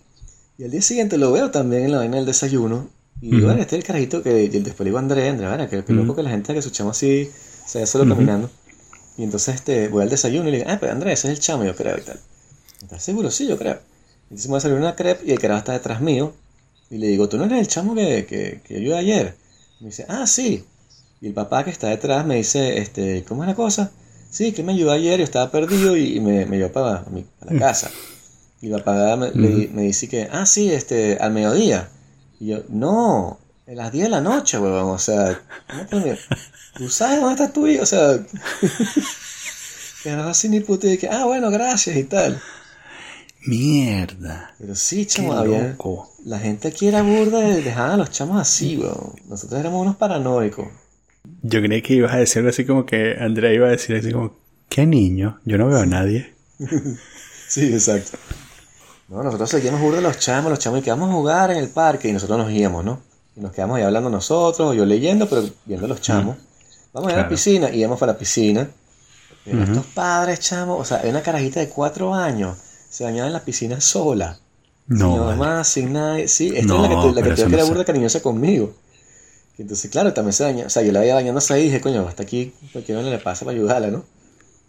Y 0.57 0.63
al 0.63 0.71
día 0.71 0.81
siguiente 0.81 1.17
lo 1.17 1.31
veo 1.31 1.51
también 1.51 1.85
en 1.85 1.91
la 1.91 1.97
vaina 1.97 2.17
del 2.17 2.25
desayuno. 2.25 2.89
Y 3.21 3.41
bueno, 3.41 3.61
este 3.61 3.75
es 3.75 3.81
el 3.81 3.87
carajito 3.87 4.21
que 4.21 4.47
después 4.49 4.79
le 4.79 4.85
digo 4.85 4.97
a 4.97 5.01
André, 5.01 5.29
André, 5.29 5.47
bueno, 5.47 5.67
que, 5.69 5.83
que 5.83 5.93
loco 5.93 6.11
Ujú. 6.11 6.15
que 6.17 6.23
la 6.23 6.29
gente 6.29 6.53
que 6.53 6.61
su 6.61 6.69
chamo 6.69 6.91
así 6.91 7.29
se 7.65 7.79
ve 7.79 7.87
solo 7.87 8.07
caminando. 8.07 8.49
Y 9.17 9.23
entonces 9.23 9.55
este, 9.55 9.87
voy 9.87 10.03
al 10.03 10.09
desayuno 10.09 10.49
y 10.49 10.51
le 10.51 10.57
digo, 10.59 10.69
ah, 10.69 10.77
pero 10.79 10.91
André, 10.91 11.13
ese 11.13 11.27
es 11.31 11.33
el 11.37 11.39
chamo, 11.39 11.63
yo 11.65 11.75
creo 11.75 11.97
y 11.97 12.01
tal. 12.01 12.19
¿Estás 12.83 13.03
seguro? 13.03 13.31
Sí, 13.31 13.47
yo 13.47 13.57
creo. 13.57 13.79
Entonces 14.23 14.47
me 14.47 14.51
va 14.51 14.57
a 14.59 14.61
salir 14.61 14.77
una 14.77 14.95
crepe 14.95 15.23
y 15.25 15.31
el 15.31 15.39
carajo 15.39 15.59
está 15.59 15.73
detrás 15.73 15.99
mío. 16.01 16.33
Y 16.91 16.99
le 16.99 17.07
digo, 17.07 17.27
¿tú 17.27 17.37
no 17.37 17.45
eres 17.45 17.59
el 17.59 17.67
chamo 17.67 17.95
que, 17.95 18.25
que, 18.27 18.61
que 18.63 18.77
ayudé 18.77 18.97
ayer? 18.97 19.35
Y 19.79 19.83
me 19.85 19.89
dice, 19.89 20.05
ah, 20.09 20.27
sí. 20.27 20.63
Y 21.19 21.27
el 21.27 21.33
papá 21.33 21.63
que 21.63 21.71
está 21.71 21.87
detrás 21.89 22.25
me 22.25 22.35
dice, 22.35 22.77
este, 22.77 23.23
¿cómo 23.27 23.43
es 23.43 23.49
la 23.49 23.55
cosa? 23.55 23.91
Sí, 24.29 24.51
que 24.51 24.61
me 24.61 24.73
ayudó 24.73 24.91
ayer, 24.91 25.17
yo 25.17 25.23
estaba 25.23 25.49
perdido 25.49 25.97
y, 25.97 26.17
y 26.17 26.19
me, 26.19 26.45
me 26.45 26.57
llevó 26.57 26.71
para, 26.71 27.03
mi- 27.09 27.25
para 27.39 27.53
la 27.53 27.59
casa. 27.59 27.89
Y 28.61 28.67
el 28.67 28.73
papá 28.73 29.15
me, 29.15 29.31
le- 29.31 29.69
me 29.69 29.81
dice 29.83 30.07
que, 30.07 30.27
ah, 30.31 30.45
sí, 30.45 30.71
este, 30.71 31.17
al 31.19 31.31
mediodía. 31.33 31.89
Y 32.39 32.47
yo, 32.47 32.63
no, 32.69 33.39
a 33.67 33.71
las 33.71 33.91
10 33.91 34.05
de 34.05 34.09
la 34.09 34.21
noche, 34.21 34.57
huevón, 34.59 34.91
o 34.95 34.99
sea, 34.99 35.39
¿cómo 35.89 36.03
te- 36.03 36.19
¿tú 36.75 36.89
sabes 36.89 37.19
dónde 37.19 37.41
está 37.43 37.53
tu 37.53 37.67
hijo? 37.67 37.83
O 37.83 37.85
sea, 37.85 38.19
que 40.03 40.11
no 40.11 40.23
así 40.27 40.47
ni 40.49 40.59
puto 40.59 40.87
y 40.87 40.97
que, 40.97 41.07
ah, 41.09 41.25
bueno, 41.25 41.49
gracias 41.49 41.95
y 41.97 42.03
tal. 42.03 42.39
Mierda. 43.45 44.53
Pero 44.59 44.75
sí, 44.75 45.05
chamo, 45.05 45.33
había... 45.33 45.69
loco. 45.69 46.11
La 46.25 46.39
gente 46.39 46.67
aquí 46.67 46.87
era 46.87 47.01
burda 47.01 47.39
de 47.39 47.61
dejar 47.61 47.91
a 47.91 47.97
los 47.97 48.11
chamos 48.11 48.39
así, 48.41 48.77
weón. 48.77 49.13
Nosotros 49.29 49.59
éramos 49.59 49.81
unos 49.81 49.95
paranoicos. 49.95 50.67
Yo 51.41 51.61
creí 51.61 51.81
que 51.81 51.93
ibas 51.95 52.13
a 52.13 52.17
decir 52.17 52.45
así 52.47 52.65
como 52.65 52.85
que 52.85 53.15
Andrea 53.19 53.53
iba 53.53 53.67
a 53.67 53.71
decir 53.71 53.95
así 53.95 54.11
como, 54.11 54.35
¿qué 54.69 54.85
niño? 54.85 55.39
Yo 55.45 55.57
no 55.57 55.67
veo 55.67 55.79
a 55.79 55.85
nadie. 55.85 56.33
Sí, 57.49 57.71
exacto. 57.71 58.17
No, 59.09 59.23
nosotros 59.23 59.49
seguíamos 59.49 59.81
de 59.93 60.01
los 60.01 60.19
chamos, 60.19 60.49
los 60.49 60.59
chamos 60.59 60.79
y 60.79 60.83
que 60.83 60.89
vamos 60.89 61.09
a 61.09 61.13
jugar 61.13 61.51
en 61.51 61.57
el 61.57 61.69
parque 61.69 62.09
y 62.09 62.13
nosotros 62.13 62.37
nos 62.37 62.51
íbamos, 62.51 62.83
¿no? 62.83 62.99
Y 63.35 63.39
nos 63.39 63.53
quedamos 63.53 63.77
ahí 63.77 63.83
hablando 63.83 64.09
nosotros, 64.09 64.75
yo 64.75 64.85
leyendo, 64.85 65.29
pero 65.29 65.43
viendo 65.65 65.85
a 65.85 65.89
los 65.89 66.01
chamos. 66.01 66.35
Vamos 66.93 67.09
a 67.09 67.11
ir 67.13 67.19
a 67.19 67.21
la 67.21 67.27
Claro. 67.27 67.29
piscina 67.29 67.69
y 67.69 67.79
íbamos 67.79 67.99
para 67.99 68.13
la 68.13 68.17
piscina. 68.19 68.69
Pero 69.45 69.63
estos 69.63 69.85
padres, 69.87 70.39
chamos, 70.41 70.81
o 70.81 70.83
sea, 70.83 70.97
hay 71.03 71.09
una 71.09 71.21
carajita 71.21 71.61
de 71.61 71.69
cuatro 71.69 72.13
años, 72.13 72.57
se 72.89 73.05
bañaba 73.05 73.27
en 73.27 73.33
la 73.33 73.45
piscina 73.45 73.79
sola. 73.79 74.39
No, 74.87 75.11
sin 75.13 75.19
vale. 75.25 75.35
mamá, 75.37 75.63
sin 75.63 75.93
nadie. 75.93 76.27
Sí, 76.27 76.51
esta 76.53 76.73
No, 76.73 76.83
es 76.83 76.89
la 76.91 77.01
que, 77.01 77.07
la 77.15 77.21
que 77.23 77.29
te 77.43 77.47
que 77.47 77.55
era 77.55 77.63
burda 77.63 77.85
cariñosa 77.85 78.21
conmigo. 78.21 78.73
Entonces, 79.57 79.89
claro, 79.89 80.13
también 80.13 80.33
se 80.33 80.43
baña. 80.43 80.65
O 80.67 80.69
sea, 80.69 80.83
yo 80.83 80.91
la 80.91 80.99
veía 80.99 81.15
bañándose 81.15 81.53
ahí 81.53 81.61
y 81.61 81.65
dije, 81.65 81.81
coño, 81.81 82.05
hasta 82.07 82.23
aquí 82.23 82.53
cualquiera 82.73 83.01
le 83.01 83.17
pasa 83.19 83.45
para 83.45 83.55
ayudarla, 83.55 83.87
¿no? 83.87 84.03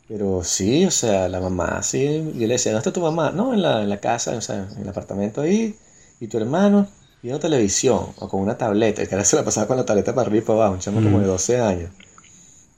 Pero 0.08 0.42
sí, 0.42 0.86
o 0.86 0.90
sea, 0.90 1.28
la 1.28 1.40
mamá, 1.40 1.82
sí. 1.82 2.32
Yo 2.34 2.46
le 2.46 2.54
decía, 2.54 2.72
¿dónde 2.72 2.88
está 2.88 2.92
tu 2.92 3.02
mamá? 3.02 3.30
No, 3.30 3.52
en 3.52 3.62
la, 3.62 3.82
en 3.82 3.90
la 3.90 3.98
casa, 3.98 4.34
o 4.36 4.40
sea, 4.40 4.66
en 4.74 4.82
el 4.82 4.88
apartamento 4.88 5.42
ahí. 5.42 5.76
Y 6.18 6.28
tu 6.28 6.38
hermano, 6.38 6.88
viendo 7.22 7.38
televisión 7.38 8.06
o 8.18 8.28
con 8.28 8.40
una 8.40 8.56
tableta. 8.56 9.02
El 9.02 9.08
cara 9.08 9.24
se 9.24 9.36
la 9.36 9.44
pasaba 9.44 9.66
con 9.66 9.76
la 9.76 9.84
tableta 9.84 10.14
para 10.14 10.28
arriba 10.28 10.42
y 10.42 10.46
para 10.46 10.58
abajo, 10.60 10.74
un 10.74 10.80
chamo 10.80 11.02
como 11.02 11.20
de 11.20 11.26
12 11.26 11.60
años. 11.60 11.90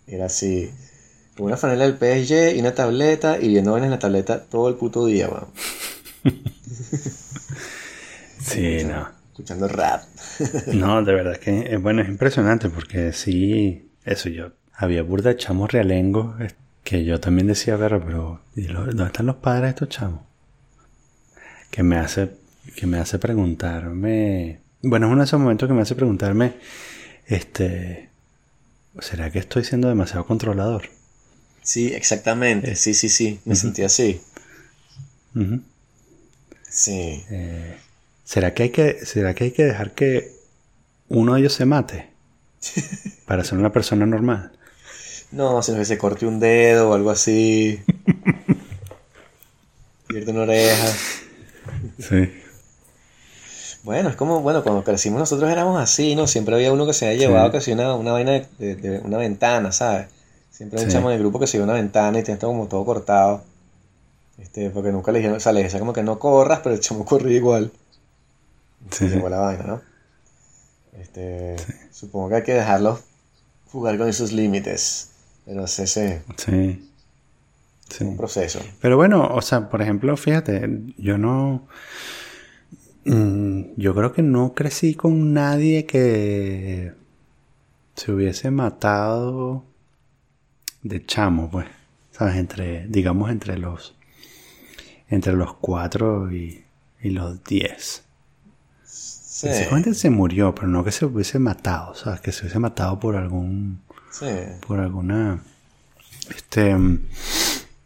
Era 0.06 0.26
así. 0.26 0.70
Con 1.36 1.46
una 1.46 1.56
franela 1.56 1.84
del 1.88 1.96
PSG 1.96 2.56
y 2.56 2.60
una 2.60 2.74
tableta 2.74 3.38
y 3.40 3.48
viendo 3.48 3.78
en 3.78 3.90
la 3.90 3.98
tableta 3.98 4.42
todo 4.42 4.68
el 4.68 4.74
puto 4.74 5.06
día, 5.06 5.28
weón. 5.28 5.46
Sí, 8.40 8.84
no. 8.84 9.08
Escuchando 9.28 9.68
rap. 9.68 10.02
No, 10.72 11.04
de 11.04 11.14
verdad 11.14 11.36
que, 11.36 11.60
eh, 11.60 11.76
bueno, 11.76 12.02
es 12.02 12.08
impresionante 12.08 12.70
porque 12.70 13.12
sí, 13.12 13.90
eso 14.04 14.28
yo, 14.28 14.52
había 14.74 15.02
burda 15.02 15.30
de 15.30 15.36
chamos 15.36 15.70
realengos 15.70 16.40
eh, 16.40 16.48
que 16.90 17.04
yo 17.04 17.20
también 17.20 17.46
decía, 17.46 17.78
pero 17.78 18.40
¿y 18.56 18.62
lo- 18.68 18.84
¿dónde 18.86 19.04
están 19.06 19.26
los 19.26 19.36
padres 19.36 19.62
de 19.64 19.68
estos 19.70 19.88
chamos? 19.90 20.20
Que 21.70 21.82
me 21.82 21.96
hace, 21.96 22.30
que 22.76 22.86
me 22.86 22.98
hace 22.98 23.18
preguntarme, 23.18 24.60
bueno, 24.82 25.06
es 25.06 25.12
uno 25.12 25.20
de 25.22 25.24
esos 25.26 25.40
momentos 25.40 25.68
que 25.68 25.74
me 25.74 25.82
hace 25.82 25.94
preguntarme, 25.94 26.54
este, 27.26 28.08
¿será 29.00 29.30
que 29.30 29.38
estoy 29.38 29.64
siendo 29.64 29.88
demasiado 29.88 30.26
controlador? 30.26 30.90
Sí, 31.62 31.92
exactamente. 31.94 32.74
Sí, 32.74 32.94
sí, 32.94 33.08
sí. 33.08 33.40
Me 33.44 33.54
sentí 33.54 33.82
así. 33.82 34.20
Sí. 36.68 37.24
Eh, 37.30 37.76
¿será 38.24 38.54
que 38.54 38.64
hay 38.64 38.70
que, 38.70 39.04
será 39.04 39.34
que 39.34 39.44
hay 39.44 39.50
que 39.52 39.64
dejar 39.64 39.92
que 39.94 40.32
uno 41.08 41.34
de 41.34 41.40
ellos 41.40 41.52
se 41.54 41.66
mate 41.66 42.10
para 43.26 43.44
ser 43.44 43.58
una 43.58 43.72
persona 43.72 44.06
normal? 44.06 44.52
No, 45.32 45.62
sino 45.62 45.78
que 45.78 45.84
se 45.84 45.98
corte 45.98 46.26
un 46.26 46.40
dedo 46.40 46.90
o 46.90 46.94
algo 46.94 47.10
así. 47.10 47.80
Pierde 50.08 50.32
una 50.32 50.42
oreja. 50.42 50.92
Sí. 51.98 52.32
Bueno, 53.82 54.10
es 54.10 54.16
como, 54.16 54.40
bueno, 54.40 54.62
cuando 54.62 54.84
crecimos 54.84 55.20
nosotros 55.20 55.50
éramos 55.50 55.80
así, 55.80 56.14
¿no? 56.14 56.26
Siempre 56.26 56.54
había 56.54 56.72
uno 56.72 56.86
que 56.86 56.92
se 56.92 57.06
había 57.06 57.18
llevado 57.28 57.50
casi 57.52 57.72
una, 57.72 57.94
una 57.94 58.12
vaina 58.12 58.32
de, 58.32 58.46
de- 58.58 58.76
de 58.76 58.98
una 58.98 59.16
ventana, 59.18 59.72
¿sabes? 59.72 60.08
Siempre 60.50 60.78
hay 60.80 60.84
un 60.84 60.90
Sí. 60.90 60.96
chamo 60.96 61.10
en 61.10 61.14
el 61.16 61.20
grupo 61.22 61.38
que 61.40 61.46
se 61.46 61.54
lleva 61.56 61.64
una 61.64 61.74
ventana 61.80 62.18
y 62.18 62.22
tiene 62.22 62.38
todo 62.38 62.50
como 62.50 62.66
todo 62.66 62.84
cortado. 62.84 63.42
Este, 64.36 64.70
porque 64.70 64.90
nunca 64.92 65.12
le 65.12 65.18
dijeron, 65.20 65.36
o 65.36 65.40
sea, 65.40 65.52
le 65.52 65.62
decía 65.62 65.78
como 65.78 65.92
que 65.92 66.02
no 66.02 66.18
corras, 66.18 66.60
pero 66.62 66.74
el 66.74 66.80
chamo 66.80 67.04
corría 67.04 67.36
igual. 67.36 67.70
Sí, 68.90 69.08
sí. 69.08 69.14
llevó 69.14 69.28
la 69.28 69.38
vaina, 69.38 69.62
¿no? 69.64 69.80
Este, 71.00 71.56
supongo 71.92 72.28
que 72.30 72.34
hay 72.36 72.42
que 72.42 72.54
dejarlos 72.54 73.00
jugar 73.70 73.96
con 73.96 74.08
esos 74.08 74.32
límites. 74.32 75.10
Pero 75.44 75.64
es 75.64 75.78
ese 75.78 76.22
Sí. 76.36 76.86
Sí. 77.88 78.04
un 78.04 78.16
proceso. 78.16 78.60
Pero 78.80 78.96
bueno, 78.96 79.26
o 79.34 79.42
sea, 79.42 79.68
por 79.68 79.82
ejemplo, 79.82 80.16
fíjate, 80.16 80.68
yo 80.96 81.18
no. 81.18 81.66
mm, 83.04 83.62
Yo 83.76 83.94
creo 83.94 84.12
que 84.12 84.22
no 84.22 84.54
crecí 84.54 84.94
con 84.94 85.32
nadie 85.32 85.86
que 85.86 86.92
se 87.96 88.12
hubiese 88.12 88.50
matado 88.50 89.64
de 90.82 91.04
chamo, 91.04 91.50
pues. 91.50 91.66
¿Sabes? 92.12 92.36
Entre, 92.36 92.86
digamos, 92.88 93.30
entre 93.30 93.58
los. 93.58 93.94
Entre 95.08 95.32
los 95.32 95.54
cuatro 95.54 96.30
y, 96.32 96.62
y 97.02 97.10
los 97.10 97.42
diez. 97.42 98.04
Sí, 98.84 99.48
Básicamente 99.48 99.94
se 99.94 100.10
murió, 100.10 100.54
pero 100.54 100.68
no 100.68 100.84
que 100.84 100.92
se 100.92 101.06
hubiese 101.06 101.38
matado, 101.40 101.94
¿sabes? 101.94 102.20
Que 102.20 102.30
se 102.30 102.42
hubiese 102.42 102.58
matado 102.60 103.00
por 103.00 103.16
algún. 103.16 103.80
Sí. 104.10 104.26
por 104.66 104.80
alguna. 104.80 105.42
Este. 106.34 106.76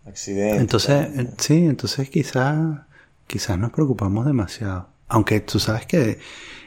Accidente. 0.06 0.58
Entonces, 0.58 1.08
eh, 1.18 1.30
sí, 1.38 1.64
entonces 1.66 2.10
quizás 2.10 2.80
quizás 3.26 3.58
nos 3.58 3.70
preocupamos 3.72 4.26
demasiado. 4.26 4.88
Aunque 5.08 5.40
tú 5.40 5.58
sabes 5.58 5.86
que 5.86 6.18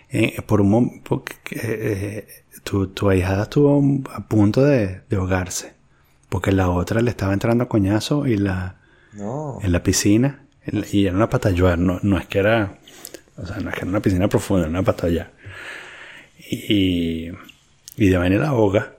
eh, 0.09 0.41
por 0.43 0.61
un 0.61 0.71
mom- 0.71 1.01
porque, 1.03 1.35
eh, 1.53 2.27
tu, 2.63 2.87
tu 2.87 3.09
ahijada 3.09 3.43
estuvo 3.43 3.81
a 4.13 4.19
punto 4.27 4.63
de, 4.63 5.01
de 5.09 5.15
ahogarse. 5.17 5.73
Porque 6.29 6.51
la 6.51 6.69
otra 6.69 7.01
le 7.01 7.09
estaba 7.11 7.33
entrando 7.33 7.63
a 7.65 7.69
coñazo 7.69 8.25
y 8.25 8.37
la, 8.37 8.77
No. 9.13 9.59
en 9.61 9.71
la 9.71 9.83
piscina. 9.83 10.43
en 10.65 10.81
la- 10.81 10.87
y 10.91 11.05
era 11.05 11.15
una 11.15 11.29
patayuar, 11.29 11.77
no, 11.77 11.99
no 12.03 12.17
es 12.17 12.25
que 12.25 12.39
era. 12.39 12.79
O 13.37 13.45
sea, 13.45 13.57
no 13.59 13.69
es 13.69 13.75
que 13.75 13.81
era 13.81 13.89
una 13.89 14.01
piscina 14.01 14.27
profunda, 14.27 14.63
era 14.63 14.69
una 14.71 14.83
patalla. 14.83 15.31
Y, 16.49 17.29
y 17.97 18.09
de 18.09 18.17
manera 18.17 18.49
ahoga. 18.49 18.93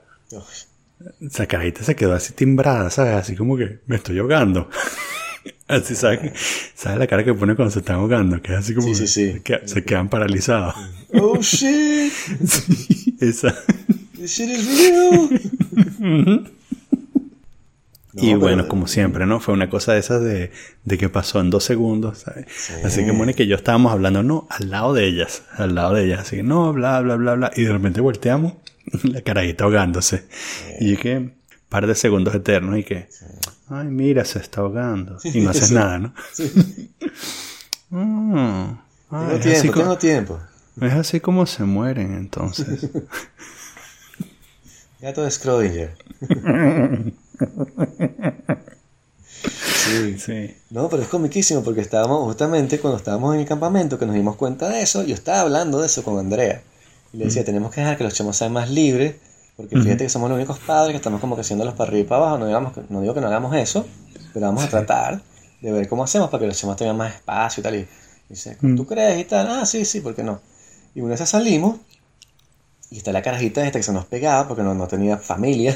Esa 1.21 1.47
carajita 1.47 1.83
se 1.83 1.95
quedó 1.95 2.13
así 2.13 2.33
timbrada, 2.33 2.89
¿sabes? 2.89 3.13
Así 3.15 3.35
como 3.35 3.55
que 3.57 3.79
me 3.87 3.95
estoy 3.95 4.19
ahogando. 4.19 4.69
así, 5.67 5.95
¿sabes? 5.95 6.31
¿Sabes 6.75 6.99
la 6.99 7.07
cara 7.07 7.23
que 7.23 7.33
pone 7.33 7.55
cuando 7.55 7.71
se 7.71 7.79
están 7.79 7.95
ahogando? 7.97 8.41
Que 8.41 8.51
es 8.53 8.59
así 8.59 8.73
como 8.75 8.87
Sí, 8.93 9.01
que 9.01 9.07
sí, 9.07 9.25
sí. 9.27 9.33
Se, 9.33 9.41
queda- 9.41 9.61
se 9.67 9.83
quedan 9.85 10.09
paralizados. 10.09 10.75
Oh 11.13 11.37
shit! 11.41 12.11
Sí, 12.45 13.15
esa. 13.21 13.55
This 14.15 14.31
shit 14.31 14.49
is 14.49 14.67
real! 14.89 16.49
y 18.13 18.33
No, 18.33 18.39
bueno, 18.39 18.67
como 18.67 18.87
siempre, 18.87 19.25
¿no? 19.25 19.39
Fue 19.39 19.53
una 19.53 19.69
cosa 19.69 19.93
de 19.93 19.99
esas 19.99 20.21
de, 20.23 20.51
de 20.83 20.97
que 20.97 21.09
pasó 21.09 21.39
en 21.39 21.49
dos 21.49 21.63
segundos, 21.63 22.19
¿sabes? 22.19 22.47
Así 22.83 23.05
que 23.05 23.11
Mónica 23.13 23.43
y 23.43 23.47
yo 23.47 23.55
estábamos 23.55 23.91
hablando, 23.93 24.23
no, 24.23 24.47
al 24.49 24.69
lado 24.69 24.93
de 24.93 25.05
ellas, 25.07 25.43
al 25.55 25.75
lado 25.75 25.93
de 25.93 26.05
ellas. 26.05 26.19
Así 26.21 26.37
que 26.37 26.43
no, 26.43 26.73
bla, 26.73 26.99
bla, 27.01 27.15
bla, 27.15 27.35
bla. 27.35 27.51
Y 27.55 27.63
de 27.63 27.71
repente 27.71 28.01
volteamos, 28.01 28.53
la 29.03 29.21
carajita 29.21 29.63
ahogándose. 29.65 30.25
Y 30.79 30.97
que, 30.97 31.31
par 31.69 31.87
de 31.87 31.95
segundos 31.95 32.33
eternos 32.35 32.77
y 32.77 32.83
que, 32.83 33.07
ay, 33.69 33.87
mira, 33.87 34.25
se 34.25 34.39
está 34.39 34.61
ahogando. 34.61 35.17
Y 35.23 35.39
no 35.41 35.49
haces 35.51 35.69
Sí. 35.69 35.73
nada, 35.73 35.97
¿no? 35.99 36.13
Sí. 36.33 36.91
Mm. 37.91 38.77
Tengo 39.09 39.31
es, 39.31 39.45
así 39.47 39.61
tiempo, 39.61 39.79
tengo 39.79 39.97
tiempo. 39.97 40.39
es 40.79 40.93
así 40.93 41.19
como 41.19 41.47
se 41.47 41.63
mueren 41.63 42.13
entonces. 42.13 42.87
Gato 45.01 45.23
de 45.23 45.29
Schrödinger. 45.29 45.89
sí. 49.63 50.19
sí. 50.19 50.55
No, 50.69 50.89
pero 50.89 51.03
es 51.03 51.09
comiquísimo 51.09 51.63
porque 51.63 51.81
estábamos, 51.81 52.23
justamente 52.25 52.79
cuando 52.79 52.97
estábamos 52.97 53.33
en 53.33 53.41
el 53.41 53.47
campamento, 53.47 53.97
que 53.97 54.05
nos 54.05 54.15
dimos 54.15 54.35
cuenta 54.35 54.69
de 54.69 54.81
eso, 54.81 55.03
yo 55.03 55.15
estaba 55.15 55.41
hablando 55.41 55.79
de 55.79 55.87
eso 55.87 56.03
con 56.03 56.19
Andrea. 56.19 56.61
Y 57.13 57.17
le 57.17 57.25
decía, 57.25 57.43
tenemos 57.43 57.71
que 57.73 57.81
dejar 57.81 57.97
que 57.97 58.03
los 58.03 58.13
chamos 58.13 58.37
sean 58.37 58.53
más 58.53 58.69
libres, 58.69 59.15
porque 59.57 59.75
fíjate 59.83 60.03
que 60.05 60.09
somos 60.09 60.29
los 60.29 60.37
únicos 60.37 60.59
padres 60.59 60.91
que 60.91 60.97
estamos 60.97 61.19
como 61.19 61.35
que 61.35 61.41
haciéndolos 61.41 61.73
para 61.73 61.89
arriba 61.89 62.05
y 62.05 62.07
para 62.07 62.21
abajo. 62.21 62.37
No, 62.37 62.45
digamos 62.47 62.73
que- 62.73 62.81
no 62.89 63.01
digo 63.01 63.13
que 63.13 63.21
no 63.21 63.27
hagamos 63.27 63.55
eso, 63.55 63.85
pero 64.33 64.45
vamos 64.45 64.63
a 64.63 64.69
tratar 64.69 65.21
de 65.61 65.71
ver 65.71 65.87
cómo 65.89 66.03
hacemos 66.03 66.29
para 66.29 66.41
que 66.41 66.47
los 66.47 66.57
chamos 66.57 66.75
tengan 66.77 66.95
más 66.97 67.15
espacio 67.15 67.61
y 67.61 67.63
tal. 67.63 67.75
Y 67.75 67.87
dice, 68.29 68.57
¿tú 68.75 68.85
crees? 68.85 69.19
Y 69.19 69.23
tal, 69.25 69.47
ah, 69.49 69.65
sí, 69.65 69.83
sí, 69.85 70.01
¿por 70.01 70.15
qué 70.15 70.23
no? 70.23 70.39
Y 70.95 71.01
una 71.01 71.15
vez 71.15 71.27
salimos, 71.29 71.77
y 72.91 72.97
está 72.97 73.11
la 73.11 73.21
carajita 73.21 73.65
esta 73.65 73.79
que 73.79 73.83
se 73.83 73.91
nos 73.93 74.05
pegaba 74.05 74.47
porque 74.47 74.63
no, 74.63 74.73
no 74.73 74.87
tenía 74.87 75.17
familia. 75.17 75.75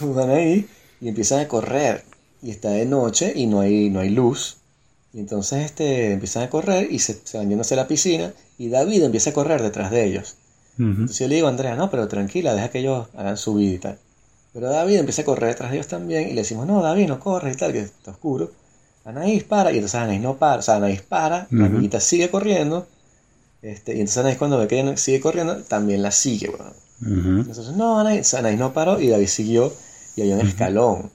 Van 0.00 0.30
ahí 0.30 0.68
y 1.00 1.08
empiezan 1.08 1.40
a 1.40 1.48
correr. 1.48 2.04
Y 2.42 2.50
está 2.50 2.70
de 2.70 2.84
noche 2.86 3.32
y 3.34 3.46
no 3.46 3.60
hay, 3.60 3.88
no 3.90 4.00
hay 4.00 4.10
luz. 4.10 4.58
Y 5.14 5.20
entonces 5.20 5.64
este, 5.64 6.12
empiezan 6.12 6.42
a 6.42 6.50
correr 6.50 6.90
y 6.90 6.98
se, 6.98 7.18
se 7.24 7.38
van 7.38 7.48
yendo 7.48 7.62
hacia 7.62 7.76
la 7.76 7.86
piscina. 7.88 8.32
Y 8.58 8.68
David 8.68 9.04
empieza 9.04 9.30
a 9.30 9.32
correr 9.32 9.62
detrás 9.62 9.90
de 9.90 10.04
ellos. 10.04 10.34
Entonces 10.76 11.18
yo 11.20 11.28
le 11.28 11.36
digo 11.36 11.46
a 11.46 11.50
Andrea, 11.50 11.76
no, 11.76 11.88
pero 11.88 12.08
tranquila, 12.08 12.52
deja 12.52 12.68
que 12.68 12.80
ellos 12.80 13.06
hagan 13.16 13.36
su 13.36 13.54
vida 13.54 13.74
y 13.74 13.78
tal. 13.78 13.98
Pero 14.52 14.68
David 14.70 14.96
empieza 14.96 15.22
a 15.22 15.24
correr 15.24 15.50
detrás 15.50 15.70
de 15.70 15.76
ellos 15.76 15.86
también. 15.88 16.28
Y 16.28 16.32
le 16.32 16.40
decimos, 16.42 16.66
no, 16.66 16.82
David, 16.82 17.06
no 17.08 17.20
corres 17.20 17.54
y 17.54 17.58
tal, 17.58 17.72
que 17.72 17.80
está 17.80 18.10
oscuro. 18.10 18.50
Anaís 19.04 19.44
para. 19.44 19.70
Y 19.70 19.76
entonces 19.76 20.00
Anaís 20.00 20.20
no 20.20 20.36
para. 20.36 20.58
O 20.58 20.62
sea, 20.62 20.76
Anaís 20.76 21.02
para. 21.02 21.46
La 21.50 21.66
amiguita 21.66 22.00
sigue 22.00 22.28
corriendo. 22.28 22.88
Este, 23.62 23.92
y 23.92 24.00
entonces 24.00 24.18
Anaís 24.18 24.36
cuando 24.36 24.58
ve 24.58 24.66
que 24.66 24.80
ella 24.80 24.96
sigue 24.96 25.20
corriendo, 25.20 25.62
también 25.62 26.02
la 26.02 26.10
sigue. 26.10 26.48
Ujú. 26.48 26.60
Entonces, 27.02 27.68
no, 27.76 28.00
Anaís, 28.00 28.34
Anaís 28.34 28.58
no 28.58 28.72
paró 28.72 29.00
y 29.00 29.08
David 29.08 29.28
siguió 29.28 29.72
y 30.16 30.22
había 30.22 30.34
un 30.34 30.40
escalón. 30.46 31.10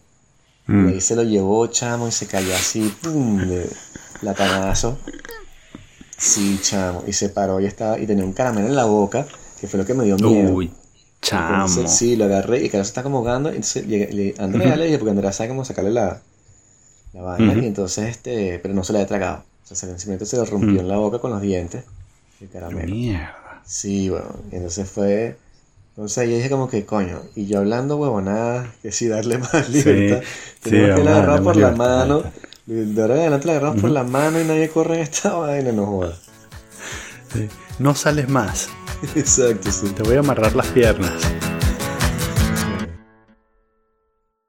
Y 0.67 0.71
Mm. 0.71 0.87
ahí 0.89 1.01
se 1.01 1.15
lo 1.15 1.23
llevó, 1.23 1.65
chamo, 1.67 2.07
y 2.07 2.11
se 2.11 2.27
cayó 2.27 2.53
así, 2.53 2.93
pum, 3.01 3.39
de 3.47 3.67
platanazo. 4.19 4.97
Sí, 6.17 6.59
chamo, 6.61 7.03
y 7.07 7.13
se 7.13 7.29
paró 7.29 7.59
y 7.59 7.65
estaba, 7.65 7.97
y 7.99 8.05
tenía 8.05 8.25
un 8.25 8.33
caramelo 8.33 8.67
en 8.67 8.75
la 8.75 8.85
boca, 8.85 9.25
que 9.59 9.67
fue 9.67 9.79
lo 9.79 9.85
que 9.85 9.93
me 9.93 10.03
dio 10.03 10.17
miedo. 10.17 10.51
Uy, 10.55 10.71
chamo. 11.21 11.53
Entonces, 11.53 11.91
sí, 11.91 12.15
lo 12.15 12.25
agarré 12.25 12.59
y 12.65 12.69
que 12.69 12.77
se 12.77 12.81
está 12.81 13.03
como 13.03 13.19
ahogando. 13.19 13.49
Entonces, 13.49 13.85
llegué- 13.87 14.11
le- 14.11 14.35
Andrea 14.39 14.75
le 14.75 14.85
dije, 14.85 14.97
porque 14.99 15.11
Andrea 15.11 15.31
sabe 15.31 15.49
cómo 15.49 15.65
sacarle 15.65 15.91
la, 15.91 16.21
la 17.13 17.21
vaina, 17.21 17.55
y 17.55 17.65
entonces, 17.65 18.07
este, 18.09 18.59
pero 18.59 18.73
no 18.73 18.83
se 18.83 18.93
la 18.93 18.99
había 18.99 19.07
tragado. 19.07 19.45
O 19.63 19.67
sea, 19.67 19.77
se- 19.77 19.87
simplemente 19.99 20.25
se 20.25 20.37
lo 20.37 20.45
rompió 20.45 20.81
en 20.81 20.87
la 20.89 20.97
boca 20.97 21.19
con 21.19 21.31
los 21.31 21.41
dientes, 21.41 21.85
el 22.41 22.49
caramelo. 22.49 22.95
Mierda. 22.95 23.61
Sí, 23.65 24.09
bueno, 24.09 24.35
y 24.51 24.55
entonces 24.55 24.89
fue. 24.89 25.37
Entonces 25.91 26.17
ahí 26.19 26.29
dije 26.35 26.49
como 26.49 26.69
que 26.69 26.85
coño, 26.85 27.21
y 27.35 27.47
yo 27.47 27.59
hablando 27.59 27.97
huevonada, 27.97 28.73
que 28.81 28.91
sí 28.91 29.07
darle 29.07 29.37
más 29.53 29.69
libertad. 29.69 30.23
sí, 30.61 30.69
Tenemos 30.69 30.91
que 30.91 31.03
vamos 31.03 31.05
la 31.05 31.11
agarrar 31.11 31.43
por 31.43 31.57
la 31.57 31.71
mano. 31.71 32.23
De 32.69 33.01
ahora 33.01 33.15
en 33.15 33.21
adelante 33.21 33.47
la 33.47 33.53
agarramos 33.53 33.81
por 33.81 33.89
la 33.89 34.03
mano 34.03 34.39
y 34.39 34.43
nadie 34.43 34.69
corre 34.69 34.97
en 34.97 35.01
esta 35.01 35.33
vaina, 35.37 35.71
no 35.71 35.87
jodas. 35.87 36.19
Sí. 37.33 37.49
No 37.79 37.95
sales 37.95 38.29
más. 38.29 38.69
Exacto, 39.15 39.71
sí. 39.71 39.87
Te 39.89 40.03
voy 40.03 40.17
a 40.17 40.19
amarrar 40.19 40.55
las 40.55 40.67
piernas. 40.67 41.13